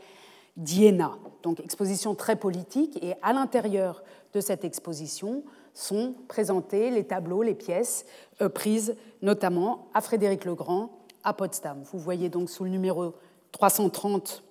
d'Iéna. 0.56 1.12
Donc 1.42 1.60
exposition 1.60 2.14
très 2.14 2.36
politique, 2.36 3.02
et 3.02 3.14
à 3.22 3.32
l'intérieur 3.32 4.02
de 4.32 4.40
cette 4.40 4.64
exposition, 4.64 5.44
sont 5.74 6.14
présentés 6.28 6.90
les 6.90 7.04
tableaux, 7.04 7.42
les 7.42 7.54
pièces 7.54 8.06
euh, 8.40 8.48
prises 8.48 8.96
notamment 9.20 9.88
à 9.92 10.00
Frédéric 10.00 10.44
le 10.44 10.54
Grand 10.54 10.90
à 11.22 11.34
Potsdam. 11.34 11.82
Vous 11.92 11.98
voyez 11.98 12.28
donc 12.28 12.48
sous 12.48 12.64
le 12.64 12.70
numéro 12.70 13.14
330 13.52 14.42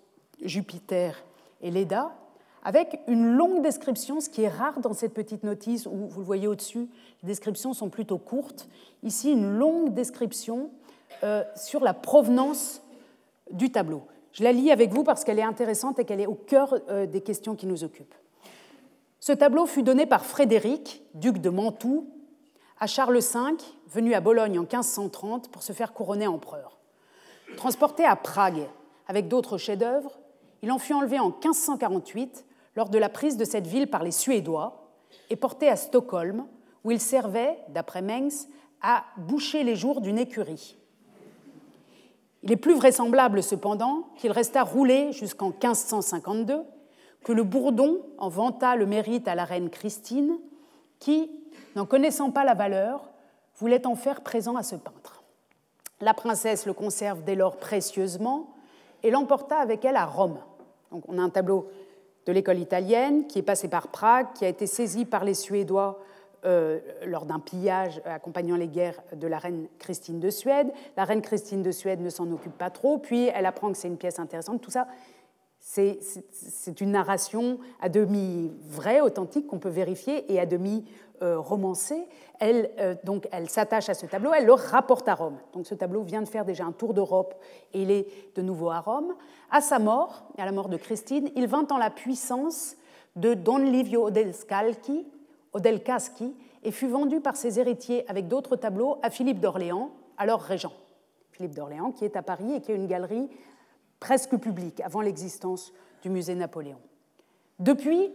Jupiter 0.43 1.23
et 1.61 1.71
Leda, 1.71 2.15
avec 2.63 2.99
une 3.07 3.35
longue 3.35 3.61
description, 3.61 4.19
ce 4.19 4.29
qui 4.29 4.41
est 4.41 4.49
rare 4.49 4.79
dans 4.79 4.93
cette 4.93 5.13
petite 5.13 5.43
notice 5.43 5.85
où 5.85 6.07
vous 6.07 6.19
le 6.19 6.25
voyez 6.25 6.47
au-dessus, 6.47 6.87
les 7.21 7.27
descriptions 7.27 7.73
sont 7.73 7.89
plutôt 7.89 8.17
courtes. 8.17 8.67
Ici, 9.03 9.31
une 9.31 9.57
longue 9.57 9.93
description 9.93 10.71
sur 11.55 11.83
la 11.83 11.93
provenance 11.93 12.81
du 13.51 13.71
tableau. 13.71 14.03
Je 14.35 14.43
la 14.43 14.51
lis 14.51 14.69
avec 14.69 14.91
vous 14.91 15.05
parce 15.05 15.23
qu'elle 15.23 15.39
est 15.39 15.43
intéressante 15.43 15.97
et 15.97 16.03
qu'elle 16.03 16.19
est 16.19 16.27
au 16.27 16.35
cœur 16.35 16.75
euh, 16.89 17.05
des 17.05 17.21
questions 17.21 17.55
qui 17.55 17.67
nous 17.67 17.85
occupent. 17.85 18.13
Ce 19.21 19.31
tableau 19.31 19.65
fut 19.65 19.81
donné 19.81 20.05
par 20.05 20.25
Frédéric, 20.25 21.03
duc 21.13 21.37
de 21.37 21.49
Mantoue, 21.49 22.09
à 22.77 22.85
Charles 22.85 23.19
V, 23.19 23.39
venu 23.87 24.13
à 24.13 24.19
Bologne 24.19 24.59
en 24.59 24.63
1530 24.63 25.49
pour 25.49 25.63
se 25.63 25.71
faire 25.71 25.93
couronner 25.93 26.27
empereur. 26.27 26.77
Transporté 27.55 28.03
à 28.03 28.17
Prague 28.17 28.67
avec 29.07 29.29
d'autres 29.29 29.57
chefs-d'œuvre, 29.57 30.19
il 30.61 30.71
en 30.71 30.79
fut 30.79 30.93
enlevé 30.93 31.17
en 31.17 31.29
1548 31.29 32.45
lors 32.75 32.89
de 32.89 32.97
la 32.97 33.07
prise 33.07 33.37
de 33.37 33.45
cette 33.45 33.67
ville 33.67 33.87
par 33.87 34.03
les 34.03 34.11
Suédois 34.11 34.89
et 35.29 35.37
porté 35.37 35.69
à 35.69 35.77
Stockholm, 35.77 36.45
où 36.83 36.91
il 36.91 36.99
servait, 36.99 37.57
d'après 37.69 38.01
Mengs, 38.01 38.47
à 38.81 39.05
boucher 39.15 39.63
les 39.63 39.77
jours 39.77 40.01
d'une 40.01 40.19
écurie. 40.19 40.77
Il 42.45 42.51
est 42.51 42.57
plus 42.57 42.75
vraisemblable 42.75 43.41
cependant 43.41 44.07
qu'il 44.15 44.31
resta 44.31 44.63
roulé 44.63 45.11
jusqu'en 45.11 45.47
1552 45.49 46.63
que 47.23 47.33
le 47.33 47.43
Bourdon 47.43 48.01
en 48.19 48.29
vanta 48.29 48.75
le 48.75 48.85
mérite 48.85 49.27
à 49.27 49.33
la 49.33 49.45
reine 49.45 49.71
Christine, 49.71 50.37
qui, 50.99 51.31
n'en 51.75 51.87
connaissant 51.87 52.29
pas 52.29 52.43
la 52.43 52.53
valeur, 52.53 53.09
voulait 53.57 53.87
en 53.87 53.95
faire 53.95 54.21
présent 54.21 54.55
à 54.55 54.61
ce 54.61 54.75
peintre. 54.75 55.23
La 56.01 56.13
princesse 56.13 56.67
le 56.67 56.73
conserve 56.73 57.23
dès 57.23 57.33
lors 57.33 57.57
précieusement 57.57 58.53
et 59.01 59.09
l'emporta 59.09 59.57
avec 59.57 59.83
elle 59.83 59.97
à 59.97 60.05
Rome. 60.05 60.37
Donc 60.91 61.03
on 61.07 61.17
a 61.17 61.21
un 61.21 61.29
tableau 61.29 61.67
de 62.27 62.31
l'école 62.31 62.59
italienne 62.59 63.25
qui 63.25 63.39
est 63.39 63.43
passé 63.43 63.69
par 63.69 63.87
Prague, 63.87 64.27
qui 64.35 64.45
a 64.45 64.49
été 64.49 64.67
saisi 64.67 65.05
par 65.05 65.23
les 65.23 65.33
Suédois 65.33 65.99
euh, 66.45 66.79
lors 67.05 67.25
d'un 67.25 67.39
pillage 67.39 68.01
accompagnant 68.05 68.55
les 68.55 68.67
guerres 68.67 69.01
de 69.13 69.27
la 69.27 69.37
reine 69.37 69.67
Christine 69.79 70.19
de 70.19 70.29
Suède. 70.29 70.71
La 70.95 71.03
reine 71.03 71.21
Christine 71.21 71.63
de 71.63 71.71
Suède 71.71 72.01
ne 72.01 72.09
s'en 72.09 72.31
occupe 72.31 72.57
pas 72.57 72.69
trop, 72.69 72.97
puis 72.97 73.29
elle 73.33 73.45
apprend 73.45 73.71
que 73.71 73.77
c'est 73.77 73.87
une 73.87 73.97
pièce 73.97 74.19
intéressante. 74.19 74.61
Tout 74.61 74.71
ça, 74.71 74.87
c'est 75.59 76.79
une 76.79 76.91
narration 76.91 77.57
à 77.81 77.89
demi 77.89 78.53
vraie, 78.67 79.01
authentique, 79.01 79.47
qu'on 79.47 79.57
peut 79.57 79.69
vérifier, 79.69 80.31
et 80.31 80.39
à 80.39 80.45
demi 80.45 80.85
euh, 81.23 81.39
romancée. 81.39 82.07
Elle, 82.39 82.69
euh, 82.79 82.93
elle 83.31 83.49
s'attache 83.49 83.89
à 83.89 83.93
ce 83.93 84.05
tableau, 84.05 84.31
elle 84.33 84.45
le 84.45 84.53
rapporte 84.53 85.07
à 85.07 85.15
Rome. 85.15 85.37
Donc, 85.53 85.65
ce 85.65 85.73
tableau 85.73 86.01
vient 86.01 86.21
de 86.21 86.27
faire 86.27 86.45
déjà 86.45 86.65
un 86.65 86.73
tour 86.73 86.93
d'Europe 86.93 87.33
et 87.73 87.81
il 87.81 87.89
est 87.89 88.07
de 88.35 88.41
nouveau 88.41 88.69
à 88.69 88.81
Rome. 88.81 89.15
À 89.49 89.61
sa 89.61 89.79
mort, 89.79 90.25
à 90.37 90.45
la 90.45 90.51
mort 90.51 90.69
de 90.69 90.77
Christine, 90.77 91.29
il 91.35 91.47
vint 91.47 91.65
en 91.71 91.77
la 91.77 91.89
puissance 91.89 92.75
de 93.15 93.33
Don 93.33 93.57
Livio 93.57 94.11
Odelcaschi, 95.55 96.23
Odelcaschi 96.23 96.35
et 96.63 96.71
fut 96.71 96.87
vendu 96.87 97.21
par 97.21 97.35
ses 97.35 97.59
héritiers 97.59 98.09
avec 98.09 98.27
d'autres 98.27 98.55
tableaux 98.55 98.97
à 99.03 99.09
Philippe 99.09 99.39
d'Orléans, 99.39 99.91
alors 100.17 100.41
régent. 100.41 100.75
Philippe 101.31 101.53
d'Orléans, 101.53 101.91
qui 101.91 102.05
est 102.05 102.15
à 102.15 102.23
Paris 102.23 102.53
et 102.53 102.61
qui 102.61 102.71
a 102.71 102.75
une 102.75 102.87
galerie 102.87 103.29
presque 103.99 104.35
public 104.37 104.81
avant 104.81 105.01
l'existence 105.01 105.73
du 106.01 106.09
musée 106.09 106.35
Napoléon. 106.35 106.79
Depuis, 107.59 108.11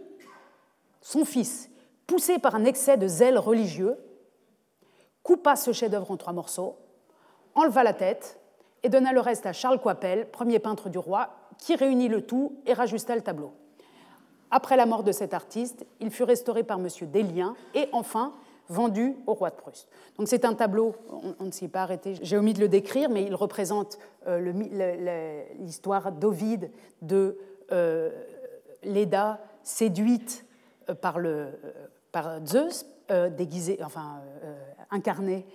son 1.01 1.25
fils, 1.25 1.69
poussé 2.07 2.39
par 2.39 2.55
un 2.55 2.65
excès 2.65 2.97
de 2.97 3.07
zèle 3.07 3.37
religieux, 3.37 3.97
coupa 5.23 5.55
ce 5.55 5.71
chef-d'œuvre 5.71 6.11
en 6.11 6.17
trois 6.17 6.33
morceaux, 6.33 6.77
enleva 7.55 7.83
la 7.83 7.93
tête 7.93 8.39
et 8.83 8.89
donna 8.89 9.13
le 9.13 9.21
reste 9.21 9.45
à 9.45 9.53
Charles 9.53 9.79
Coipel, 9.79 10.29
premier 10.29 10.59
peintre 10.59 10.89
du 10.89 10.97
roi, 10.97 11.29
qui 11.57 11.75
réunit 11.75 12.09
le 12.09 12.25
tout 12.25 12.57
et 12.65 12.73
rajusta 12.73 13.15
le 13.15 13.21
tableau. 13.21 13.53
Après 14.51 14.75
la 14.75 14.85
mort 14.85 15.03
de 15.03 15.11
cet 15.11 15.33
artiste, 15.33 15.85
il 16.01 16.11
fut 16.11 16.23
restauré 16.23 16.63
par 16.63 16.77
M. 16.79 16.87
Delien 17.11 17.55
et 17.73 17.87
enfin 17.93 18.33
vendu 18.71 19.15
au 19.27 19.33
roi 19.33 19.49
de 19.49 19.55
Prusse. 19.55 19.87
Donc 20.17 20.27
c'est 20.27 20.45
un 20.45 20.53
tableau, 20.53 20.95
on, 21.39 21.45
ne 21.45 21.51
s'y 21.51 21.65
est 21.65 21.69
pas 21.69 21.83
arrêté, 21.83 22.15
j'ai 22.21 22.37
omis 22.37 22.53
de 22.53 22.59
le 22.59 22.69
décrire, 22.69 23.09
mais 23.09 23.23
il 23.23 23.35
représente 23.35 23.97
euh, 24.27 24.51
l'histoire 25.59 26.11
d'Ovide, 26.11 26.71
de 27.01 27.37
euh, 27.71 28.09
Léda 28.83 29.39
séduite 29.63 30.45
euh, 30.89 30.95
par, 30.95 31.19
le, 31.19 31.49
par 32.11 32.45
Zeus, 32.45 32.85
déguisé, 33.35 33.77
enfin 33.83 34.21
incarné 34.89 35.45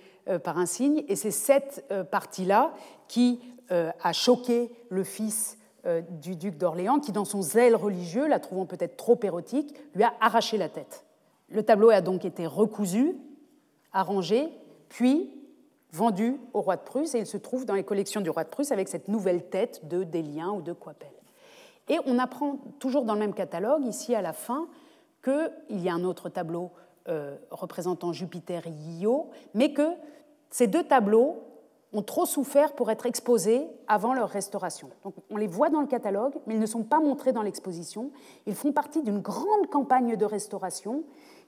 par 0.43 0.59
un 0.59 0.67
cygne, 0.67 1.03
et 1.07 1.15
c'est 1.15 1.31
cette 1.31 1.91
partie-là 2.11 2.71
qui 3.07 3.39
a 3.71 4.13
choqué 4.13 4.69
le 4.89 5.03
fils 5.03 5.56
du 6.09 6.35
duc 6.35 6.57
d'Orléans, 6.57 6.99
qui 6.99 7.11
dans 7.11 7.25
son 7.25 7.41
zèle 7.41 7.75
religieux, 7.75 8.27
la 8.27 8.39
trouvant 8.39 8.65
peut-être 8.65 8.97
trop 8.97 9.19
érotique, 9.23 9.73
lui 9.95 10.03
a 10.03 10.13
arraché 10.19 10.57
la 10.57 10.69
tête. 10.69 11.05
Le 11.49 11.63
tableau 11.63 11.89
a 11.89 12.01
donc 12.01 12.25
été 12.25 12.45
recousu, 12.45 13.15
arrangé, 13.93 14.49
puis 14.89 15.31
vendu 15.91 16.37
au 16.53 16.61
roi 16.61 16.75
de 16.75 16.81
Prusse, 16.81 17.15
et 17.15 17.19
il 17.19 17.25
se 17.25 17.37
trouve 17.37 17.65
dans 17.65 17.73
les 17.73 17.83
collections 17.83 18.21
du 18.21 18.29
roi 18.29 18.43
de 18.43 18.49
Prusse 18.49 18.71
avec 18.71 18.87
cette 18.87 19.07
nouvelle 19.07 19.49
tête 19.49 19.87
de 19.87 20.03
Délien 20.03 20.51
ou 20.51 20.61
de 20.61 20.73
Coipel. 20.73 21.09
Et 21.89 21.97
on 22.05 22.19
apprend 22.19 22.59
toujours 22.79 23.05
dans 23.05 23.13
le 23.13 23.19
même 23.19 23.33
catalogue, 23.33 23.85
ici 23.85 24.13
à 24.13 24.21
la 24.21 24.33
fin, 24.33 24.67
qu'il 25.23 25.79
y 25.79 25.89
a 25.89 25.93
un 25.93 26.03
autre 26.03 26.29
tableau 26.29 26.71
euh, 27.07 27.37
représentant 27.49 28.11
Jupiter 28.11 28.67
et 28.67 28.73
Io, 28.99 29.29
mais 29.53 29.71
que 29.71 29.87
ces 30.49 30.67
deux 30.67 30.83
tableaux 30.83 31.46
trop 32.01 32.25
souffert 32.25 32.73
pour 32.73 32.91
être 32.91 33.05
exposés 33.05 33.67
avant 33.87 34.13
leur 34.13 34.29
restauration. 34.29 34.89
Donc 35.03 35.13
on 35.29 35.37
les 35.37 35.47
voit 35.47 35.69
dans 35.69 35.81
le 35.81 35.87
catalogue, 35.87 36.33
mais 36.45 36.55
ils 36.55 36.59
ne 36.59 36.65
sont 36.65 36.83
pas 36.83 36.99
montrés 36.99 37.31
dans 37.31 37.41
l'exposition. 37.41 38.11
Ils 38.45 38.55
font 38.55 38.71
partie 38.71 39.03
d'une 39.03 39.19
grande 39.19 39.67
campagne 39.71 40.15
de 40.15 40.25
restauration 40.25 41.03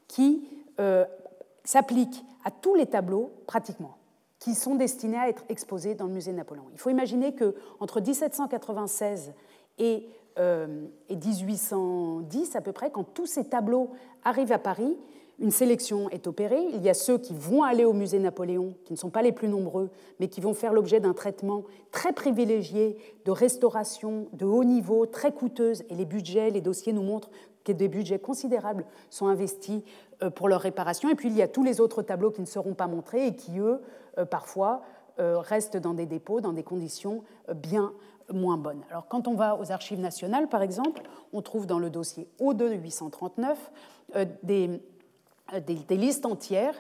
qui 0.08 0.48
euh, 0.80 1.06
s'applique 1.64 2.24
à 2.44 2.52
tous 2.52 2.76
les 2.76 2.86
tableaux 2.86 3.32
pratiquement 3.48 3.96
qui 4.40 4.56
sont 4.56 4.76
destinés 4.76 5.18
à 5.18 5.30
être 5.30 5.44
exposés 5.50 5.96
dans 5.96 6.06
le 6.06 6.14
musée 6.14 6.32
Napoléon. 6.32 6.64
Il 6.72 6.80
faut 6.80 6.90
imaginer 6.90 7.36
que 7.36 7.56
entre 7.80 8.00
1796 8.00 9.34
et, 9.78 10.08
1810 11.10 12.56
euh, 12.56 12.58
à 12.58 12.62
peu 12.62 12.72
près, 12.72 12.90
quand 12.90 13.04
tous 13.04 13.26
ces 13.26 13.44
tableaux 13.44 13.90
arrivent 14.24 14.54
à 14.54 14.60
Paris, 14.60 14.98
une 15.40 15.52
sélection 15.52 16.10
est 16.10 16.28
opérée. 16.28 16.62
Il 16.74 16.82
y 16.82 16.90
a 16.90 16.94
ceux 16.94 17.18
qui 17.18 17.34
vont 17.34 17.64
aller 17.64 17.86
au 17.86 17.94
musée 17.94 18.20
Napoléon, 18.20 18.74
qui 18.86 18.94
ne 18.94 18.98
sont 18.98 19.10
pas 19.10 19.22
les 19.22 19.32
plus 19.32 19.48
nombreux, 19.48 19.90
mais 20.20 20.28
qui 20.28 20.42
vont 20.42 20.54
faire 20.54 20.74
l'objet 20.74 21.00
d'un 21.00 21.14
traitement 21.14 21.64
très 21.92 22.12
privilégié 22.12 22.98
de 23.26 23.32
restauration 23.32 24.28
de 24.34 24.46
haut 24.46 24.64
niveau, 24.64 25.06
très 25.06 25.32
coûteuse. 25.32 25.84
Et 25.90 25.96
les 25.96 26.06
budgets, 26.06 26.50
les 26.50 26.62
dossiers 26.62 26.94
nous 26.94 27.04
montrent 27.04 27.30
que 27.64 27.72
des 27.72 27.88
budgets 27.88 28.20
considérables 28.20 28.86
sont 29.10 29.28
investis 29.28 29.82
euh, 30.24 30.30
pour 30.30 30.50
leur 30.50 30.62
réparation. 30.62 31.10
Et 31.10 31.16
puis 31.16 31.30
il 31.30 31.36
y 31.36 31.42
a 31.42 31.48
tous 31.48 31.64
les 31.64 31.80
autres 31.80 32.02
tableaux 32.02 32.32
qui 32.32 32.42
ne 32.42 32.46
seront 32.46 32.74
pas 32.74 32.88
montrés 32.88 33.28
et 33.28 33.36
qui, 33.36 33.60
eux, 33.60 33.82
euh, 34.18 34.26
parfois, 34.26 34.82
euh, 35.20 35.40
restent 35.40 35.78
dans 35.78 35.94
des 35.94 36.06
dépôts, 36.06 36.42
dans 36.42 36.54
des 36.54 36.64
conditions 36.64 37.24
bien 37.56 37.94
moins 38.32 38.58
bonnes. 38.58 38.82
Alors 38.92 39.08
quand 39.08 39.28
on 39.28 39.34
va 39.34 39.60
aux 39.60 39.72
archives 39.72 40.00
nationales, 40.00 40.48
par 40.48 40.62
exemple, 40.62 41.02
on 41.34 41.42
trouve 41.42 41.66
dans 41.66 41.80
le 41.80 41.90
dossier 41.90 42.28
O2 42.40 42.80
839 42.80 43.72
des, 44.44 44.82
des, 45.58 45.98
listes 45.98 46.26
entières 46.26 46.76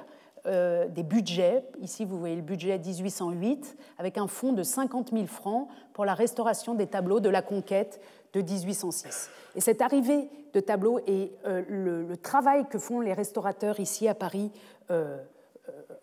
euh, 0.46 0.88
des 0.88 1.04
budgets. 1.04 1.64
Ici, 1.82 2.06
vous 2.06 2.18
voyez 2.18 2.36
le 2.36 2.42
budget 2.42 2.78
1808, 2.78 3.76
avec 3.98 4.18
un 4.18 4.28
fonds 4.28 4.54
de 4.54 4.64
50 4.64 5.12
000 5.12 5.26
francs 5.26 5.68
pour 5.94 6.06
la 6.06 6.14
restauration 6.14 6.76
des 6.76 6.88
tableaux 6.88 7.20
de 7.20 7.30
la 7.30 7.42
conquête 7.42 8.00
de 8.34 8.42
1806. 8.42 9.30
Et 9.56 9.62
cette 9.62 9.82
arrivée 9.82 10.30
de 10.54 10.60
tableaux 10.60 11.00
et 11.08 11.34
euh, 11.46 11.64
le, 11.68 12.16
travail 12.18 12.68
que 12.70 12.80
font 12.80 13.02
les 13.02 13.14
restaurateurs 13.14 13.80
ici 13.80 14.08
à 14.08 14.16
Paris, 14.16 14.52
euh, 14.92 15.18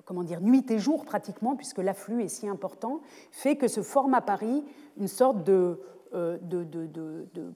comment 0.04 0.22
dire, 0.22 0.40
nuit 0.40 0.70
et 0.70 0.78
jour 0.78 1.04
pratiquement, 1.04 1.56
puisque 1.56 1.78
l'afflux 1.78 2.22
est 2.22 2.28
si 2.28 2.48
important, 2.48 3.00
fait 3.30 3.56
que 3.56 3.68
se 3.68 3.82
forme 3.82 4.14
à 4.14 4.20
Paris 4.20 4.64
une 4.98 5.08
sorte 5.08 5.44
de, 5.44 5.80
de, 6.12 7.52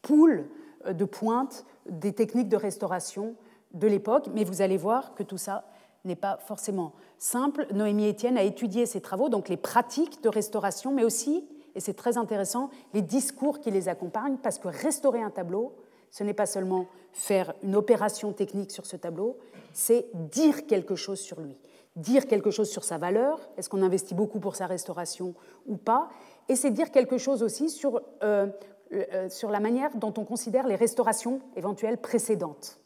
pool 0.00 0.48
de 0.90 1.04
pointe 1.04 1.64
des 1.88 2.12
techniques 2.12 2.48
de 2.48 2.56
restauration 2.56 3.36
de 3.74 3.86
l'époque, 3.86 4.28
mais 4.34 4.44
vous 4.44 4.62
allez 4.62 4.76
voir 4.76 5.14
que 5.14 5.22
tout 5.22 5.38
ça 5.38 5.64
n'est 6.04 6.16
pas 6.16 6.38
forcément 6.38 6.92
simple. 7.18 7.66
Noémie 7.72 8.10
Etienne 8.10 8.36
a 8.36 8.42
étudié 8.42 8.86
ces 8.86 9.00
travaux, 9.00 9.28
donc 9.28 9.48
les 9.48 9.56
pratiques 9.56 10.22
de 10.22 10.28
restauration, 10.28 10.92
mais 10.92 11.04
aussi, 11.04 11.46
et 11.74 11.80
c'est 11.80 11.94
très 11.94 12.18
intéressant, 12.18 12.70
les 12.92 13.02
discours 13.02 13.60
qui 13.60 13.70
les 13.70 13.88
accompagnent, 13.88 14.36
parce 14.36 14.58
que 14.58 14.68
restaurer 14.68 15.22
un 15.22 15.30
tableau, 15.30 15.74
ce 16.10 16.24
n'est 16.24 16.34
pas 16.34 16.46
seulement 16.46 16.86
faire 17.12 17.54
une 17.62 17.76
opération 17.76 18.32
technique 18.32 18.70
sur 18.70 18.86
ce 18.86 18.96
tableau, 18.96 19.38
c'est 19.72 20.06
dire 20.14 20.66
quelque 20.66 20.96
chose 20.96 21.20
sur 21.20 21.40
lui, 21.40 21.56
dire 21.96 22.26
quelque 22.26 22.50
chose 22.50 22.70
sur 22.70 22.84
sa 22.84 22.98
valeur, 22.98 23.40
est-ce 23.56 23.70
qu'on 23.70 23.82
investit 23.82 24.14
beaucoup 24.14 24.40
pour 24.40 24.56
sa 24.56 24.66
restauration 24.66 25.34
ou 25.66 25.76
pas, 25.76 26.08
et 26.48 26.56
c'est 26.56 26.70
dire 26.70 26.90
quelque 26.90 27.16
chose 27.16 27.42
aussi 27.42 27.70
sur, 27.70 28.02
euh, 28.22 28.48
euh, 28.92 29.28
sur 29.28 29.50
la 29.50 29.60
manière 29.60 29.96
dont 29.96 30.12
on 30.18 30.24
considère 30.24 30.66
les 30.66 30.76
restaurations 30.76 31.40
éventuelles 31.56 31.98
précédentes. 31.98 32.81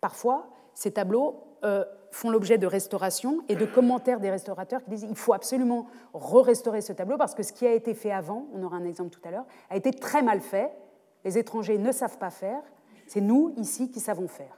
Parfois, 0.00 0.48
ces 0.74 0.92
tableaux 0.92 1.42
euh, 1.64 1.84
font 2.10 2.30
l'objet 2.30 2.56
de 2.56 2.66
restauration 2.66 3.42
et 3.48 3.56
de 3.56 3.66
commentaires 3.66 4.20
des 4.20 4.30
restaurateurs 4.30 4.82
qui 4.82 4.90
disent 4.90 5.06
il 5.08 5.16
faut 5.16 5.32
absolument 5.32 5.86
re-restaurer 6.14 6.80
ce 6.80 6.92
tableau 6.92 7.16
parce 7.16 7.34
que 7.34 7.42
ce 7.42 7.52
qui 7.52 7.66
a 7.66 7.72
été 7.72 7.94
fait 7.94 8.12
avant, 8.12 8.46
on 8.54 8.62
aura 8.62 8.76
un 8.76 8.84
exemple 8.84 9.10
tout 9.10 9.20
à 9.24 9.30
l'heure, 9.30 9.46
a 9.70 9.76
été 9.76 9.90
très 9.90 10.22
mal 10.22 10.40
fait. 10.40 10.72
Les 11.24 11.36
étrangers 11.36 11.78
ne 11.78 11.92
savent 11.92 12.18
pas 12.18 12.30
faire. 12.30 12.62
C'est 13.06 13.20
nous, 13.20 13.52
ici, 13.56 13.90
qui 13.90 14.00
savons 14.00 14.28
faire. 14.28 14.56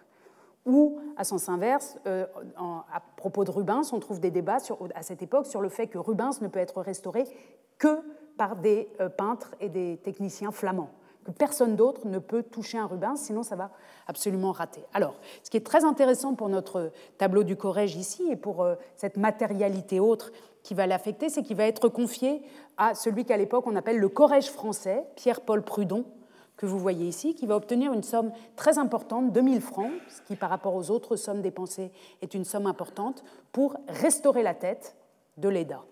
Ou, 0.66 0.98
à 1.16 1.24
sens 1.24 1.48
inverse, 1.48 1.98
euh, 2.06 2.26
à 2.58 3.00
propos 3.16 3.44
de 3.44 3.50
Rubens, 3.50 3.92
on 3.92 3.98
trouve 3.98 4.20
des 4.20 4.30
débats 4.30 4.58
à 4.94 5.02
cette 5.02 5.22
époque 5.22 5.46
sur 5.46 5.62
le 5.62 5.70
fait 5.70 5.86
que 5.86 5.98
Rubens 5.98 6.42
ne 6.42 6.48
peut 6.48 6.58
être 6.58 6.82
restauré 6.82 7.24
que 7.78 8.00
par 8.36 8.56
des 8.56 8.88
euh, 9.00 9.08
peintres 9.08 9.54
et 9.60 9.70
des 9.70 9.96
techniciens 10.02 10.52
flamands 10.52 10.90
personne 11.30 11.76
d'autre 11.76 12.06
ne 12.06 12.18
peut 12.18 12.42
toucher 12.42 12.78
un 12.78 12.86
Rubens, 12.86 13.16
sinon 13.16 13.42
ça 13.42 13.56
va 13.56 13.70
absolument 14.06 14.52
rater. 14.52 14.82
Alors, 14.94 15.14
ce 15.42 15.50
qui 15.50 15.56
est 15.56 15.66
très 15.66 15.84
intéressant 15.84 16.34
pour 16.34 16.48
notre 16.48 16.92
tableau 17.18 17.42
du 17.42 17.56
Corrège 17.56 17.96
ici 17.96 18.30
et 18.30 18.36
pour 18.36 18.62
euh, 18.62 18.74
cette 18.96 19.16
matérialité 19.16 20.00
autre 20.00 20.32
qui 20.62 20.74
va 20.74 20.86
l'affecter, 20.86 21.28
c'est 21.28 21.42
qu'il 21.42 21.56
va 21.56 21.66
être 21.66 21.88
confié 21.88 22.42
à 22.76 22.94
celui 22.94 23.24
qu'à 23.24 23.36
l'époque 23.36 23.66
on 23.66 23.76
appelle 23.76 23.98
le 23.98 24.08
Corrège 24.08 24.50
français, 24.50 25.04
Pierre-Paul 25.16 25.62
Prudon, 25.62 26.04
que 26.56 26.66
vous 26.66 26.78
voyez 26.78 27.06
ici, 27.06 27.34
qui 27.34 27.46
va 27.46 27.56
obtenir 27.56 27.92
une 27.94 28.02
somme 28.02 28.32
très 28.54 28.76
importante, 28.76 29.32
2000 29.32 29.62
francs, 29.62 29.90
ce 30.08 30.20
qui 30.22 30.36
par 30.36 30.50
rapport 30.50 30.74
aux 30.74 30.90
autres 30.90 31.16
sommes 31.16 31.40
dépensées 31.40 31.90
est 32.20 32.34
une 32.34 32.44
somme 32.44 32.66
importante, 32.66 33.24
pour 33.50 33.76
restaurer 33.88 34.42
la 34.42 34.52
tête 34.52 34.94
de 35.38 35.48
Leda. 35.48 35.82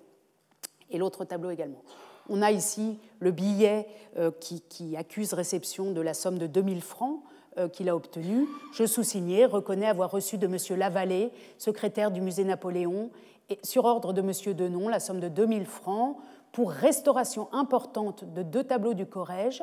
Et 0.90 0.98
l'autre 0.98 1.24
tableau 1.24 1.50
également. 1.50 1.82
On 2.28 2.42
a 2.42 2.50
ici 2.50 2.98
le 3.20 3.30
billet 3.30 3.86
euh, 4.18 4.30
qui, 4.40 4.96
accuse 4.96 5.32
réception 5.32 5.92
de 5.92 6.00
la 6.00 6.14
somme 6.14 6.38
de 6.38 6.46
2000 6.46 6.82
francs 6.82 7.20
euh, 7.58 7.68
qu'il 7.68 7.88
a 7.88 7.96
obtenue. 7.96 8.46
Je 8.72 8.84
sous-signé, 8.84 9.46
reconnais 9.46 9.86
avoir 9.86 10.10
reçu 10.10 10.38
de 10.38 10.46
M. 10.46 10.78
Lavallée, 10.78 11.30
secrétaire 11.56 12.10
du 12.10 12.20
musée 12.20 12.44
Napoléon, 12.44 13.10
et 13.50 13.58
sur 13.62 13.86
ordre 13.86 14.12
de 14.12 14.20
M. 14.20 14.54
Denon, 14.54 14.88
la 14.88 15.00
somme 15.00 15.20
de 15.20 15.28
2000 15.28 15.66
francs 15.66 16.16
pour 16.52 16.70
restauration 16.70 17.48
importante 17.52 18.24
de 18.24 18.42
deux 18.42 18.64
tableaux 18.64 18.94
du 18.94 19.06
Corrège, 19.06 19.62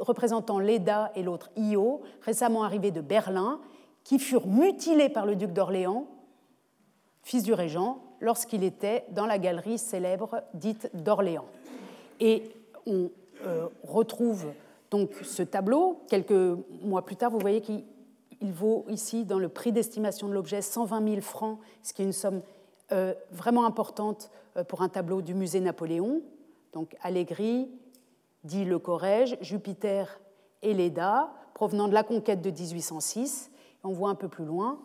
représentant 0.00 0.58
l'EDA 0.58 1.12
et 1.14 1.22
l'autre 1.22 1.50
IO, 1.56 2.00
récemment 2.22 2.64
arrivés 2.64 2.90
de 2.90 3.00
Berlin, 3.00 3.60
qui 4.02 4.18
furent 4.18 4.46
mutilés 4.46 5.08
par 5.08 5.26
le 5.26 5.36
duc 5.36 5.52
d'Orléans, 5.52 6.06
fils 7.22 7.42
du 7.42 7.52
régent, 7.52 8.02
lorsqu'il 8.20 8.64
était 8.64 9.04
dans 9.10 9.26
la 9.26 9.38
galerie 9.38 9.78
célèbre 9.78 10.42
dite 10.54 10.90
d'Orléans. 10.94 11.46
Et 12.20 12.44
on 12.86 13.10
euh, 13.44 13.68
retrouve 13.82 14.46
donc 14.90 15.10
ce 15.22 15.42
tableau. 15.42 16.02
Quelques 16.08 16.58
mois 16.82 17.04
plus 17.04 17.16
tard, 17.16 17.30
vous 17.30 17.38
voyez 17.38 17.60
qu'il 17.60 17.84
vaut 18.52 18.84
ici, 18.88 19.24
dans 19.24 19.38
le 19.38 19.48
prix 19.48 19.72
d'estimation 19.72 20.28
de 20.28 20.34
l'objet, 20.34 20.62
120 20.62 21.08
000 21.08 21.20
francs, 21.20 21.58
ce 21.82 21.92
qui 21.92 22.02
est 22.02 22.04
une 22.04 22.12
somme 22.12 22.42
euh, 22.92 23.14
vraiment 23.30 23.64
importante 23.64 24.30
euh, 24.56 24.64
pour 24.64 24.82
un 24.82 24.88
tableau 24.88 25.22
du 25.22 25.34
musée 25.34 25.60
Napoléon. 25.60 26.22
Donc 26.72 26.96
Allegri, 27.02 27.70
dit 28.44 28.64
le 28.64 28.78
Corrège, 28.78 29.36
Jupiter 29.40 30.20
et 30.62 30.74
Leda, 30.74 31.32
provenant 31.54 31.88
de 31.88 31.94
la 31.94 32.02
conquête 32.02 32.42
de 32.42 32.50
1806. 32.50 33.50
On 33.84 33.92
voit 33.92 34.10
un 34.10 34.14
peu 34.14 34.28
plus 34.28 34.44
loin 34.44 34.78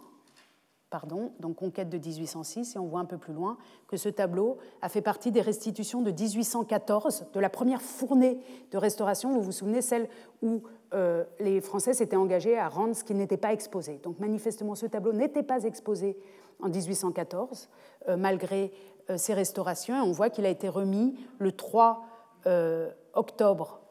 donc 1.39 1.55
conquête 1.55 1.89
de 1.89 1.97
1806, 1.97 2.75
et 2.75 2.79
on 2.79 2.85
voit 2.85 2.99
un 2.99 3.05
peu 3.05 3.17
plus 3.17 3.33
loin 3.33 3.57
que 3.88 3.97
ce 3.97 4.09
tableau 4.09 4.57
a 4.81 4.89
fait 4.89 5.01
partie 5.01 5.31
des 5.31 5.41
restitutions 5.41 6.01
de 6.01 6.11
1814, 6.11 7.25
de 7.33 7.39
la 7.39 7.49
première 7.49 7.81
fournée 7.81 8.39
de 8.71 8.77
restauration, 8.77 9.33
vous 9.33 9.41
vous 9.41 9.51
souvenez, 9.51 9.81
celle 9.81 10.07
où 10.41 10.63
euh, 10.93 11.25
les 11.39 11.59
Français 11.59 11.93
s'étaient 11.93 12.15
engagés 12.15 12.57
à 12.57 12.69
rendre 12.69 12.95
ce 12.95 13.03
qui 13.03 13.13
n'était 13.13 13.38
pas 13.38 13.51
exposé. 13.51 13.99
Donc 14.03 14.19
manifestement, 14.19 14.75
ce 14.75 14.85
tableau 14.85 15.11
n'était 15.11 15.43
pas 15.43 15.63
exposé 15.63 16.17
en 16.61 16.69
1814, 16.69 17.69
euh, 18.07 18.17
malgré 18.17 18.71
euh, 19.09 19.17
ces 19.17 19.33
restaurations, 19.33 19.95
et 19.97 20.01
on 20.01 20.11
voit 20.11 20.29
qu'il 20.29 20.45
a 20.45 20.49
été 20.49 20.69
remis 20.69 21.15
le 21.39 21.51
3 21.51 22.03
octobre 23.13 23.81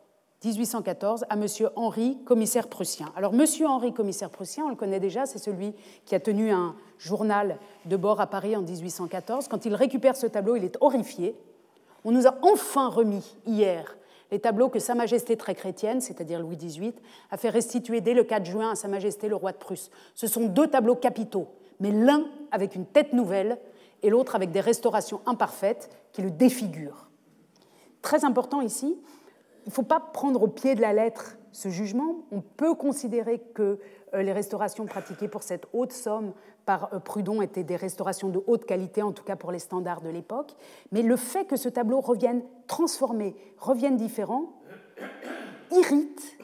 1814 0.44 1.24
à 1.28 1.34
M. 1.34 1.46
Henri, 1.76 2.18
commissaire 2.24 2.68
prussien. 2.68 3.06
Alors, 3.16 3.32
M. 3.34 3.44
Henri, 3.66 3.92
commissaire 3.92 4.30
prussien, 4.30 4.64
on 4.66 4.68
le 4.68 4.76
connaît 4.76 5.00
déjà, 5.00 5.26
c'est 5.26 5.38
celui 5.38 5.74
qui 6.04 6.14
a 6.14 6.20
tenu 6.20 6.50
un 6.50 6.74
journal 6.98 7.58
de 7.86 7.96
bord 7.96 8.20
à 8.20 8.26
Paris 8.26 8.56
en 8.56 8.62
1814. 8.62 9.48
Quand 9.48 9.64
il 9.64 9.74
récupère 9.74 10.16
ce 10.16 10.26
tableau, 10.26 10.56
il 10.56 10.64
est 10.64 10.76
horrifié. 10.80 11.34
On 12.04 12.12
nous 12.12 12.26
a 12.26 12.36
enfin 12.42 12.88
remis 12.88 13.36
hier 13.46 13.96
les 14.30 14.40
tableaux 14.40 14.68
que 14.68 14.78
Sa 14.78 14.94
Majesté 14.94 15.36
très 15.36 15.54
chrétienne, 15.54 16.00
c'est-à-dire 16.00 16.40
Louis 16.40 16.56
XVIII, 16.56 16.94
a 17.30 17.36
fait 17.36 17.50
restituer 17.50 18.00
dès 18.00 18.14
le 18.14 18.24
4 18.24 18.44
juin 18.44 18.70
à 18.70 18.74
Sa 18.74 18.88
Majesté 18.88 19.28
le 19.28 19.36
roi 19.36 19.52
de 19.52 19.56
Prusse. 19.56 19.90
Ce 20.14 20.26
sont 20.26 20.46
deux 20.46 20.66
tableaux 20.66 20.96
capitaux, 20.96 21.48
mais 21.80 21.90
l'un 21.90 22.24
avec 22.50 22.74
une 22.74 22.86
tête 22.86 23.12
nouvelle 23.12 23.58
et 24.02 24.10
l'autre 24.10 24.34
avec 24.34 24.50
des 24.50 24.60
restaurations 24.60 25.20
imparfaites 25.26 25.90
qui 26.12 26.22
le 26.22 26.30
défigurent. 26.30 27.08
Très 28.02 28.24
important 28.24 28.60
ici, 28.60 28.98
il 29.66 29.70
ne 29.70 29.74
faut 29.74 29.82
pas 29.82 30.00
prendre 30.00 30.42
au 30.42 30.48
pied 30.48 30.76
de 30.76 30.80
la 30.80 30.92
lettre 30.92 31.36
ce 31.50 31.68
jugement. 31.68 32.24
On 32.30 32.40
peut 32.40 32.74
considérer 32.74 33.40
que 33.52 33.80
euh, 34.14 34.22
les 34.22 34.32
restaurations 34.32 34.86
pratiquées 34.86 35.26
pour 35.26 35.42
cette 35.42 35.66
haute 35.72 35.92
somme 35.92 36.32
par 36.64 36.94
euh, 36.94 37.00
Prudon 37.00 37.42
étaient 37.42 37.64
des 37.64 37.74
restaurations 37.74 38.28
de 38.28 38.40
haute 38.46 38.64
qualité, 38.64 39.02
en 39.02 39.10
tout 39.10 39.24
cas 39.24 39.34
pour 39.34 39.50
les 39.50 39.58
standards 39.58 40.02
de 40.02 40.08
l'époque. 40.08 40.52
Mais 40.92 41.02
le 41.02 41.16
fait 41.16 41.46
que 41.46 41.56
ce 41.56 41.68
tableau 41.68 42.00
revienne 42.00 42.42
transformé, 42.68 43.34
revienne 43.58 43.96
différent, 43.96 44.52
irrite 45.72 46.38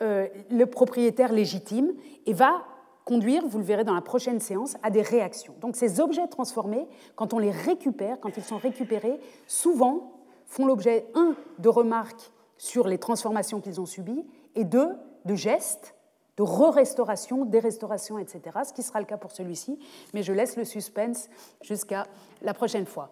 euh, 0.00 0.26
le 0.50 0.64
propriétaire 0.64 1.32
légitime 1.32 1.92
et 2.24 2.32
va 2.32 2.64
conduire, 3.04 3.46
vous 3.46 3.58
le 3.58 3.64
verrez 3.64 3.84
dans 3.84 3.94
la 3.94 4.00
prochaine 4.00 4.40
séance, 4.40 4.78
à 4.82 4.88
des 4.88 5.02
réactions. 5.02 5.54
Donc 5.60 5.76
ces 5.76 6.00
objets 6.00 6.26
transformés, 6.28 6.88
quand 7.16 7.34
on 7.34 7.38
les 7.38 7.50
récupère, 7.50 8.18
quand 8.18 8.38
ils 8.38 8.42
sont 8.42 8.56
récupérés, 8.56 9.20
souvent 9.46 10.13
font 10.46 10.66
l'objet, 10.66 11.06
un, 11.14 11.34
de 11.58 11.68
remarques 11.68 12.30
sur 12.58 12.86
les 12.86 12.98
transformations 12.98 13.60
qu'ils 13.60 13.80
ont 13.80 13.86
subies, 13.86 14.24
et 14.54 14.64
deux, 14.64 14.90
de 15.24 15.34
gestes, 15.34 15.94
de 16.36 16.42
re-restauration, 16.42 17.44
des 17.44 17.60
restaurations, 17.60 18.18
etc., 18.18 18.42
ce 18.66 18.72
qui 18.72 18.82
sera 18.82 19.00
le 19.00 19.06
cas 19.06 19.16
pour 19.16 19.30
celui-ci, 19.30 19.78
mais 20.12 20.22
je 20.22 20.32
laisse 20.32 20.56
le 20.56 20.64
suspense 20.64 21.28
jusqu'à 21.62 22.06
la 22.42 22.54
prochaine 22.54 22.86
fois. 22.86 23.10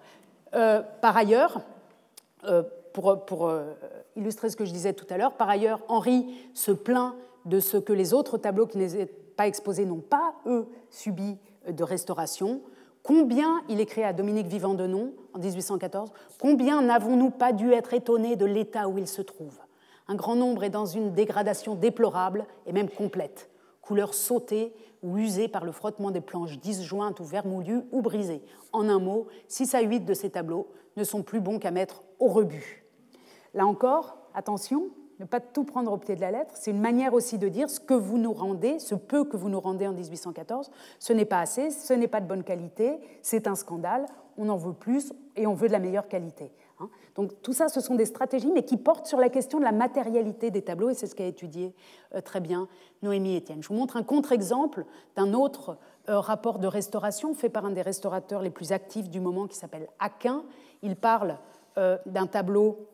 Euh, 0.55 0.83
par 1.01 1.17
ailleurs, 1.17 1.61
euh, 2.45 2.63
pour, 2.93 3.25
pour 3.25 3.49
euh, 3.49 3.73
illustrer 4.17 4.51
ce 4.51 4.57
que 4.57 4.65
je 4.65 4.73
disais 4.73 4.93
tout 4.93 5.07
à 5.09 5.17
l'heure, 5.17 5.35
par 5.35 5.49
ailleurs, 5.49 5.81
Henri 5.89 6.27
se 6.53 6.73
plaint 6.73 7.15
de 7.45 7.61
ce 7.61 7.77
que 7.77 7.93
les 7.93 8.13
autres 8.13 8.39
tableaux 8.39 8.67
qui 8.67 8.79
n'étaient 8.79 9.07
pas 9.07 9.47
exposés 9.47 9.87
n'ont 9.87 10.01
pas, 10.01 10.35
eux, 10.47 10.69
subi 10.91 11.39
de 11.69 11.85
restauration. 11.85 12.61
Combien, 13.03 13.63
il 13.69 13.81
écrit 13.81 14.05
à 14.05 14.13
Dominique 14.13 14.47
Vivant 14.47 14.75
de 14.75 14.87
Nom 14.87 15.13
en 15.35 15.39
1814, 15.41 16.13
combien 16.39 16.83
n'avons-nous 16.83 17.31
pas 17.31 17.53
dû 17.53 17.73
être 17.73 17.95
étonnés 17.95 18.37
de 18.37 18.47
l'état 18.47 18.89
où 18.89 18.97
il 18.97 19.09
se 19.09 19.23
trouve? 19.23 19.59
Un 20.07 20.15
grand 20.15 20.37
nombre 20.37 20.63
est 20.63 20.71
dans 20.71 20.87
une 20.87 21.13
dégradation 21.13 21.75
déplorable 21.75 22.47
et 22.65 22.73
même 22.73 22.89
complète, 22.89 23.51
couleur 23.81 24.15
sautée 24.15 24.73
ou 25.03 25.19
usée 25.19 25.49
par 25.49 25.65
le 25.65 25.73
frottement 25.73 26.13
des 26.13 26.21
planches 26.21 26.61
disjointes 26.61 27.19
ou 27.19 27.25
vermoulues 27.25 27.83
ou 27.91 28.03
brisées. 28.03 28.43
En 28.73 28.89
un 28.89 29.01
mot, 29.01 29.27
6 29.49 29.75
à 29.75 29.81
8 29.81 30.05
de 30.05 30.15
ces 30.15 30.31
tableaux 30.31 30.69
ne 30.97 31.03
sont 31.03 31.25
plus 31.25 31.41
bons 31.41 31.59
qu'à 31.59 31.73
mettre 31.73 32.05
au 32.21 32.29
rebut. 32.29 32.85
Là 33.53 33.67
encore, 33.67 34.17
attention, 34.33 34.91
ne 35.21 35.25
pas 35.25 35.41
tout 35.41 35.65
prendre 35.65 35.93
au 35.93 35.99
pied 35.99 36.17
de 36.17 36.21
la 36.21 36.31
lettre. 36.31 36.55
C'est 36.57 36.71
une 36.71 36.81
manière 36.81 37.15
aussi 37.15 37.39
de 37.39 37.49
dire 37.49 37.71
ce 37.71 37.81
que 37.81 37.95
vous 37.95 38.19
nous 38.19 38.33
rendez, 38.33 38.79
ce 38.79 38.95
peu 38.95 39.25
que 39.25 39.37
vous 39.37 39.49
nous 39.49 39.61
rendez 39.61 39.87
en 39.87 39.93
1814, 39.93 40.71
ce 40.99 41.13
n'est 41.13 41.25
pas 41.25 41.41
assez, 41.41 41.71
ce 41.71 41.93
n'est 41.93 42.09
pas 42.09 42.21
de 42.21 42.27
bonne 42.27 42.45
qualité, 42.45 42.99
c'est 43.23 43.47
un 43.47 43.55
scandale, 43.55 44.07
on 44.37 44.49
en 44.49 44.57
veut 44.57 44.73
plus 44.73 45.13
et 45.37 45.47
on 45.47 45.55
veut 45.55 45.69
de 45.69 45.73
la 45.73 45.79
meilleure 45.79 46.09
qualité. 46.09 46.51
Hein. 46.81 46.89
Donc 47.15 47.43
tout 47.43 47.53
ça, 47.53 47.69
ce 47.69 47.81
sont 47.81 47.95
des 47.95 48.07
stratégies, 48.07 48.51
mais 48.53 48.65
qui 48.65 48.77
portent 48.77 49.07
sur 49.07 49.19
la 49.19 49.29
question 49.29 49.59
de 49.59 49.65
la 49.65 49.73
matérialité 49.73 50.51
des 50.51 50.63
tableaux, 50.63 50.91
et 50.91 50.95
c'est 50.95 51.07
ce 51.07 51.15
qu'a 51.15 51.27
étudié 51.27 51.75
euh, 52.15 52.21
très 52.21 52.41
bien 52.41 52.69
Noémie 53.03 53.37
Etienne. 53.37 53.63
Je 53.63 53.69
vous 53.69 53.75
montre 53.75 53.97
un 53.97 54.03
contre-exemple 54.03 54.85
d'un 55.17 55.35
autre 55.35 55.79
euh, 56.09 56.19
rapport 56.19 56.59
de 56.59 56.67
restauration 56.67 57.35
fait 57.35 57.49
par 57.49 57.65
un 57.65 57.71
des 57.71 57.83
restaurateurs 57.83 58.43
les 58.43 58.51
plus 58.51 58.73
actifs 58.73 59.09
du 59.09 59.21
moment 59.21 59.47
qui 59.47 59.57
s'appelle 59.57 59.89
Aquin. 59.99 60.45
Il 60.83 60.97
parle 60.97 61.39
euh, 61.79 61.99
d'un 62.07 62.27
tableau 62.27 62.89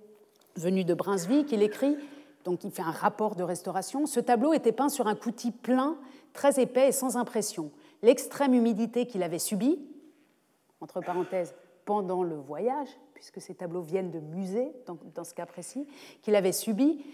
venu 0.59 0.85
de 0.85 0.95
Brunswick. 0.95 1.53
Il 1.53 1.63
écrit, 1.63 1.97
donc 2.45 2.65
il 2.65 2.71
fait 2.71 2.83
un 2.83 2.91
rapport 2.91 3.35
de 3.35 3.43
restauration. 3.43 4.07
Ce 4.07 4.21
tableau 4.21 4.53
était 4.53 4.73
peint 4.73 4.89
sur 4.89 5.07
un 5.07 5.15
coutil 5.15 5.51
plein, 5.51 5.97
très 6.33 6.61
épais 6.61 6.89
et 6.89 6.93
sans 6.93 7.17
impression. 7.17 7.71
L'extrême 8.03 8.55
humidité 8.55 9.07
qu'il 9.07 9.23
avait 9.23 9.39
subie, 9.39 9.79
entre 10.81 11.01
parenthèses, 11.01 11.55
pendant 11.85 12.23
le 12.23 12.37
voyage, 12.37 12.89
puisque 13.15 13.41
ces 13.41 13.55
tableaux 13.55 13.81
viennent 13.81 14.11
de 14.11 14.21
musées, 14.21 14.73
dans, 14.87 15.25
ce 15.25 15.35
cas 15.35 15.47
précis, 15.47 15.87
qu'il 16.23 16.37
avait 16.37 16.53
subi, 16.53 17.05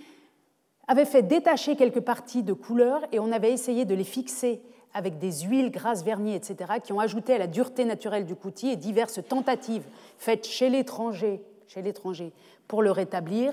avait 0.87 1.05
fait 1.05 1.23
détacher 1.23 1.77
quelques 1.77 2.01
parties 2.01 2.43
de 2.43 2.53
couleurs 2.53 3.03
et 3.13 3.19
on 3.19 3.33
avait 3.33 3.53
essayé 3.53 3.85
de 3.85 3.95
les 3.95 4.05
fixer 4.05 4.61
avec 4.93 5.19
des 5.19 5.33
huiles 5.43 5.71
grasses 5.71 6.05
vernis, 6.05 6.35
etc., 6.35 6.75
qui 6.83 6.93
ont 6.93 7.01
ajouté 7.01 7.35
à 7.35 7.39
la 7.39 7.47
dureté 7.47 7.85
naturelle 7.85 8.27
du 8.27 8.37
coutil 8.37 8.71
et 8.71 8.77
diverses 8.77 9.21
tentatives 9.29 9.85
faites 10.19 10.47
chez 10.47 10.69
l'étranger, 10.69 11.41
chez 11.75 11.83
l'étranger 11.83 12.33
pour 12.69 12.83
le 12.83 12.91
rétablir, 12.91 13.53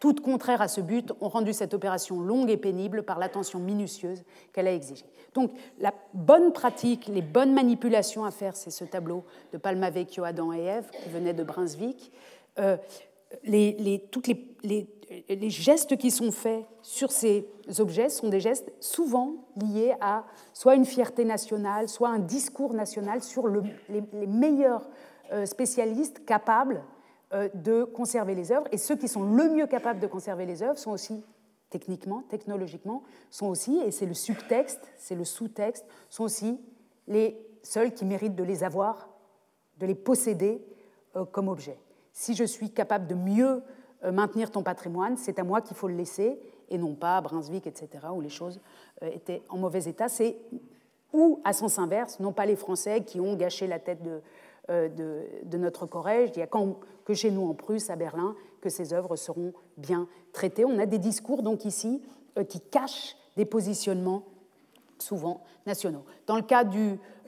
toutes 0.00 0.20
contraires 0.20 0.62
à 0.62 0.68
ce 0.68 0.80
but, 0.80 1.12
ont 1.20 1.28
rendu 1.28 1.52
cette 1.52 1.74
opération 1.74 2.20
longue 2.20 2.50
et 2.50 2.56
pénible 2.56 3.02
par 3.02 3.18
l'attention 3.18 3.58
minutieuse 3.58 4.22
qu'elle 4.52 4.68
a 4.68 4.72
exigée. 4.72 5.06
Donc 5.34 5.50
la 5.80 5.92
bonne 6.14 6.52
pratique, 6.52 7.08
les 7.08 7.22
bonnes 7.22 7.52
manipulations 7.52 8.24
à 8.24 8.30
faire, 8.30 8.56
c'est 8.56 8.70
ce 8.70 8.84
tableau 8.84 9.24
de 9.52 9.58
Palmavecchio, 9.58 10.24
Adam 10.24 10.52
et 10.52 10.62
Ève 10.62 10.90
qui 11.02 11.08
venait 11.08 11.34
de 11.34 11.42
Brunswick. 11.42 12.12
Euh, 12.58 12.76
les, 13.44 14.08
toutes 14.10 14.28
les, 14.28 15.50
gestes 15.50 15.96
qui 15.96 16.10
sont 16.10 16.32
faits 16.32 16.64
sur 16.82 17.10
ces 17.10 17.46
objets 17.78 18.08
sont 18.08 18.28
des 18.28 18.40
gestes 18.40 18.72
souvent 18.80 19.34
liés 19.56 19.94
à 20.00 20.24
soit 20.52 20.76
une 20.76 20.84
fierté 20.84 21.24
nationale, 21.24 21.88
soit 21.88 22.08
un 22.08 22.18
discours 22.18 22.72
national 22.72 23.22
sur 23.22 23.48
le, 23.48 23.62
les, 23.88 24.26
meilleurs 24.26 24.88
euh, 25.32 25.44
spécialistes 25.44 26.24
capables 26.24 26.82
de 27.32 27.84
conserver 27.84 28.34
les 28.34 28.52
œuvres. 28.52 28.66
Et 28.72 28.78
ceux 28.78 28.96
qui 28.96 29.08
sont 29.08 29.22
le 29.22 29.50
mieux 29.50 29.66
capables 29.66 30.00
de 30.00 30.06
conserver 30.06 30.46
les 30.46 30.62
œuvres 30.62 30.78
sont 30.78 30.92
aussi, 30.92 31.22
techniquement, 31.70 32.22
technologiquement, 32.28 33.02
sont 33.30 33.46
aussi, 33.46 33.78
et 33.78 33.90
c'est 33.90 34.06
le 34.06 34.14
subtexte, 34.14 34.80
c'est 34.96 35.14
le 35.14 35.24
sous-texte, 35.24 35.84
sont 36.08 36.24
aussi 36.24 36.60
les 37.06 37.38
seuls 37.62 37.92
qui 37.92 38.04
méritent 38.04 38.34
de 38.36 38.44
les 38.44 38.64
avoir, 38.64 39.10
de 39.78 39.86
les 39.86 39.94
posséder 39.94 40.64
euh, 41.16 41.24
comme 41.24 41.48
objet. 41.48 41.78
Si 42.12 42.34
je 42.34 42.44
suis 42.44 42.70
capable 42.70 43.06
de 43.06 43.14
mieux 43.14 43.62
euh, 44.04 44.12
maintenir 44.12 44.50
ton 44.50 44.62
patrimoine, 44.62 45.16
c'est 45.16 45.38
à 45.38 45.44
moi 45.44 45.60
qu'il 45.60 45.76
faut 45.76 45.88
le 45.88 45.94
laisser, 45.94 46.40
et 46.70 46.78
non 46.78 46.94
pas 46.94 47.18
à 47.18 47.20
Brunswick, 47.20 47.66
etc., 47.66 47.88
où 48.14 48.20
les 48.20 48.28
choses 48.28 48.60
étaient 49.00 49.42
en 49.48 49.56
mauvais 49.56 49.84
état. 49.84 50.08
C'est 50.08 50.36
ou, 51.12 51.40
à 51.44 51.52
sens 51.52 51.78
inverse, 51.78 52.20
non 52.20 52.32
pas 52.32 52.46
les 52.46 52.56
Français 52.56 53.02
qui 53.02 53.20
ont 53.20 53.34
gâché 53.34 53.66
la 53.66 53.78
tête 53.78 54.02
de, 54.02 54.20
euh, 54.70 54.88
de, 55.44 55.58
notre 55.58 55.86
Corrège. 55.86 56.30
Il 56.34 56.38
n'y 56.38 56.42
a 56.42 56.48
que 57.04 57.14
chez 57.14 57.30
nous 57.30 57.48
en 57.48 57.54
Prusse, 57.54 57.90
à 57.90 57.96
Berlin, 57.96 58.34
que 58.60 58.68
ces 58.68 58.92
œuvres 58.92 59.16
seront 59.16 59.52
bien 59.76 60.08
traitées. 60.32 60.64
On 60.64 60.78
a 60.78 60.86
des 60.86 60.98
discours 60.98 61.42
donc 61.42 61.64
ici 61.64 62.02
euh, 62.36 62.44
qui 62.44 62.60
cachent 62.60 63.16
des 63.36 63.44
positionnements 63.44 64.24
souvent 64.98 65.42
nationaux. 65.66 66.04
Dans 66.26 66.36
le 66.36 66.42
cas 66.42 66.64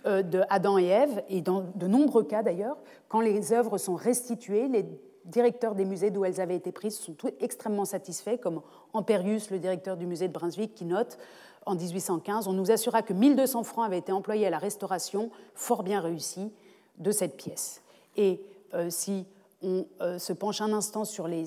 euh, 0.06 0.22
de 0.22 0.42
Adam 0.50 0.76
et 0.78 0.86
Ève, 0.86 1.22
et 1.28 1.40
dans 1.40 1.64
de 1.74 1.86
nombreux 1.86 2.24
cas 2.24 2.42
d'ailleurs, 2.42 2.76
quand 3.08 3.20
les 3.20 3.52
œuvres 3.52 3.78
sont 3.78 3.94
restituées, 3.94 4.68
les 4.68 4.84
directeurs 5.24 5.74
des 5.74 5.84
musées 5.84 6.10
d'où 6.10 6.24
elles 6.24 6.40
avaient 6.40 6.56
été 6.56 6.72
prises 6.72 6.98
sont 6.98 7.14
tous 7.14 7.30
extrêmement 7.40 7.84
satisfaits, 7.84 8.36
comme 8.36 8.60
Ampérius, 8.92 9.50
le 9.50 9.58
directeur 9.58 9.96
du 9.96 10.06
musée 10.06 10.28
de 10.28 10.32
Brunswick, 10.32 10.74
qui 10.74 10.84
note 10.84 11.18
en 11.66 11.74
1815, 11.74 12.48
on 12.48 12.52
nous 12.52 12.70
assura 12.70 13.02
que 13.02 13.12
1200 13.12 13.62
francs 13.64 13.86
avaient 13.86 13.98
été 13.98 14.12
employés 14.12 14.46
à 14.46 14.50
la 14.50 14.58
restauration, 14.58 15.30
fort 15.54 15.82
bien 15.82 16.00
réussi, 16.00 16.52
de 17.00 17.10
cette 17.10 17.36
pièce. 17.36 17.82
Et 18.16 18.40
euh, 18.74 18.90
si 18.90 19.26
on 19.62 19.86
euh, 20.00 20.18
se 20.18 20.32
penche 20.32 20.60
un 20.60 20.72
instant 20.72 21.04
sur 21.04 21.26
les 21.26 21.44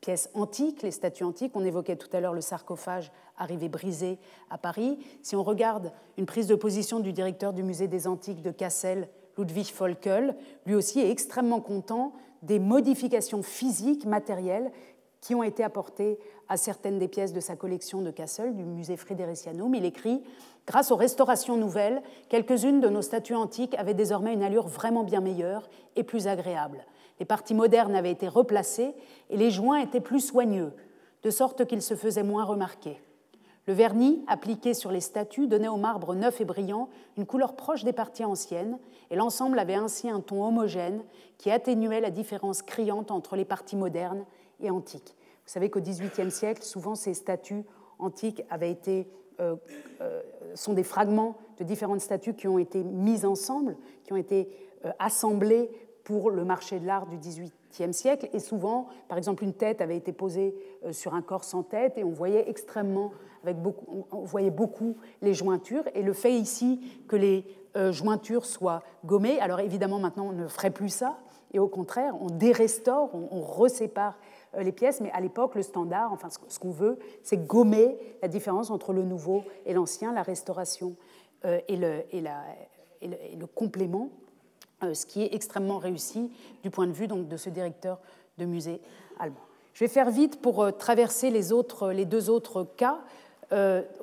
pièces 0.00 0.30
antiques, 0.34 0.82
les 0.82 0.90
statues 0.90 1.24
antiques, 1.24 1.52
on 1.54 1.64
évoquait 1.64 1.96
tout 1.96 2.08
à 2.12 2.20
l'heure 2.20 2.32
le 2.32 2.40
sarcophage 2.40 3.12
arrivé 3.36 3.68
brisé 3.68 4.18
à 4.50 4.58
Paris. 4.58 4.98
Si 5.22 5.36
on 5.36 5.42
regarde 5.42 5.92
une 6.16 6.26
prise 6.26 6.46
de 6.46 6.54
position 6.54 7.00
du 7.00 7.12
directeur 7.12 7.52
du 7.52 7.62
musée 7.62 7.88
des 7.88 8.06
antiques 8.06 8.42
de 8.42 8.50
Cassel, 8.50 9.08
Ludwig 9.38 9.72
Volkel, 9.74 10.36
lui 10.66 10.74
aussi 10.74 11.00
est 11.00 11.10
extrêmement 11.10 11.60
content 11.60 12.12
des 12.42 12.58
modifications 12.58 13.42
physiques, 13.42 14.04
matérielles, 14.04 14.72
qui 15.20 15.34
ont 15.34 15.44
été 15.44 15.62
apportées 15.62 16.18
à 16.52 16.58
certaines 16.58 16.98
des 16.98 17.08
pièces 17.08 17.32
de 17.32 17.40
sa 17.40 17.56
collection 17.56 18.02
de 18.02 18.10
Cassel, 18.10 18.54
du 18.54 18.62
musée 18.62 18.98
Fridericianum. 18.98 19.74
Il 19.74 19.86
écrit 19.86 20.22
Grâce 20.66 20.90
aux 20.90 20.96
restaurations 20.96 21.56
nouvelles, 21.56 22.02
quelques-unes 22.28 22.80
de 22.80 22.90
nos 22.90 23.00
statues 23.00 23.34
antiques 23.34 23.74
avaient 23.78 23.94
désormais 23.94 24.34
une 24.34 24.42
allure 24.42 24.68
vraiment 24.68 25.02
bien 25.02 25.22
meilleure 25.22 25.70
et 25.96 26.02
plus 26.02 26.26
agréable. 26.26 26.84
Les 27.20 27.24
parties 27.24 27.54
modernes 27.54 27.96
avaient 27.96 28.10
été 28.10 28.28
replacées 28.28 28.94
et 29.30 29.38
les 29.38 29.50
joints 29.50 29.78
étaient 29.78 30.02
plus 30.02 30.20
soigneux, 30.20 30.74
de 31.22 31.30
sorte 31.30 31.64
qu'ils 31.64 31.80
se 31.80 31.94
faisaient 31.94 32.22
moins 32.22 32.44
remarquer. 32.44 33.00
Le 33.66 33.72
vernis 33.72 34.22
appliqué 34.26 34.74
sur 34.74 34.92
les 34.92 35.00
statues 35.00 35.46
donnait 35.46 35.68
au 35.68 35.78
marbre 35.78 36.14
neuf 36.14 36.42
et 36.42 36.44
brillant 36.44 36.90
une 37.16 37.24
couleur 37.24 37.56
proche 37.56 37.82
des 37.82 37.94
parties 37.94 38.26
anciennes, 38.26 38.78
et 39.10 39.16
l'ensemble 39.16 39.58
avait 39.58 39.74
ainsi 39.74 40.10
un 40.10 40.20
ton 40.20 40.46
homogène 40.46 41.02
qui 41.38 41.50
atténuait 41.50 42.02
la 42.02 42.10
différence 42.10 42.60
criante 42.60 43.10
entre 43.10 43.36
les 43.36 43.46
parties 43.46 43.76
modernes 43.76 44.26
et 44.60 44.70
antiques. 44.70 45.16
Vous 45.44 45.52
savez 45.52 45.70
qu'au 45.70 45.80
XVIIIe 45.80 46.30
siècle, 46.30 46.62
souvent 46.62 46.94
ces 46.94 47.14
statues 47.14 47.64
antiques 47.98 48.42
avaient 48.50 48.70
été 48.70 49.08
euh, 49.40 49.56
euh, 50.00 50.20
sont 50.54 50.74
des 50.74 50.82
fragments 50.82 51.38
de 51.58 51.64
différentes 51.64 52.02
statues 52.02 52.34
qui 52.34 52.46
ont 52.46 52.58
été 52.58 52.84
mises 52.84 53.24
ensemble, 53.24 53.76
qui 54.04 54.12
ont 54.12 54.16
été 54.16 54.50
euh, 54.84 54.90
assemblées 54.98 55.70
pour 56.04 56.30
le 56.30 56.44
marché 56.44 56.78
de 56.78 56.86
l'art 56.86 57.06
du 57.06 57.16
XVIIIe 57.16 57.94
siècle. 57.94 58.28
Et 58.34 58.38
souvent, 58.38 58.88
par 59.08 59.16
exemple, 59.16 59.44
une 59.44 59.54
tête 59.54 59.80
avait 59.80 59.96
été 59.96 60.12
posée 60.12 60.54
sur 60.90 61.14
un 61.14 61.22
corps 61.22 61.44
sans 61.44 61.62
tête 61.62 61.96
et 61.96 62.04
on 62.04 62.10
voyait 62.10 62.50
extrêmement, 62.50 63.12
avec 63.44 63.56
beaucoup, 63.56 64.04
on 64.10 64.24
voyait 64.24 64.50
beaucoup 64.50 64.96
les 65.22 65.32
jointures. 65.32 65.84
Et 65.94 66.02
le 66.02 66.12
fait 66.12 66.34
ici 66.34 66.80
que 67.08 67.16
les 67.16 67.46
jointures 67.92 68.44
soient 68.44 68.82
gommées, 69.06 69.40
alors 69.40 69.60
évidemment 69.60 70.00
maintenant 70.00 70.26
on 70.26 70.32
ne 70.32 70.48
ferait 70.48 70.72
plus 70.72 70.88
ça, 70.88 71.20
et 71.54 71.60
au 71.60 71.68
contraire, 71.68 72.14
on 72.20 72.26
dérestaure, 72.26 73.14
on, 73.14 73.28
on 73.30 73.40
resépare 73.40 74.18
les 74.60 74.72
pièces, 74.72 75.00
mais 75.00 75.10
à 75.12 75.20
l'époque, 75.20 75.54
le 75.54 75.62
standard, 75.62 76.12
enfin 76.12 76.28
ce 76.30 76.58
qu'on 76.58 76.70
veut, 76.70 76.98
c'est 77.22 77.46
gommer 77.46 77.96
la 78.20 78.28
différence 78.28 78.70
entre 78.70 78.92
le 78.92 79.02
nouveau 79.02 79.44
et 79.64 79.72
l'ancien, 79.72 80.12
la 80.12 80.22
restauration 80.22 80.96
euh, 81.44 81.60
et 81.68 81.76
le, 81.76 83.46
complément, 83.46 84.10
euh, 84.82 84.94
ce 84.94 85.06
qui 85.06 85.22
est 85.22 85.34
extrêmement 85.34 85.78
réussi 85.78 86.30
du 86.62 86.70
point 86.70 86.86
de 86.86 86.92
vue 86.92 87.06
donc, 87.06 87.28
de 87.28 87.36
ce 87.36 87.48
directeur 87.50 87.98
de 88.38 88.44
musée 88.44 88.80
allemand. 89.18 89.40
Je 89.72 89.84
vais 89.84 89.88
faire 89.88 90.10
vite 90.10 90.40
pour 90.42 90.76
traverser 90.76 91.30
les 91.30 92.04
deux 92.04 92.30
autres 92.30 92.64
cas. 92.76 93.00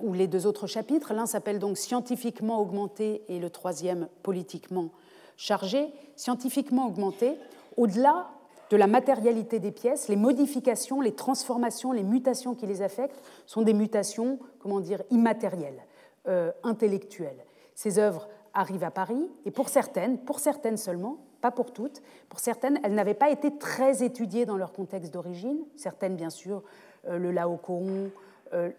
ou 0.01 0.13
les 0.13 0.27
deux 0.27 0.45
autres 0.45 0.67
chapitres. 0.67 1.13
L'un 1.13 1.25
s'appelle 1.25 1.57
donc 1.57 1.77
scientifiquement 1.77 2.59
augmenté 2.59 3.23
et 3.29 3.39
le 3.39 3.49
troisième 3.49 4.07
politiquement 4.21 4.89
chargé. 5.37 5.87
Scientifiquement 6.15 6.87
augmenté, 6.87 7.35
au-delà 7.77 8.29
de 8.69 8.77
la 8.77 8.87
matérialité 8.87 9.59
des 9.59 9.71
pièces, 9.71 10.07
les 10.07 10.15
modifications, 10.15 11.01
les 11.01 11.13
transformations, 11.13 11.91
les 11.91 12.03
mutations 12.03 12.55
qui 12.55 12.67
les 12.67 12.81
affectent 12.81 13.21
sont 13.45 13.61
des 13.61 13.73
mutations, 13.73 14.39
comment 14.59 14.79
dire, 14.79 15.01
immatérielles, 15.09 15.83
euh, 16.27 16.51
intellectuelles. 16.63 17.45
Ces 17.75 17.97
œuvres 17.97 18.27
arrivent 18.53 18.83
à 18.83 18.91
Paris 18.91 19.29
et 19.45 19.51
pour 19.51 19.69
certaines, 19.69 20.19
pour 20.19 20.39
certaines 20.39 20.77
seulement, 20.77 21.17
pas 21.41 21.51
pour 21.51 21.71
toutes, 21.71 22.01
pour 22.27 22.39
certaines, 22.39 22.79
elles 22.83 22.93
n'avaient 22.93 23.13
pas 23.13 23.29
été 23.29 23.57
très 23.57 24.03
étudiées 24.03 24.45
dans 24.45 24.57
leur 24.57 24.73
contexte 24.73 25.13
d'origine. 25.13 25.59
Certaines, 25.75 26.15
bien 26.15 26.29
sûr, 26.29 26.63
euh, 27.07 27.17
le 27.17 27.31
Laocoon, 27.31 28.11
euh, 28.53 28.69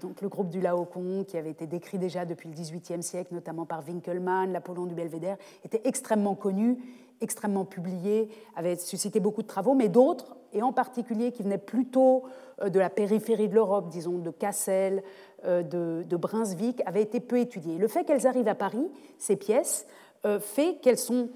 donc 0.00 0.20
le 0.20 0.28
groupe 0.28 0.48
du 0.48 0.60
Laocoon, 0.60 1.24
qui 1.24 1.36
avait 1.36 1.50
été 1.50 1.66
décrit 1.66 1.98
déjà 1.98 2.24
depuis 2.24 2.48
le 2.48 2.54
XVIIIe 2.54 3.02
siècle, 3.02 3.34
notamment 3.34 3.64
par 3.64 3.82
Winkelmann, 3.86 4.52
l'Apollon 4.52 4.86
du 4.86 4.94
Belvédère, 4.94 5.36
était 5.64 5.80
extrêmement 5.84 6.34
connu 6.34 6.78
extrêmement 7.20 7.64
publiés, 7.64 8.28
avaient 8.56 8.76
suscité 8.76 9.20
beaucoup 9.20 9.42
de 9.42 9.46
travaux, 9.46 9.74
mais 9.74 9.88
d'autres, 9.88 10.36
et 10.52 10.62
en 10.62 10.72
particulier 10.72 11.32
qui 11.32 11.42
venaient 11.42 11.58
plutôt 11.58 12.24
euh, 12.62 12.68
de 12.68 12.78
la 12.78 12.90
périphérie 12.90 13.48
de 13.48 13.54
l'Europe, 13.54 13.88
disons 13.88 14.18
de 14.18 14.30
Cassel, 14.30 15.02
euh, 15.44 15.62
de, 15.62 16.16
Brunswick, 16.16 16.82
avaient 16.86 17.02
été 17.02 17.20
peu 17.20 17.38
étudiées. 17.38 17.78
Le 17.78 17.88
fait 17.88 18.04
qu'elles 18.04 18.26
arrivent 18.26 18.48
à 18.48 18.54
Paris, 18.54 18.90
ces 19.18 19.36
pièces, 19.36 19.86
euh, 20.24 20.38
fait 20.40 20.76
qu'elles 20.82 20.98
sont 20.98 21.28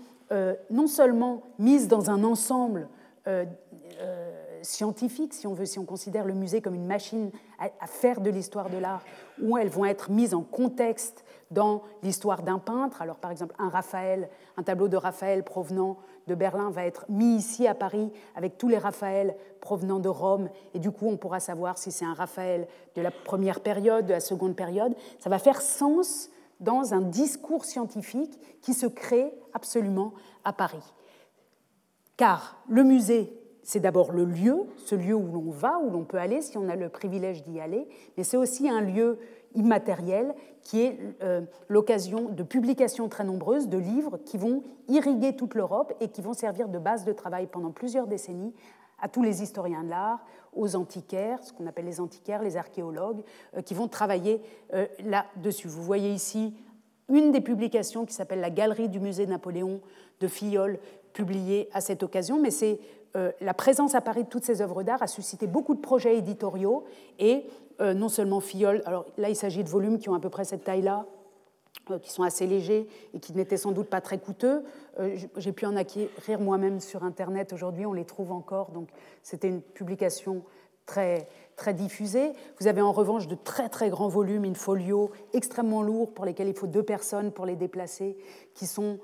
non 0.69 0.89
seulement 0.89 1.45
mises 1.61 1.87
dans 1.87 2.11
un 2.11 2.25
ensemble 2.25 2.89
scientifiques, 4.63 5.33
si 5.33 5.47
on 5.47 5.55
veut, 5.55 5.67
si 5.67 5.79
on 5.79 5.85
considère 5.85 6.25
le 6.25 6.35
musée 6.35 6.61
comme 6.61 6.75
une 6.75 6.87
machine 6.87 7.31
à, 7.61 7.87
faire 7.87 8.21
de 8.21 8.31
l'histoire 8.31 8.69
de 8.69 8.79
l'art, 8.79 9.05
où 9.41 9.57
elles 9.57 9.69
vont 9.69 9.85
être 9.85 10.11
mises 10.11 10.35
en 10.35 10.43
contexte 10.43 11.24
dans 11.55 11.83
l'histoire 12.03 12.43
d'un 12.43 12.59
peintre. 12.59 13.01
Alors 13.01 13.17
par 13.17 13.31
exemple, 13.31 13.55
un 13.59 13.71
Raphaël, 13.71 14.29
un 14.57 14.63
tableau 14.63 14.89
de 14.89 14.97
Raphaël 14.97 15.45
provenant 15.45 15.97
de 16.27 16.35
Berlin 16.35 16.71
va 16.71 16.85
être 16.85 17.07
mis 17.09 17.37
ici 17.37 17.67
à 17.67 17.75
Paris 17.75 18.13
avec 18.35 18.59
tous 18.59 18.69
les 18.69 18.79
Raphaëls 18.79 19.37
provenant 19.61 20.01
de 20.01 20.09
Rome, 20.09 20.51
et 20.75 20.79
du 20.79 20.91
coup 20.91 21.09
on 21.09 21.17
pourra 21.17 21.41
savoir 21.41 21.79
si 21.79 21.93
c'est 21.93 22.05
un 22.05 22.15
Raphaël 22.15 22.67
de 22.97 23.03
la 23.03 23.11
première 23.11 23.61
période, 23.61 24.07
de 24.07 24.13
la 24.13 24.21
seconde 24.21 24.57
période. 24.57 24.95
Ça 25.19 25.31
va 25.31 25.39
faire 25.39 25.63
sens 25.63 26.29
dans 26.61 26.95
un 26.95 27.01
discours 27.01 27.65
scientifique 27.65 28.39
qui 28.61 28.75
se 28.75 28.87
crée 28.87 29.33
absolument 29.53 30.13
à 30.45 30.53
Paris. 30.53 30.93
Car 32.17 32.59
le 32.69 32.85
musée 32.85 33.44
c'est 33.65 33.81
d'abord 33.81 34.13
le 34.13 34.25
lieu, 34.25 34.67
ce 34.77 34.95
lieu 34.95 35.15
où 35.15 35.27
l'on 35.33 35.51
va, 35.51 35.79
où 35.79 35.91
l'on 35.91 36.05
peut 36.05 36.19
aller 36.19 36.43
si 36.43 36.57
on 36.57 36.69
a 36.69 36.77
le 36.77 36.89
privilège 36.89 37.43
d'y 37.43 37.59
aller, 37.61 37.89
mais 38.17 38.23
c'est 38.23 38.37
aussi 38.37 38.69
un 38.69 38.81
lieu 38.81 39.19
immatériel 39.55 40.35
qui 40.63 40.83
est 40.83 40.99
euh, 41.23 41.41
l'occasion 41.69 42.29
de 42.29 42.43
publications 42.43 43.09
très 43.09 43.25
nombreuses 43.25 43.69
de 43.69 43.79
livres 43.79 44.19
qui 44.25 44.39
vont 44.39 44.63
irriguer 44.89 45.35
toute 45.35 45.55
l'Europe 45.55 45.95
et 46.01 46.09
qui 46.09 46.23
vont 46.23 46.35
servir 46.35 46.69
de 46.69 46.79
base 46.79 47.05
de 47.05 47.13
travail 47.13 47.47
pendant 47.47 47.71
plusieurs 47.71 48.07
décennies 48.07 48.55
à 49.01 49.09
tous 49.09 49.23
les 49.23 49.43
historiens 49.43 49.83
de 49.83 49.91
l'art, 49.91 50.25
aux 50.53 50.77
antiquaires, 50.77 51.43
ce 51.43 51.53
qu'on 51.53 51.67
appelle 51.67 51.85
les 51.85 52.01
antiquaires, 52.01 52.43
les 52.43 52.57
archéologues, 52.57 53.23
euh, 53.57 53.63
qui 53.63 53.75
vont 53.75 53.89
travailler 53.89 54.41
euh, 54.73 54.87
là-dessus. 55.05 55.69
Vous 55.69 55.83
voyez 55.83 56.11
ici 56.11 56.55
une 57.09 57.33
des 57.33 57.41
publications 57.41 58.05
qui 58.05 58.15
s'appelle 58.15 58.41
La 58.41 58.51
Galerie 58.51 58.89
du 58.89 59.01
musée 59.01 59.27
Napoléon 59.27 59.81
de 60.21 60.29
Filleul, 60.29 60.79
publiée 61.13 61.69
à 61.73 61.81
cette 61.81 62.03
occasion, 62.03 62.41
mais 62.41 62.51
c'est 62.51 62.81
la 63.41 63.55
présence 63.55 63.95
à 63.95 64.01
Paris 64.01 64.25
de 64.25 64.29
toutes 64.29 64.45
ces 64.45 64.61
œuvres 64.61 64.83
d'art 64.83 65.03
a 65.03 65.07
suscité 65.07 65.47
beaucoup 65.47 65.75
de 65.75 65.81
projets 65.81 66.17
éditoriaux 66.19 66.85
et 67.19 67.47
euh, 67.81 67.93
non 67.93 68.09
seulement 68.09 68.41
Filleul, 68.41 68.83
alors 68.87 69.07
là 69.17 69.29
il 69.29 69.37
s'agit 69.37 69.65
de 69.65 69.69
volumes 69.69 69.99
qui 69.99 70.09
ont 70.09 70.15
à 70.15 70.21
peu 70.21 70.31
près 70.31 70.45
cette 70.45 70.63
taille-là, 70.63 71.07
euh, 71.91 71.99
qui 71.99 72.13
sont 72.13 72.23
assez 72.23 72.47
légers 72.47 72.87
et 73.15 73.19
qui 73.19 73.33
n'étaient 73.33 73.57
sans 73.57 73.73
doute 73.73 73.89
pas 73.89 74.01
très 74.01 74.19
coûteux. 74.19 74.63
J'ai 75.37 75.53
pu 75.53 75.67
en 75.67 75.75
acquérir 75.75 76.39
moi-même 76.39 76.79
sur 76.79 77.03
Internet 77.03 77.53
aujourd'hui, 77.53 77.85
on 77.85 77.93
les 77.93 78.05
trouve 78.05 78.31
encore, 78.31 78.71
donc 78.71 78.89
c'était 79.23 79.49
une 79.49 79.61
publication 79.61 80.45
très, 80.87 81.27
très 81.57 81.75
diffusée. 81.75 82.33
Vous 82.61 82.69
avez 82.69 82.81
en 82.81 82.93
revanche 82.93 83.27
de 83.27 83.35
très 83.35 83.69
très 83.69 83.91
grands 83.91 84.09
volumes, 84.09 84.45
in 84.45 84.55
folio, 84.55 85.11
extrêmement 85.33 85.83
lourds, 85.83 86.13
pour 86.15 86.27
lesquels 86.27 86.49
il 86.49 86.55
faut 86.55 86.69
deux 86.69 86.85
personnes 86.85 87.33
pour 87.33 87.45
les 87.45 87.57
déplacer, 87.57 88.17
qui 88.55 88.67
sont 88.67 89.01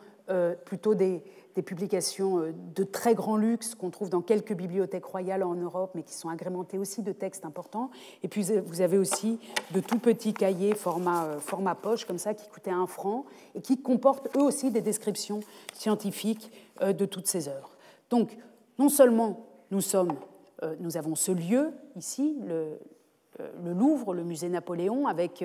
plutôt 0.65 0.95
des, 0.95 1.25
des 1.55 1.63
publications 1.63 2.39
euh, 2.39 2.53
de 2.75 2.85
très 2.85 3.15
grand 3.15 3.37
luxe 3.37 3.75
qu'on 3.75 3.91
trouve 3.91 4.11
dans 4.11 4.23
quelques 4.23 4.55
bibliothèques 4.55 5.05
royales 5.05 5.43
en 5.43 5.55
Europe, 5.55 5.93
mais 5.95 6.03
qui 6.03 6.15
sont 6.15 6.29
agrémentées 6.29 6.79
aussi 6.79 7.03
de 7.03 7.13
textes 7.13 7.45
importants. 7.45 7.91
Et 8.23 8.29
puis 8.29 8.45
vous 8.65 8.81
avez 8.81 8.99
aussi 8.99 9.39
de 9.73 9.81
tout 9.81 9.99
petits 9.99 10.35
cahiers 10.35 10.75
format, 10.75 11.25
euh, 11.25 11.41
format 11.41 11.75
poche, 11.75 12.05
comme 12.05 12.19
ça, 12.19 12.35
qui 12.35 12.49
coûtaient 12.49 12.71
un 12.71 12.87
franc 12.87 13.25
et 13.55 13.61
qui 13.61 13.81
comportent 13.81 14.29
eux 14.37 14.43
aussi 14.43 14.71
des 14.71 14.81
descriptions 14.81 15.41
scientifiques 15.73 16.53
euh, 16.83 16.93
de 16.93 17.05
toutes 17.05 17.27
ces 17.27 17.49
œuvres. 17.49 17.71
Donc, 18.11 18.37
non 18.79 18.89
seulement 18.89 19.47
nous 19.71 19.81
sommes, 19.83 20.15
nous 20.81 20.97
avons 20.97 21.15
ce 21.15 21.31
lieu 21.31 21.71
ici, 21.95 22.37
le, 22.45 22.79
le 23.63 23.73
Louvre, 23.73 24.15
le 24.15 24.25
musée 24.25 24.49
Napoléon, 24.49 25.07
avec 25.07 25.45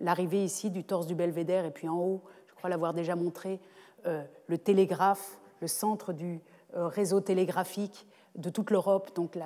l'arrivée 0.00 0.42
ici 0.42 0.70
du 0.70 0.82
torse 0.82 1.06
du 1.06 1.14
belvédère, 1.14 1.64
et 1.66 1.70
puis 1.70 1.88
en 1.88 1.96
haut, 1.96 2.22
je 2.48 2.54
crois 2.54 2.68
l'avoir 2.68 2.94
déjà 2.94 3.14
montré, 3.14 3.60
le 4.04 4.58
télégraphe 4.58 5.40
le 5.60 5.66
centre 5.68 6.12
du 6.12 6.40
euh, 6.74 6.88
réseau 6.88 7.20
télégraphique 7.20 8.06
de 8.36 8.48
toute 8.48 8.70
l'Europe, 8.70 9.10
donc 9.16 9.36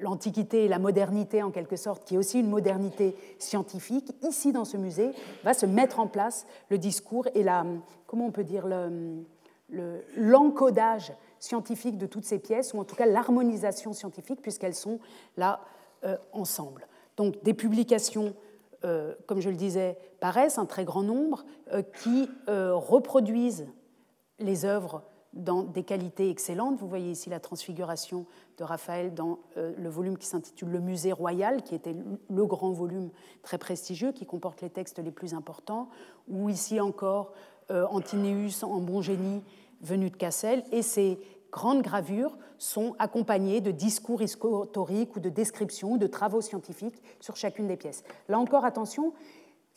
l'Antiquité 0.00 0.64
et 0.64 0.68
la 0.68 0.80
modernité 0.80 1.42
en 1.42 1.52
quelque 1.52 1.76
sorte, 1.76 2.04
qui 2.04 2.16
est 2.16 2.18
aussi 2.18 2.40
une 2.40 2.50
modernité 2.50 3.14
scientifique, 3.38 4.12
ici 4.22 4.52
dans 4.52 4.64
ce 4.64 4.76
musée, 4.76 5.12
va 5.44 5.54
se 5.54 5.64
mettre 5.64 6.00
en 6.00 6.08
place 6.08 6.44
le 6.68 6.76
discours 6.76 7.28
et 7.34 7.44
la, 7.44 7.64
comment 8.08 8.26
on 8.26 8.32
peut 8.32 8.42
dire, 8.42 8.66
l'encodage 10.16 11.12
scientifique 11.38 11.98
de 11.98 12.06
toutes 12.06 12.24
ces 12.24 12.40
pièces, 12.40 12.74
ou 12.74 12.80
en 12.80 12.84
tout 12.84 12.96
cas 12.96 13.06
l'harmonisation 13.06 13.92
scientifique, 13.92 14.42
puisqu'elles 14.42 14.74
sont 14.74 14.98
là 15.36 15.60
euh, 16.04 16.16
ensemble. 16.32 16.88
Donc 17.16 17.40
des 17.44 17.54
publications, 17.54 18.34
euh, 18.84 19.14
comme 19.26 19.40
je 19.40 19.50
le 19.50 19.56
disais, 19.56 19.96
paraissent, 20.18 20.58
un 20.58 20.66
très 20.66 20.84
grand 20.84 21.02
nombre, 21.02 21.44
qui 22.02 22.28
reproduisent 22.48 23.66
les 24.38 24.64
œuvres 24.64 25.02
dans 25.32 25.62
des 25.62 25.82
qualités 25.82 26.30
excellentes. 26.30 26.78
Vous 26.78 26.88
voyez 26.88 27.10
ici 27.10 27.28
la 27.28 27.40
transfiguration 27.40 28.26
de 28.58 28.64
Raphaël 28.64 29.14
dans 29.14 29.38
euh, 29.56 29.74
le 29.76 29.88
volume 29.88 30.16
qui 30.16 30.26
s'intitule 30.26 30.70
Le 30.70 30.80
Musée 30.80 31.12
royal, 31.12 31.62
qui 31.62 31.74
était 31.74 31.94
le 32.30 32.46
grand 32.46 32.72
volume 32.72 33.10
très 33.42 33.58
prestigieux 33.58 34.12
qui 34.12 34.24
comporte 34.24 34.62
les 34.62 34.70
textes 34.70 34.98
les 34.98 35.10
plus 35.10 35.34
importants, 35.34 35.90
ou 36.28 36.48
ici 36.48 36.80
encore 36.80 37.32
euh, 37.70 37.86
Antinéus 37.90 38.62
en 38.62 38.80
bon 38.80 39.02
génie 39.02 39.42
venu 39.82 40.08
de 40.10 40.16
Cassel. 40.16 40.64
Et 40.72 40.82
ces 40.82 41.20
grandes 41.52 41.82
gravures 41.82 42.38
sont 42.58 42.96
accompagnées 42.98 43.60
de 43.60 43.70
discours 43.70 44.22
historiques 44.22 45.16
ou 45.16 45.20
de 45.20 45.28
descriptions 45.28 45.92
ou 45.92 45.98
de 45.98 46.06
travaux 46.06 46.40
scientifiques 46.40 47.02
sur 47.20 47.36
chacune 47.36 47.66
des 47.66 47.76
pièces. 47.76 48.04
Là 48.28 48.38
encore, 48.38 48.64
attention, 48.64 49.12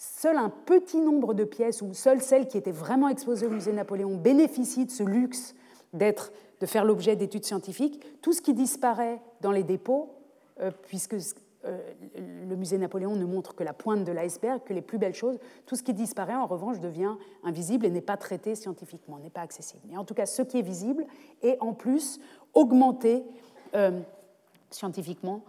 Seul 0.01 0.37
un 0.37 0.49
petit 0.49 1.01
nombre 1.01 1.33
de 1.33 1.43
pièces, 1.43 1.81
ou 1.81 1.93
seules 1.93 2.21
celles 2.21 2.47
qui 2.47 2.57
étaient 2.57 2.71
vraiment 2.71 3.09
exposées 3.09 3.47
au 3.47 3.49
musée 3.49 3.73
Napoléon, 3.73 4.15
bénéficient 4.15 4.85
de 4.85 4.91
ce 4.91 5.03
luxe 5.03 5.55
d'être, 5.91 6.31
de 6.61 6.65
faire 6.65 6.85
l'objet 6.85 7.17
d'études 7.17 7.43
scientifiques. 7.43 8.01
Tout 8.21 8.31
ce 8.31 8.41
qui 8.41 8.53
disparaît 8.53 9.21
dans 9.41 9.51
les 9.51 9.63
dépôts, 9.63 10.15
euh, 10.61 10.71
puisque 10.83 11.17
euh, 11.65 11.81
le 12.15 12.55
musée 12.55 12.77
Napoléon 12.77 13.17
ne 13.17 13.25
montre 13.25 13.55
que 13.55 13.63
la 13.65 13.73
pointe 13.73 14.05
de 14.05 14.13
l'iceberg, 14.13 14.63
que 14.63 14.73
les 14.73 14.81
plus 14.81 14.99
belles 14.99 15.13
choses, 15.13 15.37
tout 15.65 15.75
ce 15.75 15.83
qui 15.83 15.93
disparaît 15.93 16.33
en 16.33 16.47
revanche 16.47 16.79
devient 16.79 17.17
invisible 17.43 17.85
et 17.85 17.89
n'est 17.89 17.99
pas 17.99 18.15
traité 18.15 18.55
scientifiquement, 18.55 19.19
n'est 19.19 19.29
pas 19.29 19.41
accessible. 19.41 19.83
Mais 19.89 19.97
en 19.97 20.05
tout 20.05 20.13
cas, 20.13 20.25
ce 20.25 20.43
qui 20.43 20.59
est 20.59 20.61
visible 20.61 21.05
est 21.41 21.57
en 21.59 21.73
plus 21.73 22.21
augmenté 22.53 23.25
euh, 23.75 23.99
scientifiquement 24.71 25.43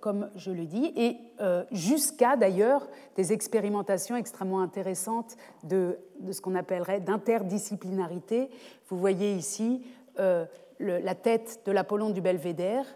comme 0.00 0.30
je 0.34 0.50
le 0.50 0.64
dis, 0.64 0.92
et 0.96 1.18
euh, 1.40 1.64
jusqu'à 1.72 2.36
d'ailleurs 2.36 2.88
des 3.16 3.32
expérimentations 3.32 4.16
extrêmement 4.16 4.60
intéressantes 4.60 5.36
de, 5.64 5.98
ce 6.30 6.40
qu'on 6.40 6.54
appellerait 6.54 7.00
d'interdisciplinarité. 7.00 8.48
Vous 8.88 8.98
voyez 8.98 9.34
ici 9.34 9.82
euh, 10.18 10.46
la 10.80 11.14
tête 11.14 11.60
de 11.66 11.72
l'Apollon 11.72 12.10
du 12.10 12.20
Belvédère 12.20 12.86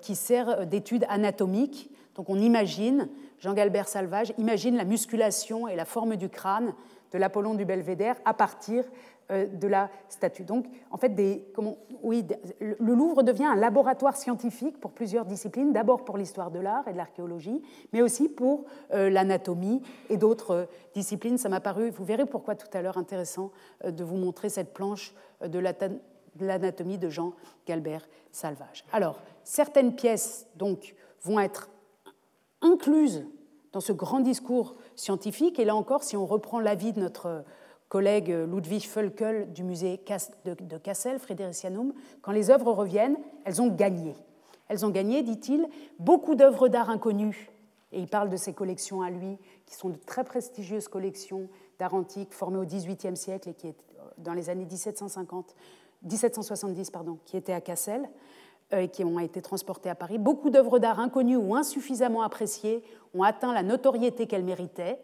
qui 0.00 0.16
sert 0.16 0.66
d'étude 0.66 1.06
anatomique. 1.08 1.88
Donc 2.16 2.28
on 2.28 2.40
imagine, 2.40 3.08
Jean-Galbert 3.38 3.86
Salvage 3.86 4.34
imagine 4.36 4.76
la 4.76 4.84
musculation 4.84 5.68
et 5.68 5.76
la 5.76 5.84
forme 5.84 6.16
du 6.16 6.28
crâne 6.28 6.74
de 7.14 7.18
l'Apollon 7.18 7.54
du 7.54 7.64
Belvédère 7.64 8.16
à 8.24 8.34
partir 8.34 8.84
euh, 8.84 8.90
de 9.30 9.66
la 9.66 9.90
statue. 10.08 10.44
Donc, 10.44 10.66
en 10.90 10.96
fait, 10.96 11.08
des, 11.08 11.46
comment, 11.54 11.78
oui, 12.02 12.26
le 12.60 12.94
Louvre 12.94 13.22
devient 13.22 13.46
un 13.46 13.56
laboratoire 13.56 14.16
scientifique 14.16 14.78
pour 14.80 14.92
plusieurs 14.92 15.24
disciplines, 15.24 15.72
d'abord 15.72 16.04
pour 16.04 16.18
l'histoire 16.18 16.50
de 16.50 16.58
l'art 16.58 16.86
et 16.88 16.92
de 16.92 16.98
l'archéologie, 16.98 17.62
mais 17.92 18.02
aussi 18.02 18.28
pour 18.28 18.64
euh, 18.92 19.08
l'anatomie 19.08 19.82
et 20.10 20.16
d'autres 20.16 20.50
euh, 20.50 20.64
disciplines. 20.94 21.38
Ça 21.38 21.48
m'a 21.48 21.60
paru, 21.60 21.90
vous 21.90 22.04
verrez 22.04 22.26
pourquoi 22.26 22.54
tout 22.54 22.68
à 22.76 22.82
l'heure, 22.82 22.98
intéressant 22.98 23.50
de 23.86 24.04
vous 24.04 24.16
montrer 24.16 24.48
cette 24.48 24.74
planche 24.74 25.14
de 25.40 25.58
l'anatomie 26.40 26.98
de 26.98 27.08
Jean 27.08 27.32
Galbert 27.66 28.06
Salvage. 28.30 28.84
Alors, 28.92 29.20
certaines 29.42 29.94
pièces 29.94 30.46
donc 30.56 30.94
vont 31.22 31.40
être 31.40 31.70
incluses 32.60 33.26
dans 33.72 33.80
ce 33.80 33.92
grand 33.92 34.20
discours 34.20 34.76
scientifique, 34.94 35.58
et 35.58 35.64
là 35.64 35.74
encore, 35.74 36.02
si 36.04 36.16
on 36.16 36.26
reprend 36.26 36.60
l'avis 36.60 36.92
de 36.92 37.00
notre 37.00 37.44
collègue 37.88 38.28
Ludwig 38.28 38.88
Völkel 38.88 39.52
du 39.52 39.62
musée 39.62 40.00
de 40.44 40.78
Kassel, 40.78 41.18
Fridericianum, 41.18 41.92
quand 42.22 42.32
les 42.32 42.50
œuvres 42.50 42.72
reviennent, 42.72 43.16
elles 43.44 43.62
ont 43.62 43.68
gagné. 43.68 44.14
Elles 44.68 44.84
ont 44.84 44.90
gagné, 44.90 45.22
dit-il, 45.22 45.68
beaucoup 45.98 46.34
d'œuvres 46.34 46.68
d'art 46.68 46.90
inconnues. 46.90 47.50
Et 47.92 48.00
il 48.00 48.08
parle 48.08 48.28
de 48.28 48.36
ses 48.36 48.52
collections 48.52 49.02
à 49.02 49.10
lui, 49.10 49.38
qui 49.66 49.74
sont 49.74 49.90
de 49.90 49.96
très 49.96 50.24
prestigieuses 50.24 50.88
collections 50.88 51.48
d'art 51.78 51.94
antique 51.94 52.32
formées 52.32 52.58
au 52.58 52.64
XVIIIe 52.64 53.16
siècle 53.16 53.50
et 53.50 53.54
qui 53.54 53.68
est 53.68 53.76
dans 54.18 54.32
les 54.32 54.50
années 54.50 54.64
1750, 54.64 55.54
1770, 56.02 56.90
pardon, 56.90 57.18
qui 57.24 57.36
étaient 57.36 57.52
à 57.52 57.60
Kassel 57.60 58.08
euh, 58.72 58.80
et 58.80 58.88
qui 58.88 59.04
ont 59.04 59.18
été 59.18 59.42
transportées 59.42 59.90
à 59.90 59.94
Paris. 59.94 60.18
Beaucoup 60.18 60.50
d'œuvres 60.50 60.78
d'art 60.78 60.98
inconnues 60.98 61.36
ou 61.36 61.54
insuffisamment 61.54 62.22
appréciées 62.22 62.82
ont 63.14 63.22
atteint 63.22 63.52
la 63.52 63.62
notoriété 63.62 64.26
qu'elles 64.26 64.44
méritaient 64.44 64.98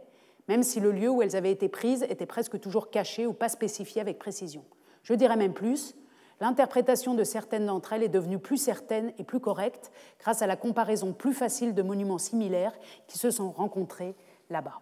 même 0.50 0.64
si 0.64 0.80
le 0.80 0.90
lieu 0.90 1.08
où 1.08 1.22
elles 1.22 1.36
avaient 1.36 1.52
été 1.52 1.68
prises 1.68 2.02
était 2.08 2.26
presque 2.26 2.58
toujours 2.58 2.90
caché 2.90 3.24
ou 3.24 3.32
pas 3.32 3.48
spécifié 3.48 4.00
avec 4.00 4.18
précision. 4.18 4.64
Je 5.04 5.14
dirais 5.14 5.36
même 5.36 5.52
plus, 5.52 5.94
l'interprétation 6.40 7.14
de 7.14 7.22
certaines 7.22 7.66
d'entre 7.66 7.92
elles 7.92 8.02
est 8.02 8.08
devenue 8.08 8.40
plus 8.40 8.56
certaine 8.56 9.12
et 9.16 9.22
plus 9.22 9.38
correcte 9.38 9.92
grâce 10.18 10.42
à 10.42 10.48
la 10.48 10.56
comparaison 10.56 11.12
plus 11.12 11.34
facile 11.34 11.72
de 11.72 11.82
monuments 11.82 12.18
similaires 12.18 12.76
qui 13.06 13.16
se 13.16 13.30
sont 13.30 13.52
rencontrés 13.52 14.16
là-bas. 14.50 14.80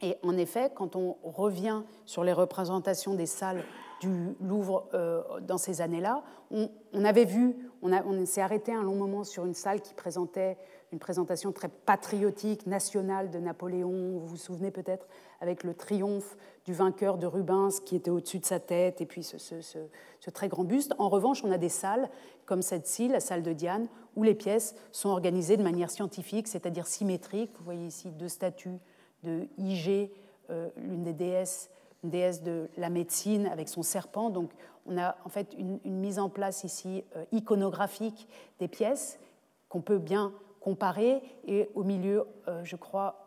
Et 0.00 0.16
en 0.22 0.38
effet, 0.38 0.72
quand 0.74 0.96
on 0.96 1.18
revient 1.24 1.82
sur 2.06 2.24
les 2.24 2.32
représentations 2.32 3.12
des 3.12 3.26
salles 3.26 3.64
du 4.00 4.34
Louvre 4.40 4.88
euh, 4.94 5.40
dans 5.42 5.58
ces 5.58 5.82
années-là, 5.82 6.22
on, 6.50 7.04
avait 7.04 7.26
vu, 7.26 7.54
on, 7.82 7.92
on 7.92 8.24
s'est 8.24 8.40
arrêté 8.40 8.72
un 8.72 8.82
long 8.82 8.96
moment 8.96 9.24
sur 9.24 9.44
une 9.44 9.52
salle 9.52 9.82
qui 9.82 9.92
présentait 9.92 10.56
une 10.92 10.98
présentation 10.98 11.52
très 11.52 11.68
patriotique, 11.68 12.66
nationale 12.66 13.30
de 13.30 13.38
Napoléon, 13.38 14.18
vous 14.18 14.26
vous 14.26 14.36
souvenez 14.36 14.70
peut-être, 14.70 15.06
avec 15.40 15.62
le 15.62 15.74
triomphe 15.74 16.36
du 16.64 16.72
vainqueur 16.72 17.16
de 17.16 17.26
Rubens 17.26 17.80
qui 17.84 17.96
était 17.96 18.10
au-dessus 18.10 18.40
de 18.40 18.44
sa 18.44 18.58
tête, 18.58 19.00
et 19.00 19.06
puis 19.06 19.22
ce, 19.22 20.30
très 20.32 20.48
grand 20.48 20.64
buste. 20.64 20.94
En 20.98 21.08
revanche, 21.08 21.44
on 21.44 21.52
a 21.52 21.58
des 21.58 21.68
salles 21.68 22.08
comme 22.44 22.62
celle-ci, 22.62 23.08
la 23.08 23.20
salle 23.20 23.42
de 23.42 23.52
Diane, 23.52 23.86
où 24.16 24.24
les 24.24 24.34
pièces 24.34 24.74
sont 24.90 25.10
organisées 25.10 25.56
de 25.56 25.62
manière 25.62 25.90
scientifique, 25.90 26.48
c'est-à-dire 26.48 26.86
symétrique. 26.86 27.52
Vous 27.58 27.64
voyez 27.64 27.86
ici 27.86 28.10
deux 28.10 28.28
statues 28.28 28.78
de 29.22 29.46
IG, 29.58 30.10
euh, 30.50 30.68
l'une 30.76 31.04
des 31.04 31.12
déesses, 31.12 31.70
une 32.02 32.10
déesse 32.10 32.42
de 32.42 32.68
la 32.76 32.90
médecine 32.90 33.46
avec 33.46 33.68
son 33.68 33.82
serpent. 33.82 34.30
Donc 34.30 34.50
on 34.86 34.98
a 34.98 35.16
en 35.24 35.28
fait 35.28 35.54
une, 35.56 35.78
mise 35.84 36.18
en 36.18 36.28
place 36.28 36.64
ici 36.64 37.04
euh, 37.14 37.24
iconographique 37.30 38.26
des 38.58 38.66
pièces 38.66 39.20
qu'on 39.68 39.80
peut 39.80 39.98
bien 39.98 40.32
comparer. 40.60 41.22
Et 41.46 41.68
au 41.74 41.82
milieu, 41.82 42.24
euh, 42.48 42.64
je 42.64 42.76
crois, 42.76 43.26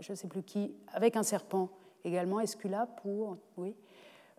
je 0.00 0.12
ne 0.12 0.16
sais 0.16 0.26
plus 0.26 0.42
qui, 0.42 0.74
avec 0.92 1.16
un 1.16 1.22
serpent 1.22 1.68
également, 2.04 2.40
Escula 2.40 2.86
pour, 3.02 3.36
oui. 3.56 3.76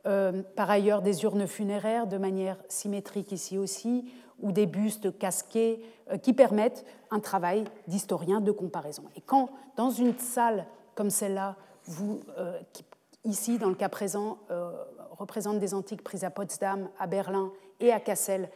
par 0.03 0.69
ailleurs, 0.69 1.01
des 1.01 1.23
urnes 1.23 1.47
funéraires 1.47 2.05
de 2.05 2.17
manière 2.17 2.57
symétrique 2.67 3.31
ici 3.31 3.57
aussi, 3.57 4.11
ou 4.39 4.51
des 4.51 4.65
bustes 4.65 5.17
casqués 5.17 5.85
qui 6.21 6.33
permettent 6.33 6.85
un 7.11 7.21
travail 7.21 7.63
d'historien 7.87 8.41
de 8.41 8.51
comparaison. 8.51 9.03
Et 9.15 9.21
quand, 9.21 9.49
dans 9.77 9.89
une 9.89 10.17
salle 10.17 10.65
comme 10.95 11.09
celle-là, 11.09 11.55
vous, 11.85 12.21
euh, 12.37 12.59
qui, 12.73 12.85
ici, 13.25 13.57
dans 13.57 13.69
le 13.69 13.75
cas 13.75 13.89
présent, 13.89 14.37
euh, 14.49 14.71
représente 15.11 15.59
des 15.59 15.73
antiques 15.73 16.03
prises 16.03 16.23
à 16.23 16.29
Potsdam, 16.29 16.89
à 16.99 17.07
Berlin 17.07 17.51
et 17.79 17.91
à 17.91 17.99
Kassel 17.99 18.49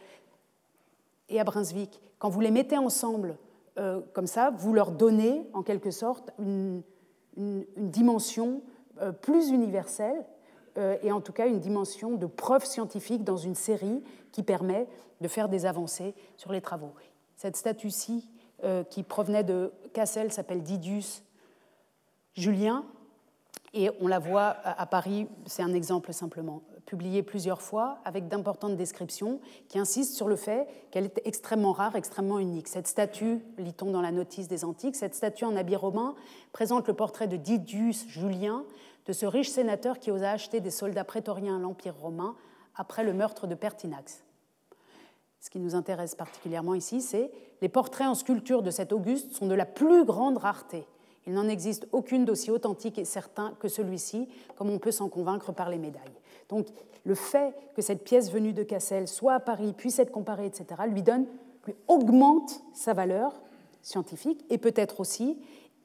et 1.28 1.40
à 1.40 1.44
Brunswick, 1.44 2.00
quand 2.18 2.28
vous 2.28 2.40
les 2.40 2.50
mettez 2.50 2.78
ensemble 2.78 3.36
euh, 3.78 4.00
comme 4.12 4.26
ça, 4.26 4.50
vous 4.50 4.72
leur 4.72 4.90
donnez 4.90 5.46
en 5.52 5.62
quelque 5.62 5.90
sorte 5.90 6.30
une, 6.38 6.82
dimension 7.76 8.62
plus 9.20 9.50
universelle 9.50 10.24
et 11.02 11.12
en 11.12 11.20
tout 11.20 11.34
cas 11.34 11.46
une 11.46 11.60
dimension 11.60 12.14
de 12.14 12.24
preuve 12.24 12.64
scientifique 12.64 13.24
dans 13.24 13.36
une 13.36 13.54
série 13.54 14.02
qui 14.32 14.42
permet 14.42 14.88
de 15.20 15.28
faire 15.28 15.50
des 15.50 15.66
avancées 15.66 16.14
sur 16.38 16.50
les 16.50 16.62
travaux. 16.62 16.94
Cette 17.36 17.56
statue-ci, 17.56 18.26
qui 18.88 19.02
provenait 19.02 19.44
de 19.44 19.70
Cassel, 19.92 20.32
s'appelle 20.32 20.62
Didius 20.62 21.24
Julien, 22.32 22.86
et 23.74 23.90
on 24.00 24.08
la 24.08 24.18
voit 24.18 24.56
à 24.64 24.86
Paris, 24.86 25.28
c'est 25.44 25.62
un 25.62 25.74
exemple 25.74 26.14
simplement, 26.14 26.62
publié 26.86 27.22
plusieurs 27.22 27.60
fois 27.60 27.98
avec 28.04 28.28
d'importantes 28.28 28.76
descriptions 28.76 29.40
qui 29.68 29.78
insistent 29.78 30.14
sur 30.14 30.28
le 30.28 30.36
fait 30.36 30.66
qu'elle 30.90 31.04
est 31.04 31.20
extrêmement 31.24 31.72
rare, 31.72 31.96
extrêmement 31.96 32.38
unique. 32.38 32.68
Cette 32.68 32.86
statue, 32.86 33.40
lit-on 33.58 33.90
dans 33.90 34.00
la 34.00 34.12
notice 34.12 34.48
des 34.48 34.64
Antiques, 34.64 34.96
cette 34.96 35.14
statue 35.14 35.44
en 35.44 35.56
habit 35.56 35.76
romain 35.76 36.14
présente 36.52 36.86
le 36.86 36.94
portrait 36.94 37.26
de 37.26 37.36
Didius 37.36 38.06
Julien, 38.08 38.64
de 39.06 39.12
ce 39.12 39.26
riche 39.26 39.50
sénateur 39.50 39.98
qui 39.98 40.10
osa 40.10 40.30
acheter 40.30 40.60
des 40.60 40.70
soldats 40.70 41.04
prétoriens 41.04 41.56
à 41.56 41.60
l'Empire 41.60 41.96
romain 41.96 42.36
après 42.76 43.04
le 43.04 43.12
meurtre 43.12 43.46
de 43.46 43.54
Pertinax. 43.54 44.24
Ce 45.40 45.50
qui 45.50 45.58
nous 45.58 45.74
intéresse 45.74 46.14
particulièrement 46.14 46.74
ici, 46.74 47.00
c'est 47.00 47.30
les 47.60 47.68
portraits 47.68 48.06
en 48.06 48.14
sculpture 48.14 48.62
de 48.62 48.70
cet 48.70 48.92
Auguste 48.92 49.32
sont 49.32 49.46
de 49.46 49.54
la 49.54 49.66
plus 49.66 50.04
grande 50.04 50.38
rareté 50.38 50.86
il 51.26 51.32
n'en 51.32 51.48
existe 51.48 51.88
aucune 51.92 52.24
d'aussi 52.24 52.50
authentique 52.50 52.98
et 52.98 53.04
certain 53.04 53.54
que 53.58 53.68
celui-ci, 53.68 54.28
comme 54.56 54.70
on 54.70 54.78
peut 54.78 54.92
s'en 54.92 55.08
convaincre 55.08 55.52
par 55.52 55.70
les 55.70 55.78
médailles. 55.78 56.02
Donc 56.48 56.68
le 57.04 57.14
fait 57.14 57.54
que 57.74 57.82
cette 57.82 58.04
pièce 58.04 58.30
venue 58.30 58.52
de 58.52 58.62
Cassel 58.62 59.08
soit 59.08 59.34
à 59.34 59.40
Paris, 59.40 59.72
puisse 59.72 59.98
être 59.98 60.12
comparée, 60.12 60.46
etc., 60.46 60.82
lui 60.88 61.02
donne, 61.02 61.26
lui 61.66 61.74
augmente 61.88 62.62
sa 62.74 62.92
valeur 62.92 63.32
scientifique 63.82 64.44
et 64.50 64.58
peut-être 64.58 65.00
aussi, 65.00 65.38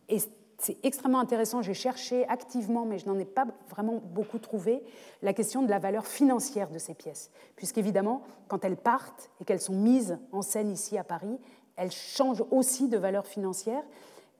et 0.09 0.19
c'est 0.59 0.77
extrêmement 0.83 1.19
intéressant, 1.19 1.63
j'ai 1.63 1.73
cherché 1.73 2.27
activement, 2.27 2.85
mais 2.85 2.99
je 2.99 3.07
n'en 3.07 3.17
ai 3.17 3.25
pas 3.25 3.47
vraiment 3.69 3.99
beaucoup 4.13 4.37
trouvé, 4.37 4.83
la 5.23 5.33
question 5.33 5.63
de 5.63 5.69
la 5.69 5.79
valeur 5.79 6.05
financière 6.05 6.69
de 6.69 6.77
ces 6.77 6.93
pièces. 6.93 7.31
Puisqu'évidemment, 7.55 8.21
quand 8.47 8.63
elles 8.63 8.77
partent 8.77 9.31
et 9.39 9.45
qu'elles 9.45 9.61
sont 9.61 9.73
mises 9.73 10.19
en 10.31 10.43
scène 10.43 10.69
ici 10.71 10.99
à 10.99 11.03
Paris, 11.03 11.39
elles 11.77 11.91
changent 11.91 12.43
aussi 12.51 12.89
de 12.89 12.97
valeur 12.97 13.25
financière 13.25 13.83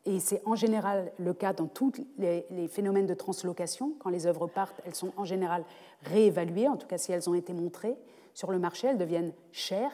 et 0.06 0.20
c'est 0.20 0.42
en 0.46 0.56
général 0.56 1.12
le 1.20 1.34
cas 1.34 1.54
dans 1.54 1.68
tous 1.68 1.92
les, 2.18 2.68
phénomènes 2.68 3.06
de 3.06 3.14
translocation. 3.14 3.94
Quand 4.00 4.10
les 4.10 4.26
œuvres 4.26 4.48
partent, 4.48 4.82
elles 4.86 4.96
sont 4.96 5.12
en 5.16 5.26
général 5.26 5.64
réévaluées, 6.04 6.68
en 6.68 6.78
tout 6.78 6.88
cas 6.88 6.98
si 6.98 7.12
elles 7.12 7.30
ont 7.30 7.36
été 7.36 7.54
montrées 7.54 7.96
sur 8.34 8.52
le 8.52 8.60
marché, 8.60 8.88
elles 8.88 8.98
deviennent 8.98 9.34
chères. 9.52 9.92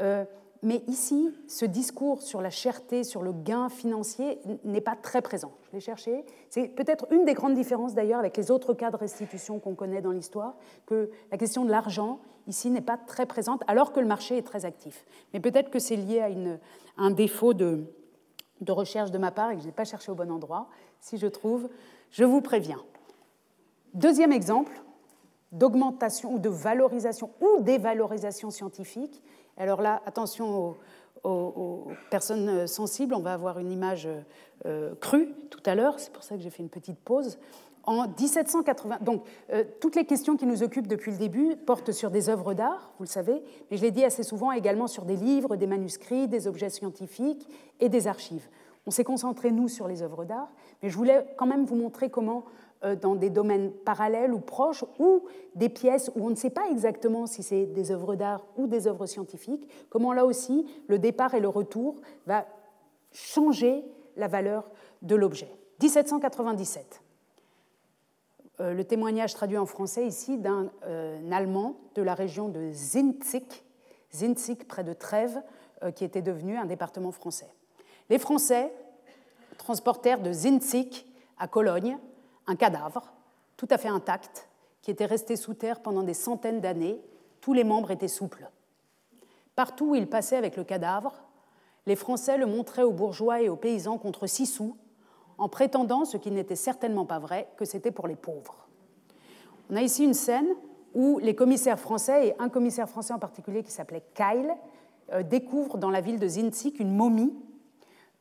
Euh, 0.00 0.24
mais 0.62 0.82
ici, 0.88 1.30
ce 1.46 1.64
discours 1.64 2.22
sur 2.22 2.40
la 2.40 2.50
cherté, 2.50 3.04
sur 3.04 3.22
le 3.22 3.32
gain 3.32 3.68
financier 3.68 4.40
n'est 4.64 4.80
pas 4.80 4.96
très 4.96 5.22
présent. 5.22 5.52
Je 5.68 5.72
l'ai 5.72 5.80
cherché. 5.80 6.24
C'est 6.48 6.68
peut-être 6.68 7.06
une 7.12 7.24
des 7.24 7.34
grandes 7.34 7.54
différences 7.54 7.94
d'ailleurs 7.94 8.18
avec 8.18 8.36
les 8.36 8.50
autres 8.50 8.74
cas 8.74 8.90
de 8.90 8.96
restitution 8.96 9.60
qu'on 9.60 9.74
connaît 9.74 10.00
dans 10.00 10.10
l'histoire, 10.10 10.56
que 10.86 11.10
la 11.30 11.38
question 11.38 11.64
de 11.64 11.70
l'argent 11.70 12.20
ici 12.48 12.70
n'est 12.70 12.80
pas 12.80 12.96
très 12.96 13.26
présente 13.26 13.62
alors 13.66 13.92
que 13.92 14.00
le 14.00 14.06
marché 14.06 14.38
est 14.38 14.42
très 14.46 14.64
actif. 14.64 15.04
Mais 15.32 15.40
peut-être 15.40 15.70
que 15.70 15.78
c'est 15.78 15.96
lié 15.96 16.20
à, 16.20 16.28
un 16.96 17.10
défaut 17.10 17.54
de, 17.54 17.84
de 18.60 18.72
recherche 18.72 19.10
de 19.10 19.18
ma 19.18 19.30
part 19.30 19.50
et 19.50 19.56
que 19.56 19.62
je 19.62 19.66
n'ai 19.66 19.72
pas 19.72 19.84
cherché 19.84 20.10
au 20.10 20.14
bon 20.14 20.30
endroit. 20.30 20.68
Si 21.00 21.18
je 21.18 21.26
trouve, 21.26 21.68
je 22.10 22.24
vous 22.24 22.40
préviens. 22.40 22.82
Deuxième 23.94 24.32
exemple 24.32 24.82
d'augmentation 25.52 26.34
ou 26.34 26.38
de 26.38 26.48
valorisation 26.48 27.30
ou 27.40 27.62
dévalorisation 27.62 28.50
scientifique. 28.50 29.22
Alors 29.56 29.80
là, 29.80 30.02
attention 30.04 30.76
aux, 31.24 31.88
personnes 32.10 32.66
sensibles, 32.66 33.14
on 33.14 33.20
va 33.20 33.32
avoir 33.32 33.58
une 33.58 33.72
image 33.72 34.08
euh, 34.64 34.94
crue 35.00 35.34
tout 35.50 35.62
à 35.66 35.74
l'heure, 35.74 35.98
c'est 35.98 36.12
pour 36.12 36.22
ça 36.22 36.36
que 36.36 36.42
j'ai 36.42 36.50
fait 36.50 36.62
une 36.62 36.68
petite 36.68 36.98
pause. 36.98 37.38
En 37.86 38.08
1780, 38.08 38.98
donc 39.02 39.22
euh, 39.52 39.62
toutes 39.80 39.94
les 39.94 40.04
questions 40.04 40.36
qui 40.36 40.44
nous 40.44 40.64
occupent 40.64 40.88
depuis 40.88 41.12
le 41.12 41.18
début 41.18 41.54
portent 41.54 41.92
sur 41.92 42.10
des 42.10 42.28
œuvres 42.28 42.52
d'art, 42.52 42.92
vous 42.98 43.04
le 43.04 43.08
savez, 43.08 43.44
mais 43.70 43.76
je 43.76 43.82
l'ai 43.82 43.92
dit 43.92 44.04
assez 44.04 44.24
souvent 44.24 44.50
également 44.50 44.88
sur 44.88 45.04
des 45.04 45.14
livres, 45.14 45.54
des 45.54 45.68
manuscrits, 45.68 46.26
des 46.26 46.48
objets 46.48 46.68
scientifiques 46.68 47.48
et 47.78 47.88
des 47.88 48.08
archives. 48.08 48.48
On 48.86 48.90
s'est 48.90 49.04
concentré, 49.04 49.52
nous, 49.52 49.68
sur 49.68 49.86
les 49.86 50.02
œuvres 50.02 50.24
d'art, 50.24 50.48
mais 50.82 50.90
je 50.90 50.96
voulais 50.96 51.26
quand 51.36 51.46
même 51.46 51.64
vous 51.64 51.76
montrer 51.76 52.10
comment, 52.10 52.44
euh, 52.82 52.96
dans 52.96 53.14
des 53.14 53.30
domaines 53.30 53.70
parallèles 53.70 54.34
ou 54.34 54.40
proches, 54.40 54.84
ou 54.98 55.22
des 55.54 55.68
pièces 55.68 56.10
où 56.16 56.26
on 56.26 56.30
ne 56.30 56.34
sait 56.34 56.50
pas 56.50 56.68
exactement 56.68 57.26
si 57.26 57.44
c'est 57.44 57.66
des 57.66 57.92
œuvres 57.92 58.16
d'art 58.16 58.46
ou 58.56 58.66
des 58.66 58.88
œuvres 58.88 59.06
scientifiques, 59.06 59.68
comment 59.90 60.12
là 60.12 60.26
aussi 60.26 60.66
le 60.88 60.98
départ 60.98 61.34
et 61.34 61.40
le 61.40 61.48
retour 61.48 62.00
va 62.26 62.46
changer 63.12 63.84
la 64.16 64.26
valeur 64.26 64.68
de 65.02 65.14
l'objet. 65.14 65.54
1797. 65.80 67.02
Euh, 68.60 68.72
le 68.72 68.84
témoignage 68.84 69.34
traduit 69.34 69.58
en 69.58 69.66
français 69.66 70.06
ici 70.06 70.38
d'un 70.38 70.70
euh, 70.86 71.30
Allemand 71.30 71.76
de 71.94 72.02
la 72.02 72.14
région 72.14 72.48
de 72.48 72.70
Zinzig, 72.72 73.44
Zinzig 74.14 74.64
près 74.64 74.84
de 74.84 74.92
Trèves, 74.92 75.42
euh, 75.82 75.90
qui 75.90 76.04
était 76.04 76.22
devenu 76.22 76.56
un 76.56 76.64
département 76.64 77.12
français. 77.12 77.52
Les 78.08 78.18
Français 78.18 78.72
transportèrent 79.58 80.22
de 80.22 80.32
Zinzig 80.32 81.04
à 81.38 81.48
Cologne 81.48 81.98
un 82.46 82.56
cadavre 82.56 83.12
tout 83.56 83.68
à 83.70 83.78
fait 83.78 83.88
intact 83.88 84.48
qui 84.80 84.90
était 84.90 85.06
resté 85.06 85.36
sous 85.36 85.54
terre 85.54 85.80
pendant 85.80 86.02
des 86.02 86.14
centaines 86.14 86.60
d'années. 86.60 87.00
Tous 87.40 87.52
les 87.52 87.64
membres 87.64 87.90
étaient 87.90 88.08
souples. 88.08 88.48
Partout 89.54 89.90
où 89.90 89.94
ils 89.94 90.08
passaient 90.08 90.36
avec 90.36 90.56
le 90.56 90.64
cadavre, 90.64 91.14
les 91.86 91.96
Français 91.96 92.38
le 92.38 92.46
montraient 92.46 92.82
aux 92.82 92.92
bourgeois 92.92 93.42
et 93.42 93.48
aux 93.48 93.56
paysans 93.56 93.98
contre 93.98 94.26
six 94.26 94.46
sous 94.46 94.76
en 95.38 95.48
prétendant, 95.48 96.04
ce 96.04 96.16
qui 96.16 96.30
n'était 96.30 96.56
certainement 96.56 97.06
pas 97.06 97.18
vrai, 97.18 97.48
que 97.56 97.64
c'était 97.64 97.90
pour 97.90 98.08
les 98.08 98.16
pauvres. 98.16 98.66
On 99.70 99.76
a 99.76 99.82
ici 99.82 100.04
une 100.04 100.14
scène 100.14 100.48
où 100.94 101.18
les 101.18 101.34
commissaires 101.34 101.78
français, 101.78 102.28
et 102.28 102.34
un 102.38 102.48
commissaire 102.48 102.88
français 102.88 103.12
en 103.12 103.18
particulier 103.18 103.62
qui 103.62 103.70
s'appelait 103.70 104.04
Kyle, 104.14 104.54
euh, 105.12 105.22
découvrent 105.22 105.78
dans 105.78 105.90
la 105.90 106.00
ville 106.00 106.18
de 106.18 106.26
Zinzig 106.26 106.80
une 106.80 106.94
momie, 106.94 107.34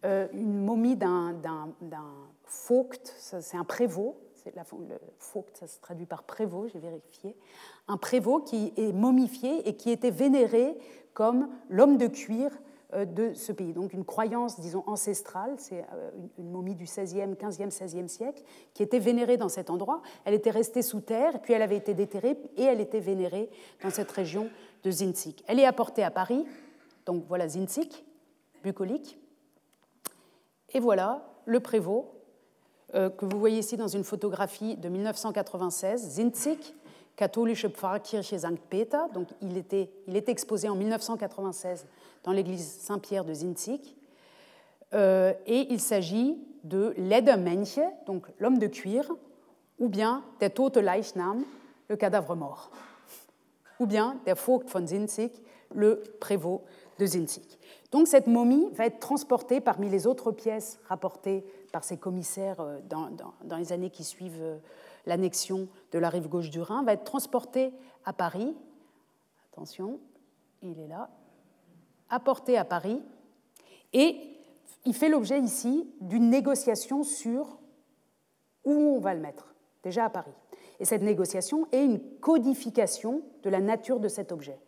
euh, 0.03 0.28
une 0.34 0.63
momie 0.63 0.95
d'un 0.95 1.34
Vogt, 2.68 3.13
c'est 3.18 3.57
un 3.57 3.63
prévôt, 3.63 4.18
la, 4.55 4.63
le 4.88 4.97
ça 5.53 5.68
se 5.68 5.80
traduit 5.80 6.05
par 6.05 6.24
prévôt, 6.24 6.68
j'ai 6.68 6.80
vérifié, 6.80 7.36
un 7.88 7.97
prévôt 7.97 8.39
qui 8.39 8.74
est 8.78 8.93
momifié 8.93 9.68
et 9.68 9.76
qui 9.76 9.89
était 9.89 10.11
vénéré 10.11 10.78
comme 11.13 11.49
l'homme 11.70 11.97
de 11.97 12.07
cuir 12.07 12.51
de 13.04 13.34
ce 13.34 13.52
pays. 13.52 13.74
Donc 13.74 13.91
une 13.91 14.06
croyance, 14.06 14.60
disons, 14.62 14.84
ancestrale, 14.88 15.56
c'est 15.58 15.84
euh, 15.93 16.12
une 16.38 16.50
momie 16.50 16.76
du 16.76 16.86
16e, 16.86 17.36
15e, 17.36 17.70
16e 17.70 18.08
siècle, 18.08 18.41
qui 18.74 18.84
était 18.84 19.00
vénérée 19.00 19.36
dans 19.36 19.50
cet 19.50 19.70
endroit. 19.70 20.02
Elle 20.24 20.34
était 20.34 20.52
restée 20.52 20.82
sous 20.82 21.02
terre, 21.02 21.41
puis 21.41 21.54
elle 21.54 21.62
avait 21.62 21.76
été 21.76 21.93
déterrée, 21.93 22.38
et 22.56 22.64
elle 22.64 22.80
était 22.80 23.02
vénérée 23.02 23.50
dans 23.84 23.89
cette 23.89 24.12
région 24.12 24.50
de 24.84 24.91
Zinzig. 24.91 25.43
Elle 25.48 25.60
est 25.60 25.66
apportée 25.66 26.04
à 26.04 26.12
Paris, 26.12 26.46
donc 27.06 27.26
voilà 27.28 27.50
Zinzig, 27.50 27.91
bucolique, 28.64 29.20
et 30.70 30.80
voilà 30.80 31.28
le 31.46 31.60
prévôt 31.60 32.12
euh, 32.93 33.10
que 33.10 33.26
vous 33.26 33.39
voyez 33.39 33.60
ici 33.60 33.76
dans 33.76 33.88
une 33.88 34.04
photographie 34.04 34.78
de 34.78 34.88
1996, 34.88 36.02
Zinzig, 36.12 36.74
Katholische 37.16 37.68
Pfarrkirche 37.68 38.36
St. 38.36 38.59
Peter. 38.70 38.99
Donc 39.13 39.30
il 39.41 39.57
était, 39.57 39.89
est 40.07 40.30
exposé 40.30 40.70
en 40.70 40.76
1996 40.76 41.86
dans 42.24 42.32
l'église 42.32 42.80
Saint-Pierre 42.80 43.26
de 43.26 43.34
Zinzig. 43.34 43.95
Euh, 44.93 45.34
et 45.45 45.68
il 45.72 45.80
s'agit 45.80 46.38
de 46.63 46.93
Ledermenche, 46.97 47.80
donc 48.05 48.26
l'homme 48.39 48.57
de 48.57 48.68
cuir, 48.68 49.11
ou 49.80 49.89
bien 49.89 50.24
der 50.39 50.53
tote 50.53 50.78
Leichnam, 50.78 51.43
le 51.89 51.95
cadavre 51.95 52.36
mort, 52.36 52.72
ou 53.80 53.86
bien 53.86 54.18
der 54.26 54.36
Vogt 54.36 54.70
von 54.70 54.88
Zinzig, 54.88 55.32
le 55.74 56.01
prévôt 56.20 56.63
de 56.97 57.05
Zinzig. 57.05 57.57
Donc 57.91 58.07
cette 58.07 58.28
momie 58.28 58.70
va 58.74 58.86
être 58.86 58.99
transportée 58.99 59.59
parmi 59.61 59.89
les 59.89 60.07
autres 60.07 60.32
pièces 60.32 60.80
rapportées 60.88 61.45
par 61.72 61.84
ces 61.84 61.97
commissaires 61.97 62.59
euh, 62.61 62.80
dans, 62.89 63.09
dans 63.43 63.57
les 63.57 63.72
années 63.72 63.89
qui 63.89 64.03
suivent 64.03 64.41
euh, 64.41 64.57
l'annexion 65.06 65.68
de 65.91 65.99
la 65.99 66.10
rive 66.10 66.28
gauche 66.28 66.49
du 66.49 66.62
Rhin, 66.62 66.84
va 66.84 66.93
être 66.93 67.03
transportée 67.03 67.74
à 68.06 68.14
Paris. 68.14 68.56
Attention, 69.51 69.99
il 70.62 70.80
est 70.80 70.88
là. 70.88 71.10
Apporté 72.10 72.58
à 72.58 72.66
Paris. 72.66 73.01
Et 73.93 74.18
il 74.86 74.93
fait 74.93 75.10
l'objet 75.10 75.39
ici 75.39 75.89
d'une 76.01 76.30
négociation 76.30 77.03
sur 77.03 77.58
où 78.64 78.72
on 78.72 78.99
va 78.99 79.14
le 79.14 79.22
mettre, 79.22 79.53
déjà 79.84 80.06
à 80.06 80.10
Paris. 80.10 80.34
Et 80.80 80.86
cette 80.86 81.01
négociation 81.01 81.68
est 81.72 81.84
une 81.84 81.99
codification 82.20 83.22
de 83.43 83.49
la 83.49 83.62
nature 83.62 83.99
de 83.99 84.08
cet 84.08 84.32
objet, 84.32 84.60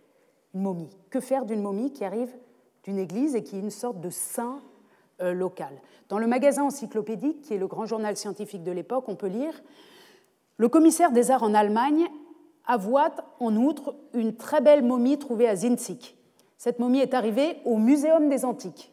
une 0.54 0.62
momie. 0.62 0.90
Que 1.10 1.20
faire 1.20 1.46
d'une 1.46 1.62
momie 1.62 1.92
qui 1.92 2.06
arrive 2.06 2.34
d'une 2.84 2.98
église 2.98 3.36
et 3.36 3.44
qui 3.44 3.58
est 3.58 3.60
une 3.60 3.72
sorte 3.72 4.00
de 4.00 4.10
saint 4.10 4.62
euh, 5.22 5.34
local? 5.34 5.82
Dans 6.10 6.20
le 6.20 6.28
magasin 6.28 6.64
encyclopédique, 6.64 7.42
qui 7.42 7.54
est 7.54 7.58
le 7.58 7.68
grand 7.68 7.86
journal 7.86 8.16
scientifique 8.16 8.64
de 8.64 8.72
l'époque, 8.72 9.06
on 9.10 9.16
peut 9.16 9.28
lire 9.28 9.62
Le 10.58 10.70
commissaire 10.70 11.12
des 11.12 11.30
arts 11.32 11.44
en 11.44 11.54
Allemagne 11.54 12.08
avoit 12.66 13.12
en 13.40 13.56
outre 13.56 13.96
une 14.14 14.36
très 14.36 14.60
belle 14.60 14.84
momie 14.84 15.20
trouvée 15.20 15.48
à 15.48 15.56
Zinzig. 15.56 16.16
Cette 16.58 16.80
momie 16.80 17.00
est 17.00 17.14
arrivée 17.14 17.58
au 17.64 17.78
Muséum 17.78 18.28
des 18.30 18.44
Antiques. 18.44 18.92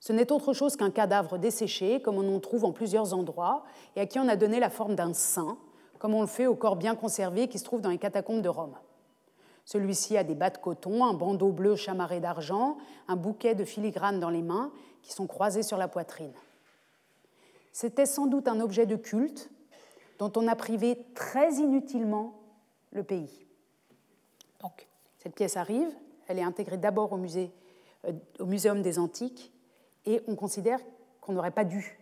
Ce 0.00 0.12
n'est 0.12 0.32
autre 0.32 0.54
chose 0.54 0.76
qu'un 0.76 0.90
cadavre 0.90 1.38
desséché, 1.38 2.00
comme 2.00 2.16
on 2.16 2.34
en 2.34 2.40
trouve 2.40 2.64
en 2.64 2.72
plusieurs 2.72 3.12
endroits, 3.12 3.64
et 3.96 4.00
à 4.00 4.06
qui 4.06 4.18
on 4.18 4.28
a 4.28 4.36
donné 4.36 4.58
la 4.58 4.70
forme 4.70 4.94
d'un 4.94 5.12
saint, 5.12 5.58
comme 5.98 6.14
on 6.14 6.22
le 6.22 6.26
fait 6.26 6.46
au 6.46 6.54
corps 6.54 6.76
bien 6.76 6.94
conservé 6.94 7.48
qui 7.48 7.58
se 7.58 7.64
trouve 7.64 7.80
dans 7.80 7.90
les 7.90 7.98
catacombes 7.98 8.42
de 8.42 8.48
Rome. 8.48 8.76
Celui-ci 9.64 10.16
a 10.16 10.24
des 10.24 10.34
bas 10.34 10.48
de 10.48 10.56
coton, 10.56 11.04
un 11.04 11.12
bandeau 11.12 11.50
bleu 11.50 11.76
chamarré 11.76 12.20
d'argent, 12.20 12.78
un 13.06 13.16
bouquet 13.16 13.54
de 13.54 13.64
filigrane 13.64 14.18
dans 14.18 14.30
les 14.30 14.40
mains 14.40 14.72
qui 15.02 15.12
sont 15.12 15.26
croisés 15.26 15.62
sur 15.62 15.76
la 15.76 15.88
poitrine. 15.88 16.32
C'était 17.72 18.06
sans 18.06 18.26
doute 18.26 18.48
un 18.48 18.60
objet 18.60 18.86
de 18.86 18.96
culte 18.96 19.50
dont 20.18 20.32
on 20.36 20.48
a 20.48 20.56
privé 20.56 21.06
très 21.14 21.54
inutilement 21.54 22.34
le 22.92 23.02
pays. 23.02 23.46
Donc, 24.60 24.88
cette 25.18 25.34
pièce 25.34 25.56
arrive, 25.56 25.88
elle 26.26 26.38
est 26.38 26.42
intégrée 26.42 26.76
d'abord 26.76 27.12
au, 27.12 27.16
musée, 27.16 27.52
euh, 28.06 28.12
au 28.38 28.46
Muséum 28.46 28.82
des 28.82 28.98
Antiques, 28.98 29.52
et 30.06 30.22
on 30.26 30.34
considère 30.36 30.80
qu'on 31.20 31.32
n'aurait 31.32 31.50
pas 31.50 31.64
dû 31.64 31.98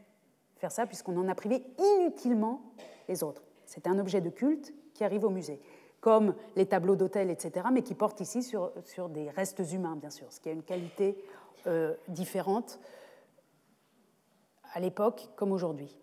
faire 0.57 0.73
ça 0.73 0.87
puisqu'on 0.87 1.17
en 1.19 1.29
a 1.29 1.35
privé 1.35 1.65
inutilement 1.79 2.63
les 3.09 3.23
autres. 3.23 3.43
C'est 3.67 3.87
un 3.87 3.99
objet 3.99 4.21
de 4.21 4.31
culte 4.31 4.73
qui 4.95 5.05
arrive 5.05 5.25
au 5.25 5.31
musée, 5.31 5.61
comme 6.01 6.35
les 6.55 6.67
tableaux 6.67 6.97
d'hôtel, 6.97 7.31
etc., 7.31 7.67
mais 7.73 7.83
qui 7.83 7.95
porte 7.95 8.21
ici 8.21 8.43
sur, 8.43 8.71
des 9.11 9.29
restes 9.31 9.63
humains, 9.73 9.97
bien 9.97 10.11
sûr, 10.11 10.33
ce 10.33 10.41
qui 10.41 10.49
a 10.49 10.53
une 10.53 10.63
qualité 10.63 11.23
euh, 11.67 11.95
différente 12.09 12.79
à 14.73 14.81
l'époque 14.81 15.29
comme 15.37 15.53
aujourd'hui. 15.53 15.97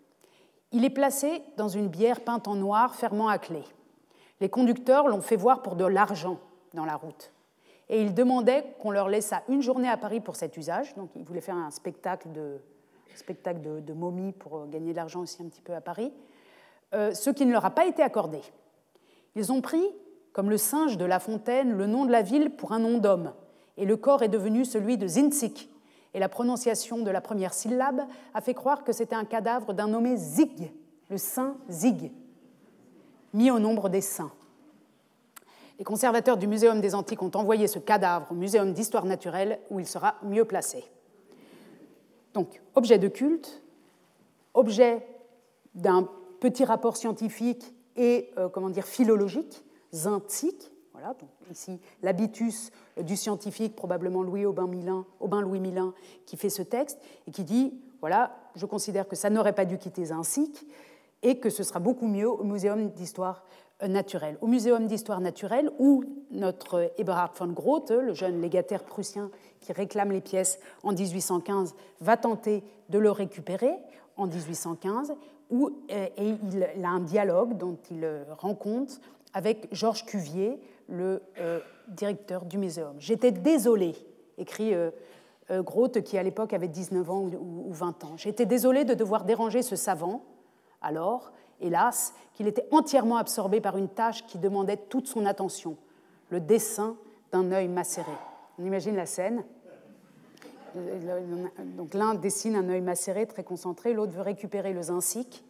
Il 0.73 0.83
est 0.83 0.89
placé 0.89 1.41
dans 1.55 1.69
une 1.69 1.87
bière 1.87 2.21
peinte 2.21 2.47
en 2.47 2.55
noir, 2.55 2.95
fermant 2.95 3.29
à 3.29 3.37
clé. 3.37 3.63
Les 4.41 4.49
conducteurs 4.49 5.07
l'ont 5.07 5.21
fait 5.21 5.37
voir 5.37 5.61
pour 5.61 5.75
de 5.75 5.85
l'argent 5.85 6.39
dans 6.73 6.85
la 6.85 6.95
route 6.95 7.31
et 7.89 8.01
ils 8.01 8.13
demandaient 8.13 8.75
qu'on 8.79 8.91
leur 8.91 9.09
laissât 9.09 9.43
une 9.49 9.61
journée 9.61 9.87
à 9.87 9.97
Paris 9.97 10.19
pour 10.19 10.35
cet 10.35 10.57
usage. 10.57 10.95
Donc 10.95 11.11
ils 11.15 11.23
voulaient 11.23 11.41
faire 11.41 11.55
un 11.55 11.71
spectacle 11.71 12.31
de, 12.31 12.59
spectacle 13.15 13.61
de, 13.61 13.93
momies 13.93 14.31
pour 14.31 14.57
euh, 14.57 14.65
gagner 14.65 14.91
de 14.91 14.97
l'argent 14.97 15.21
aussi 15.21 15.41
un 15.43 15.47
petit 15.47 15.61
peu 15.61 15.73
à 15.73 15.81
Paris, 15.81 16.11
euh, 16.93 17.13
ce 17.13 17.29
qui 17.29 17.45
ne 17.45 17.51
leur 17.51 17.65
a 17.65 17.71
pas 17.71 17.85
été 17.85 18.01
accordé. 18.01 18.41
Ils 19.35 19.51
ont 19.51 19.61
pris, 19.61 19.83
comme 20.31 20.49
le 20.49 20.57
singe 20.57 20.97
de 20.97 21.05
La 21.05 21.19
Fontaine, 21.19 21.73
le 21.73 21.87
nom 21.87 22.05
de 22.05 22.11
la 22.11 22.21
ville 22.21 22.51
pour 22.51 22.71
un 22.71 22.79
nom 22.79 22.97
d'homme, 22.97 23.33
et 23.77 23.85
le 23.85 23.97
corps 23.97 24.23
est 24.23 24.29
devenu 24.29 24.65
celui 24.65 24.97
de 24.97 25.07
Zinzig. 25.07 25.69
Et 26.13 26.19
la 26.19 26.29
prononciation 26.29 27.01
de 27.01 27.11
la 27.11 27.21
première 27.21 27.53
syllabe 27.53 28.01
a 28.33 28.41
fait 28.41 28.53
croire 28.53 28.83
que 28.83 28.91
c'était 28.91 29.15
un 29.15 29.25
cadavre 29.25 29.73
d'un 29.73 29.87
nommé 29.87 30.15
Zig, 30.15 30.71
le 31.09 31.17
saint 31.17 31.57
Zig, 31.69 32.11
mis 33.33 33.49
au 33.49 33.59
nombre 33.59 33.89
des 33.89 34.01
saints. 34.01 34.31
Les 35.79 35.83
conservateurs 35.83 36.37
du 36.37 36.47
Muséum 36.47 36.81
des 36.81 36.93
Antiques 36.93 37.23
ont 37.23 37.31
envoyé 37.33 37.67
ce 37.67 37.79
cadavre 37.79 38.31
au 38.31 38.35
Muséum 38.35 38.73
d'histoire 38.73 39.05
naturelle 39.05 39.59
où 39.71 39.79
il 39.79 39.87
sera 39.87 40.15
mieux 40.21 40.45
placé. 40.45 40.83
Donc, 42.33 42.61
objet 42.75 42.99
de 42.99 43.07
culte, 43.07 43.61
objet 44.53 45.05
d'un 45.73 46.07
petit 46.39 46.65
rapport 46.65 46.97
scientifique 46.97 47.73
et 47.95 48.31
euh, 48.37 48.49
comment 48.49 48.69
dire 48.69 48.85
philologique, 48.85 49.63
zintique. 49.93 50.71
Ici 51.51 51.79
l'habitus 52.01 52.71
du 53.01 53.15
scientifique, 53.15 53.75
probablement 53.75 54.23
Louis 54.23 54.45
Aubin, 54.45 54.69
Aubin 55.19 55.41
Louis 55.41 55.59
Milin, 55.59 55.93
qui 56.25 56.37
fait 56.37 56.49
ce 56.49 56.61
texte 56.61 56.99
et 57.27 57.31
qui 57.31 57.43
dit 57.43 57.73
voilà, 57.99 58.35
je 58.55 58.65
considère 58.65 59.07
que 59.07 59.15
ça 59.15 59.29
n'aurait 59.29 59.53
pas 59.53 59.65
dû 59.65 59.77
quitter 59.77 60.05
Zinzig 60.05 60.51
et 61.21 61.39
que 61.39 61.49
ce 61.49 61.63
sera 61.63 61.79
beaucoup 61.79 62.07
mieux 62.07 62.29
au 62.29 62.43
Muséum 62.43 62.89
d'histoire 62.89 63.45
naturelle. 63.87 64.37
Au 64.41 64.47
Muséum 64.47 64.87
d'histoire 64.87 65.21
naturelle, 65.21 65.71
où 65.79 66.03
notre 66.31 66.91
Eberhard 66.97 67.33
von 67.37 67.47
Grote, 67.47 67.91
le 67.91 68.13
jeune 68.13 68.41
légataire 68.41 68.83
prussien 68.83 69.31
qui 69.61 69.71
réclame 69.71 70.11
les 70.11 70.21
pièces 70.21 70.59
en 70.83 70.91
1815, 70.91 71.75
va 72.01 72.17
tenter 72.17 72.63
de 72.89 72.99
le 72.99 73.11
récupérer 73.11 73.73
en 74.17 74.27
1815, 74.27 75.13
où, 75.49 75.69
euh, 75.91 76.07
et 76.17 76.35
il 76.75 76.85
a 76.85 76.89
un 76.89 76.99
dialogue 76.99 77.57
dont 77.57 77.77
il 77.89 78.05
rend 78.37 78.55
compte 78.55 78.99
avec 79.33 79.67
Georges 79.71 80.05
Cuvier, 80.05 80.59
le 80.87 81.21
euh, 81.39 81.59
directeur 81.87 82.45
du 82.45 82.57
muséum. 82.57 82.95
J'étais 82.99 83.31
désolé, 83.31 83.95
écrit 84.37 84.73
euh, 84.73 84.91
Grote, 85.49 86.01
qui 86.01 86.17
à 86.17 86.23
l'époque 86.23 86.53
avait 86.53 86.67
19 86.67 87.09
ans 87.09 87.21
ou 87.21 87.71
20 87.71 88.03
ans. 88.05 88.13
J'étais 88.17 88.45
désolé 88.45 88.85
de 88.85 88.93
devoir 88.93 89.25
déranger 89.25 89.61
ce 89.61 89.75
savant, 89.75 90.23
alors, 90.81 91.31
hélas, 91.61 92.13
qu'il 92.33 92.47
était 92.47 92.67
entièrement 92.71 93.17
absorbé 93.17 93.61
par 93.61 93.77
une 93.77 93.89
tâche 93.89 94.25
qui 94.27 94.37
demandait 94.37 94.77
toute 94.77 95.07
son 95.07 95.25
attention, 95.25 95.77
le 96.29 96.39
dessin 96.39 96.97
d'un 97.31 97.51
œil 97.51 97.67
macéré. 97.67 98.11
On 98.59 98.65
imagine 98.65 98.95
la 98.95 99.05
scène. 99.05 99.43
Donc 101.77 101.93
l'un 101.93 102.15
dessine 102.15 102.55
un 102.55 102.67
œil 102.69 102.81
macéré 102.81 103.27
très 103.27 103.43
concentré, 103.43 103.93
l'autre 103.93 104.11
veut 104.11 104.21
récupérer 104.21 104.73
le 104.73 104.81
zinc. 104.81 105.43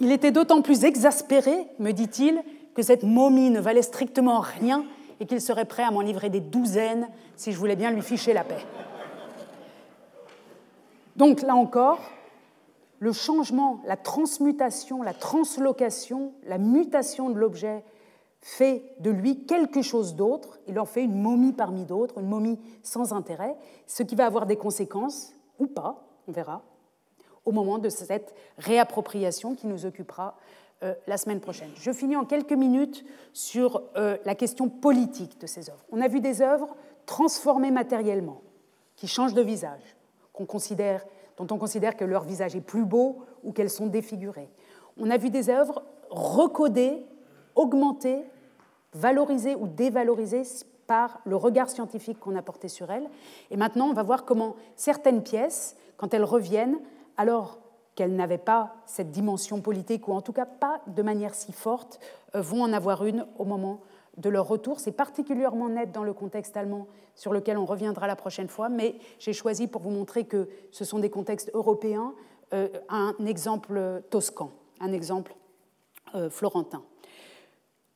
Il 0.00 0.12
était 0.12 0.32
d'autant 0.32 0.60
plus 0.60 0.84
exaspéré, 0.84 1.66
me 1.78 1.92
dit-il, 1.92 2.42
que 2.76 2.82
cette 2.82 3.04
momie 3.04 3.50
ne 3.50 3.58
valait 3.58 3.82
strictement 3.82 4.40
rien 4.40 4.84
et 5.18 5.26
qu'il 5.26 5.40
serait 5.40 5.64
prêt 5.64 5.82
à 5.82 5.90
m'en 5.90 6.02
livrer 6.02 6.28
des 6.28 6.40
douzaines 6.40 7.08
si 7.34 7.50
je 7.50 7.58
voulais 7.58 7.74
bien 7.74 7.90
lui 7.90 8.02
ficher 8.02 8.34
la 8.34 8.44
paix. 8.44 8.64
Donc 11.16 11.40
là 11.40 11.54
encore, 11.54 11.98
le 12.98 13.12
changement, 13.12 13.80
la 13.86 13.96
transmutation, 13.96 15.02
la 15.02 15.14
translocation, 15.14 16.34
la 16.44 16.58
mutation 16.58 17.30
de 17.30 17.38
l'objet 17.38 17.82
fait 18.42 18.82
de 19.00 19.10
lui 19.10 19.46
quelque 19.46 19.80
chose 19.80 20.14
d'autre, 20.14 20.58
il 20.66 20.78
en 20.78 20.84
fait 20.84 21.02
une 21.02 21.20
momie 21.20 21.52
parmi 21.52 21.86
d'autres, 21.86 22.18
une 22.18 22.28
momie 22.28 22.60
sans 22.82 23.14
intérêt, 23.14 23.56
ce 23.86 24.02
qui 24.02 24.14
va 24.14 24.26
avoir 24.26 24.44
des 24.44 24.56
conséquences, 24.56 25.32
ou 25.58 25.66
pas, 25.66 26.04
on 26.28 26.32
verra, 26.32 26.62
au 27.46 27.52
moment 27.52 27.78
de 27.78 27.88
cette 27.88 28.34
réappropriation 28.58 29.54
qui 29.54 29.66
nous 29.66 29.86
occupera 29.86 30.36
euh, 30.82 30.94
la 31.06 31.16
semaine 31.16 31.40
prochaine. 31.40 31.70
Je 31.76 31.90
finis 31.90 32.16
en 32.16 32.24
quelques 32.24 32.52
minutes 32.52 33.04
sur 33.32 33.82
euh, 33.96 34.18
la 34.24 34.34
question 34.34 34.68
politique 34.68 35.40
de 35.40 35.46
ces 35.46 35.70
œuvres. 35.70 35.84
On 35.90 36.00
a 36.02 36.08
vu 36.08 36.20
des 36.20 36.42
œuvres 36.42 36.76
transformées 37.06 37.70
matériellement, 37.70 38.42
qui 38.96 39.08
changent 39.08 39.34
de 39.34 39.42
visage, 39.42 39.96
dont 40.38 41.46
on 41.50 41.58
considère 41.58 41.96
que 41.96 42.04
leur 42.04 42.24
visage 42.24 42.56
est 42.56 42.60
plus 42.60 42.84
beau 42.84 43.24
ou 43.42 43.52
qu'elles 43.52 43.70
sont 43.70 43.86
défigurées. 43.86 44.50
On 44.98 45.10
a 45.10 45.16
vu 45.16 45.30
des 45.30 45.48
œuvres 45.48 45.82
recodées, 46.10 47.06
augmentées, 47.54 48.24
valorisées 48.92 49.54
ou 49.54 49.68
dévalorisées 49.68 50.42
par 50.86 51.20
le 51.24 51.36
regard 51.36 51.70
scientifique 51.70 52.18
qu'on 52.20 52.36
a 52.36 52.42
porté 52.42 52.68
sur 52.68 52.90
elles. 52.90 53.08
Et 53.50 53.56
maintenant, 53.56 53.88
on 53.88 53.92
va 53.92 54.02
voir 54.02 54.24
comment 54.24 54.56
certaines 54.76 55.22
pièces, 55.22 55.76
quand 55.96 56.14
elles 56.14 56.24
reviennent, 56.24 56.78
alors 57.16 57.58
qu'elles 57.96 58.14
n'avaient 58.14 58.38
pas 58.38 58.76
cette 58.86 59.10
dimension 59.10 59.60
politique, 59.60 60.06
ou 60.06 60.12
en 60.12 60.20
tout 60.20 60.32
cas 60.32 60.46
pas 60.46 60.80
de 60.86 61.02
manière 61.02 61.34
si 61.34 61.50
forte, 61.52 61.98
euh, 62.36 62.40
vont 62.40 62.62
en 62.62 62.72
avoir 62.72 63.04
une 63.04 63.26
au 63.38 63.44
moment 63.44 63.80
de 64.16 64.30
leur 64.30 64.46
retour. 64.46 64.78
C'est 64.78 64.92
particulièrement 64.92 65.68
net 65.68 65.90
dans 65.90 66.04
le 66.04 66.12
contexte 66.12 66.56
allemand 66.56 66.86
sur 67.16 67.32
lequel 67.32 67.58
on 67.58 67.66
reviendra 67.66 68.06
la 68.06 68.16
prochaine 68.16 68.48
fois, 68.48 68.68
mais 68.68 68.96
j'ai 69.18 69.32
choisi 69.32 69.66
pour 69.66 69.82
vous 69.82 69.90
montrer 69.90 70.24
que 70.24 70.48
ce 70.70 70.84
sont 70.84 71.00
des 71.00 71.10
contextes 71.10 71.50
européens 71.52 72.14
un 72.88 73.14
exemple 73.26 74.04
toscan, 74.08 74.52
un 74.78 74.92
exemple 74.92 75.34
florentin. 76.30 76.84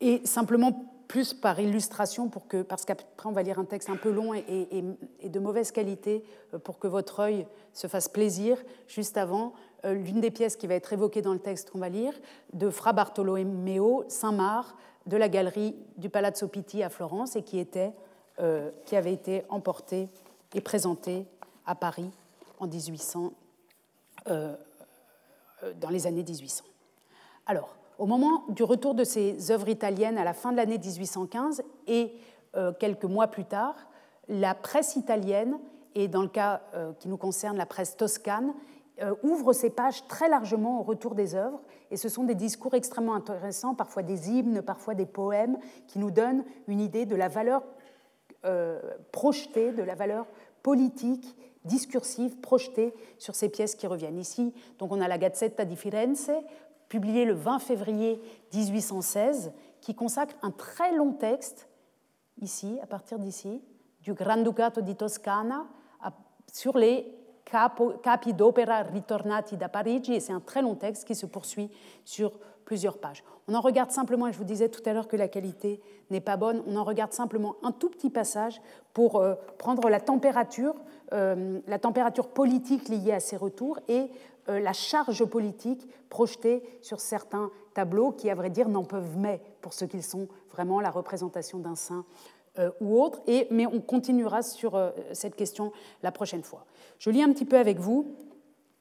Et 0.01 0.21
simplement 0.27 0.91
plus 1.11 1.35
par 1.35 1.59
illustration, 1.59 2.29
pour 2.29 2.47
que, 2.47 2.63
parce 2.63 2.85
qu'après 2.85 3.29
on 3.29 3.33
va 3.33 3.43
lire 3.43 3.59
un 3.59 3.65
texte 3.65 3.91
un 3.91 3.97
peu 3.97 4.13
long 4.13 4.33
et, 4.33 4.85
de 5.25 5.39
mauvaise 5.41 5.73
qualité 5.73 6.23
euh, 6.55 6.61
pour 6.61 6.79
que 6.79 6.87
votre 6.87 7.19
œil 7.19 7.49
se 7.73 7.89
fasse 7.89 8.09
plaisir. 8.09 8.57
Juste 8.87 9.17
avant, 9.17 9.47
euh, 9.49 9.51
l'une 9.85 10.21
des 10.21 10.31
pièces 10.31 10.57
qui 10.57 10.67
va 10.67 10.75
être 10.75 10.93
évoquée 10.93 11.23
dans 11.23 11.33
le 11.33 11.39
texte 11.39 11.71
qu'on 11.71 11.79
va 11.79 11.89
lire, 11.89 12.13
de 12.53 12.71
Fra 12.71 12.93
Bartolomeo 12.93 14.05
Saint-Marc, 14.09 14.77
de 15.07 15.17
la 15.17 15.29
galerie 15.29 15.75
du 15.97 16.11
Palazzo 16.11 16.49
Pitti 16.49 16.83
à 16.83 16.89
Florence 16.89 17.37
et 17.37 17.43
qui, 17.43 17.59
était, 17.59 17.93
euh, 18.41 18.71
qui 18.85 18.97
avait 18.97 19.13
été 19.13 19.45
emportée 19.49 20.09
et 20.55 20.61
présentée 20.61 21.27
à 21.67 21.75
Paris 21.75 22.11
en 22.59 22.67
1800, 22.67 23.33
dans 24.27 25.89
les 25.91 26.07
années 26.07 26.23
1800. 26.23 26.65
Alors, 27.47 27.75
au 28.01 28.07
moment 28.07 28.45
du 28.49 28.63
retour 28.63 28.95
de 28.95 29.05
ces 29.05 29.51
œuvres 29.51 29.69
italiennes 29.69 30.17
à 30.17 30.25
la 30.25 30.33
fin 30.33 30.53
de 30.53 30.57
l'année 30.57 30.79
1815 30.79 31.63
et 31.87 32.15
euh, 32.57 32.73
quelques 32.73 33.05
mois 33.05 33.29
plus 33.29 33.45
tard, 33.45 33.77
la 34.27 34.55
presse 34.55 34.97
italienne, 34.97 35.59
et 35.95 36.09
dans 36.09 36.23
le 36.23 36.29
cas 36.29 36.63
euh, 36.75 36.93
qui 36.99 37.09
nous 37.09 37.19
concerne 37.19 37.59
la 37.59 37.67
presse 37.67 37.99
toscane, 37.99 38.49
euh, 38.49 38.55
ouvre 39.23 39.53
ses 39.53 39.71
pages 39.71 40.07
très 40.07 40.29
largement 40.29 40.81
au 40.81 40.83
retour 40.83 41.15
des 41.15 41.35
œuvres, 41.35 41.63
et 41.91 41.97
ce 41.97 42.09
sont 42.09 42.25
des 42.25 42.35
discours 42.35 42.75
extrêmement 42.75 43.15
intéressants, 43.15 43.75
parfois 43.75 44.03
des 44.03 44.31
hymnes, 44.31 44.63
parfois 44.63 44.95
des 44.95 45.07
poèmes, 45.07 45.59
qui 45.87 45.99
nous 45.99 46.11
donnent 46.11 46.45
une 46.69 46.81
idée 46.81 47.07
de 47.07 47.17
la 47.17 47.29
valeur 47.29 47.63
projetée, 49.13 49.73
de 49.73 49.83
la 49.83 49.95
valeur 49.95 50.27
politique, 50.63 51.37
discursive, 51.65 52.39
projetée 52.41 52.95
sur 53.19 53.35
ces 53.35 53.49
pièces 53.49 53.75
qui 53.75 53.87
reviennent. 53.87 54.19
Ici, 54.19 54.55
donc 54.79 54.93
on 54.93 55.01
a 55.01 55.09
la 55.09 55.19
Gazzetta 55.19 55.65
di 55.65 55.77
Firenze, 55.77 56.31
publié 56.89 57.25
le 57.25 57.35
20 57.35 57.59
février 57.59 58.21
1816, 58.55 59.53
qui 59.81 59.95
consacre 59.95 60.35
un 60.43 60.51
très 60.51 60.95
long 60.95 61.13
texte, 61.13 61.69
ici, 62.41 62.79
à 62.83 62.87
partir 62.87 63.19
d'ici, 63.19 63.63
du 64.03 64.15
Granducato 64.15 64.81
di 64.81 64.97
Toscana, 64.97 65.67
sur 66.53 66.77
les 66.79 67.15
capi 67.51 68.33
d'opera 68.33 68.83
ritornati 68.83 69.57
da 69.57 69.69
Parigi, 69.69 70.15
et 70.15 70.21
c'est 70.21 70.33
un 70.33 70.41
très 70.41 70.63
long 70.63 70.75
texte 70.75 71.07
qui 71.07 71.15
se 71.15 71.27
poursuit 71.27 71.71
sur 72.05 72.33
plusieurs 72.65 72.99
pages. 72.99 73.25
On 73.49 73.55
en 73.55 73.61
regarde 73.61 73.91
simplement, 73.91 74.31
je 74.31 74.39
vous 74.39 74.45
disais 74.45 74.69
tout 74.69 74.83
à 74.87 74.93
l'heure 74.93 75.09
que 75.09 75.17
la 75.17 75.27
qualité 75.27 75.81
n'est 76.11 76.21
pas 76.21 76.37
bonne, 76.37 76.63
on 76.69 76.77
en 76.77 76.85
regarde 76.85 77.13
simplement 77.13 77.57
un 77.65 77.73
tout 77.73 77.89
petit 77.89 78.11
passage 78.11 78.61
pour 78.95 79.17
euh, 79.17 79.35
prendre 79.59 79.89
la 79.89 79.99
température, 79.99 80.75
euh, 81.13 81.59
la 81.67 81.79
température 81.81 82.29
politique 82.29 82.89
liée 82.89 83.13
à 83.13 83.19
ces 83.19 83.37
retours 83.37 83.81
et 83.89 84.09
euh, 84.49 84.61
la 84.61 84.73
charge 84.73 85.25
politique 85.25 85.89
projetée 86.09 86.63
sur 86.81 87.01
certains 87.01 87.51
tableaux 87.75 88.13
qui, 88.13 88.31
à 88.31 88.37
vrai 88.37 88.51
dire, 88.51 88.69
n'en 88.69 88.85
peuvent 88.85 89.17
mais 89.17 89.41
pour 89.61 89.73
ce 89.73 89.85
qu'ils 89.85 90.05
sont 90.05 90.29
vraiment 90.53 90.81
la 90.81 90.91
représentation 90.91 91.59
d'un 91.59 91.75
saint 91.75 92.05
ou 92.81 93.01
autre. 93.01 93.21
Et, 93.27 93.47
mais 93.51 93.67
on 93.67 93.81
continuera 93.81 94.43
sur 94.43 94.75
euh, 94.75 94.91
cette 95.13 95.37
question 95.37 95.73
la 96.03 96.13
prochaine 96.13 96.43
fois. 96.43 96.65
Je 96.99 97.11
lis 97.11 97.23
un 97.23 97.33
petit 97.33 97.45
peu 97.45 97.57
avec 97.57 97.79
vous, 97.79 98.15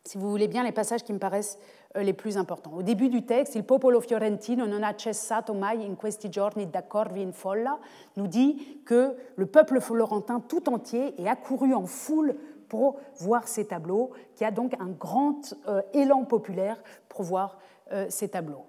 si 0.04 0.18
vous 0.18 0.30
voulez 0.30 0.48
bien, 0.48 0.64
les 0.64 0.72
passages 0.72 1.04
qui 1.04 1.14
me 1.14 1.20
paraissent 1.20 1.58
les 1.96 2.14
plus 2.14 2.38
importants. 2.38 2.74
Au 2.74 2.84
début 2.84 3.10
du 3.10 3.26
texte, 3.26 3.56
il 3.56 3.64
popolo 3.64 4.00
fiorentino 4.00 4.66
non 4.66 4.84
ha 4.84 4.94
cessato 4.96 5.54
mai 5.54 5.84
in 5.84 5.96
questi 5.96 6.30
giorni 6.30 6.68
d'accorvi 6.68 7.22
in 7.22 7.32
folla, 7.32 7.80
nous 8.16 8.28
dit 8.28 8.82
que 8.86 9.16
le 9.36 9.46
peuple 9.46 9.80
florentin 9.82 10.40
tout 10.40 10.70
entier 10.70 11.20
est 11.20 11.28
accouru 11.28 11.74
en 11.74 11.86
foule 11.86 12.36
pour 12.70 13.00
voir 13.18 13.48
ces 13.48 13.66
tableaux, 13.66 14.12
qui 14.36 14.46
a 14.46 14.52
donc 14.52 14.76
un 14.80 14.90
grand 14.90 15.54
euh, 15.68 15.82
élan 15.94 16.24
populaire 16.24 16.82
pour 17.10 17.24
voir 17.24 17.58
euh, 17.92 18.06
ces 18.10 18.30
tableaux. 18.30 18.66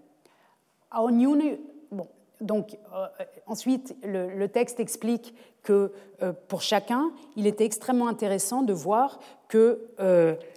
bon, 0.90 2.08
donc, 2.40 2.78
euh, 2.94 3.06
ensuite, 3.46 3.96
le, 4.02 4.46
texte 4.46 4.80
explique 4.80 5.34
que 5.62 5.92
pour 6.48 6.62
chacun, 6.62 7.10
il 7.36 7.46
était 7.46 7.66
extrêmement 7.66 8.08
intéressant 8.08 8.62
de 8.62 8.72
voir 8.72 9.20
que 9.48 9.90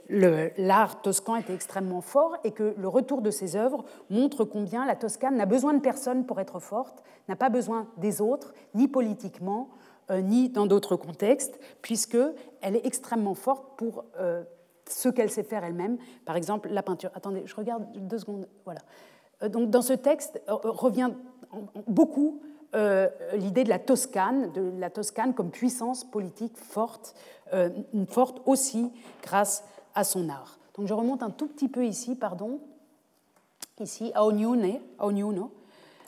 l'art 0.09 1.01
toscan 1.01 1.35
était 1.35 1.53
extrêmement 1.53 1.99
fort 1.99 2.37
et 2.45 2.51
que 2.51 2.73
le 2.77 2.87
retour 2.87 3.21
de 3.21 3.31
ses 3.31 3.57
œuvres 3.57 3.83
montre 4.09 4.45
combien 4.45 4.85
la 4.85 4.95
Toscane 4.95 5.35
n'a 5.35 5.45
besoin 5.45 5.73
de 5.73 5.81
personne 5.81 6.25
pour 6.25 6.39
être 6.39 6.59
forte, 6.59 7.03
n'a 7.27 7.35
pas 7.35 7.49
besoin 7.49 7.87
des 7.97 8.21
autres, 8.21 8.53
ni 8.75 8.87
politiquement, 8.87 9.69
euh, 10.11 10.19
ni 10.19 10.49
dans 10.49 10.65
d'autres 10.65 10.97
contextes, 10.97 11.59
puisqu'elle 11.81 12.75
est 12.75 12.85
extrêmement 12.85 13.35
forte 13.35 13.77
pour 13.77 14.03
euh, 14.19 14.43
ce 14.85 15.07
qu'elle 15.07 15.29
sait 15.29 15.43
faire 15.43 15.63
elle-même. 15.63 15.97
Par 16.25 16.35
exemple, 16.35 16.67
la 16.69 16.83
peinture. 16.83 17.09
Attendez, 17.15 17.43
je 17.45 17.55
regarde 17.55 17.85
deux 17.95 18.17
secondes. 18.17 18.47
Voilà. 18.65 18.81
Euh, 19.43 19.49
donc, 19.49 19.69
dans 19.69 19.81
ce 19.81 19.93
texte 19.93 20.41
revient 20.47 21.11
beaucoup 21.87 22.41
l'idée 23.35 23.63
de 23.63 23.69
la 23.69 23.77
Toscane, 23.77 24.51
de 24.53 24.73
la 24.79 24.89
Toscane 24.89 25.35
comme 25.35 25.51
puissance 25.51 26.03
politique 26.03 26.57
forte, 26.57 27.13
forte 28.07 28.41
aussi 28.47 28.91
grâce 29.21 29.63
à 29.93 30.03
son 30.03 30.27
art. 30.29 30.57
Donc 30.75 30.87
je 30.87 30.93
remonte 30.95 31.21
un 31.21 31.29
tout 31.29 31.45
petit 31.45 31.67
peu 31.67 31.85
ici, 31.85 32.15
pardon, 32.15 32.59
ici, 33.79 34.11
à 34.15 34.25
Ognuno, 34.25 34.79
a 34.97 35.05
ognuno 35.05 35.51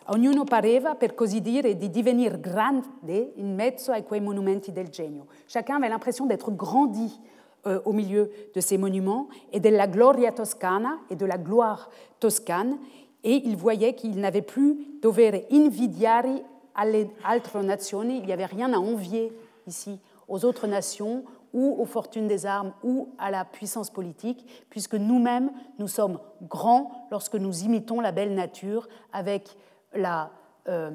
ognuno 0.07 0.43
pareva, 0.43 0.95
per 0.95 1.15
così 1.15 1.41
dire, 1.41 1.77
di 1.77 1.89
divenir 1.89 2.39
grande 2.39 3.31
in 3.35 3.55
mezzo 3.55 3.91
a 3.91 4.01
quei 4.01 4.21
monumenti 4.21 4.71
del 4.71 4.89
genio. 4.89 5.27
Chacun 5.47 5.77
avait 5.77 5.89
l'impression 5.89 6.25
d'être 6.25 6.51
grandi 6.51 7.19
euh, 7.65 7.81
au 7.85 7.93
milieu 7.93 8.29
de 8.53 8.61
ces 8.61 8.77
monuments 8.77 9.27
et 9.51 9.59
de 9.59 9.69
la 9.69 9.87
gloria 9.87 10.31
toscana 10.31 10.99
et 11.09 11.15
de 11.15 11.25
la 11.25 11.37
gloire 11.37 11.89
toscane, 12.19 12.77
et 13.25 13.41
il 13.43 13.57
voyait 13.57 13.95
qu'il 13.95 14.17
n'avait 14.19 14.43
plus 14.43 14.77
dovere 15.01 15.41
invidiari 15.51 16.43
alle 16.75 17.07
altre 17.23 17.57
nazioni, 17.57 18.19
il 18.19 18.25
n'y 18.25 18.33
avait 18.33 18.45
rien 18.45 18.71
à 18.71 18.77
envier 18.77 19.33
ici 19.65 19.99
aux 20.27 20.45
autres 20.45 20.67
nations 20.67 21.25
ou 21.51 21.75
aux 21.79 21.85
fortunes 21.85 22.27
des 22.27 22.45
armes 22.45 22.73
ou 22.83 23.09
à 23.17 23.31
la 23.31 23.43
puissance 23.43 23.89
politique, 23.89 24.45
puisque 24.69 24.95
nous-mêmes, 24.95 25.51
nous 25.79 25.87
sommes 25.87 26.19
grands 26.43 27.07
lorsque 27.11 27.35
nous 27.35 27.63
imitons 27.63 27.99
la 27.99 28.11
belle 28.11 28.33
nature 28.33 28.87
avec 29.11 29.55
la, 29.93 30.31
euh, 30.67 30.91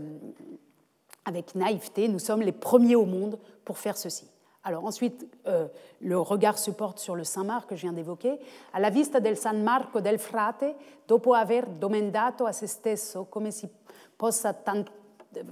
avec 1.25 1.55
naïveté, 1.55 2.09
nous 2.09 2.19
sommes 2.19 2.43
les 2.43 2.53
premiers 2.53 2.97
au 2.97 3.07
monde 3.07 3.39
pour 3.65 3.79
faire 3.79 3.97
ceci. 3.97 4.27
Alors 4.63 4.85
ensuite, 4.85 5.27
euh, 5.47 5.69
le 6.01 6.19
regard 6.19 6.59
se 6.59 6.71
porte 6.71 6.99
sur 6.99 7.17
le 7.17 7.25
Saint 7.25 7.45
Marc 7.45 7.71
que 7.71 7.77
je 7.77 7.83
viens 7.83 7.93
d'évoquer. 7.93 8.39
À 8.73 8.81
la 8.81 8.91
vista 8.91 9.19
del 9.19 9.37
San 9.37 9.63
Marco 9.63 10.01
del 10.01 10.19
Frate, 10.19 10.77
dopo 11.09 11.33
aver 11.33 11.67
domandato 11.67 12.45
a 12.45 12.53
se 12.53 12.67
stesso 12.67 13.25
come 13.25 13.51
si 13.51 13.69
possa 14.17 14.53
tanto, 14.53 14.93
eh, 15.35 15.45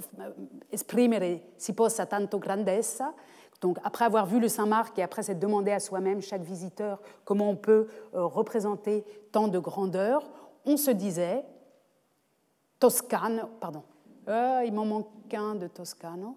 esprimere 0.71 1.53
si 1.57 1.73
possa 1.73 2.05
tanto 2.05 2.39
grandezza, 2.39 3.15
donc 3.61 3.79
après 3.83 4.05
avoir 4.05 4.27
vu 4.27 4.39
le 4.39 4.49
Saint 4.49 4.67
Marc 4.67 4.99
et 4.99 5.03
après 5.03 5.23
s'être 5.23 5.41
demandé 5.41 5.73
à 5.73 5.81
soi-même, 5.81 6.21
chaque 6.21 6.43
visiteur, 6.43 7.01
comment 7.25 7.49
on 7.49 7.57
peut 7.57 7.89
euh, 8.15 8.27
représenter 8.27 9.05
tant 9.33 9.49
de 9.49 9.59
grandeur, 9.59 10.23
on 10.67 10.77
se 10.77 10.91
disait, 10.91 11.45
Toscane, 12.79 13.49
pardon, 13.59 13.83
euh, 14.29 14.63
il 14.67 14.73
m'en 14.73 14.85
manque 14.85 15.35
un 15.35 15.55
de 15.55 15.67
Toscano. 15.67 16.37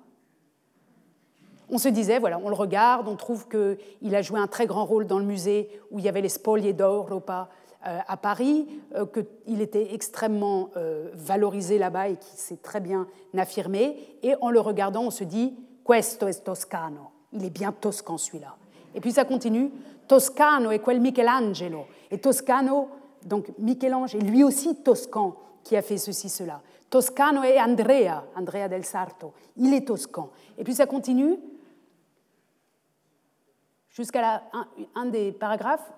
On 1.71 1.77
se 1.77 1.87
disait, 1.87 2.19
voilà, 2.19 2.39
on 2.43 2.49
le 2.49 2.55
regarde, 2.55 3.07
on 3.07 3.15
trouve 3.15 3.47
qu'il 3.47 4.15
a 4.15 4.21
joué 4.21 4.39
un 4.39 4.47
très 4.47 4.67
grand 4.67 4.85
rôle 4.85 5.07
dans 5.07 5.19
le 5.19 5.25
musée 5.25 5.69
où 5.89 5.99
il 5.99 6.05
y 6.05 6.09
avait 6.09 6.21
les 6.21 6.29
Spolier 6.29 6.73
d'Europa 6.73 7.49
euh, 7.87 7.97
à 8.07 8.17
Paris, 8.17 8.67
euh, 8.95 9.05
qu'il 9.05 9.61
était 9.61 9.93
extrêmement 9.93 10.69
valorisé 11.13 11.77
là-bas 11.77 12.09
et 12.09 12.17
qu'il 12.17 12.37
s'est 12.37 12.61
très 12.61 12.81
bien 12.81 13.07
affirmé. 13.35 13.97
Et 14.21 14.35
en 14.41 14.51
le 14.51 14.59
regardant, 14.59 15.03
on 15.03 15.11
se 15.11 15.23
dit, 15.23 15.55
questo 15.85 16.27
es 16.27 16.33
Toscano. 16.43 17.09
Il 17.33 17.45
est 17.45 17.49
bien 17.49 17.71
toscan 17.71 18.17
celui-là. 18.17 18.55
Et 18.93 18.99
puis 18.99 19.13
ça 19.13 19.23
continue, 19.23 19.71
Toscano 20.07 20.71
est 20.71 20.79
quel 20.79 20.99
Michelangelo. 20.99 21.85
Et 22.09 22.17
Toscano, 22.17 22.89
donc 23.25 23.47
Michel-Ange 23.57 24.15
est 24.15 24.19
lui 24.19 24.43
aussi 24.43 24.75
toscan 24.75 25.35
qui 25.63 25.77
a 25.77 25.81
fait 25.81 25.97
ceci, 25.97 26.27
cela. 26.27 26.61
Toscano 26.89 27.43
et 27.43 27.59
Andrea, 27.61 28.25
Andrea 28.35 28.67
del 28.67 28.83
Sarto. 28.83 29.33
Il 29.55 29.73
est 29.73 29.87
toscan. 29.87 30.29
Et 30.57 30.63
puis 30.63 30.73
ça 30.73 30.85
continue 30.85 31.37
jusqu'à 33.91 34.43
un, 34.95 35.05
des 35.05 35.31
paragraphes 35.31 35.91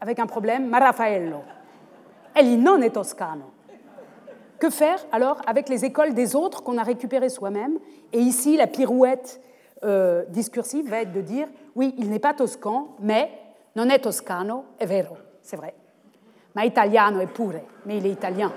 avec 0.00 0.18
un 0.18 0.26
problème, 0.26 0.68
ma 0.68 0.78
Raffaello. 0.78 1.42
Egli 2.34 2.56
non 2.56 2.80
est 2.80 2.90
toscano. 2.90 3.52
Que 4.58 4.70
faire 4.70 5.04
alors 5.12 5.40
avec 5.46 5.68
les 5.68 5.84
écoles 5.84 6.14
des 6.14 6.36
autres 6.36 6.62
qu'on 6.62 6.78
a 6.78 6.82
récupérées 6.82 7.28
soi-même? 7.28 7.78
Et 8.12 8.20
ici, 8.20 8.56
la 8.56 8.66
pirouette 8.66 9.40
euh, 9.82 10.24
discursive 10.28 10.88
va 10.88 11.00
être 11.00 11.12
de 11.12 11.20
dire 11.20 11.48
oui, 11.74 11.94
il 11.98 12.10
n'est 12.10 12.18
pas 12.18 12.34
toscan, 12.34 12.88
mais 13.00 13.30
non 13.74 13.90
è 13.90 13.98
toscano, 13.98 14.66
è 14.78 14.86
vero, 14.86 15.16
c'est 15.42 15.56
vrai 15.56 15.74
ma 16.52 16.62
italiano 16.62 17.20
eppure, 17.20 17.64
mais 17.84 17.98
il 17.98 18.06
est 18.06 18.12
italien. 18.12 18.52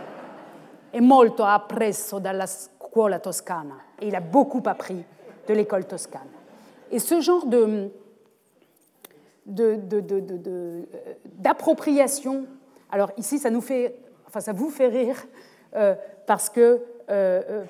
Et 0.91 1.01
molto 1.01 1.43
ha 1.43 1.53
appreso 1.53 2.19
dalla 2.19 2.45
scuola 2.45 3.19
toscana. 3.19 3.75
Et 3.99 4.07
il 4.07 4.15
a 4.15 4.21
beaucoup 4.21 4.61
appris 4.65 5.03
de 5.47 5.53
l'école 5.53 5.85
toscane. 5.85 6.42
Et 6.93 6.99
ce 6.99 7.21
genre 7.21 7.47
de, 7.47 7.89
d'appropriation. 11.39 12.45
Alors 12.91 13.11
ici, 13.17 13.39
ça 13.39 13.49
nous 13.49 13.61
fait, 13.61 13.95
enfin, 14.27 14.39
ça 14.39 14.53
vous 14.53 14.69
fait 14.69 14.87
rire 14.87 15.25
parce 16.27 16.49
que 16.49 16.81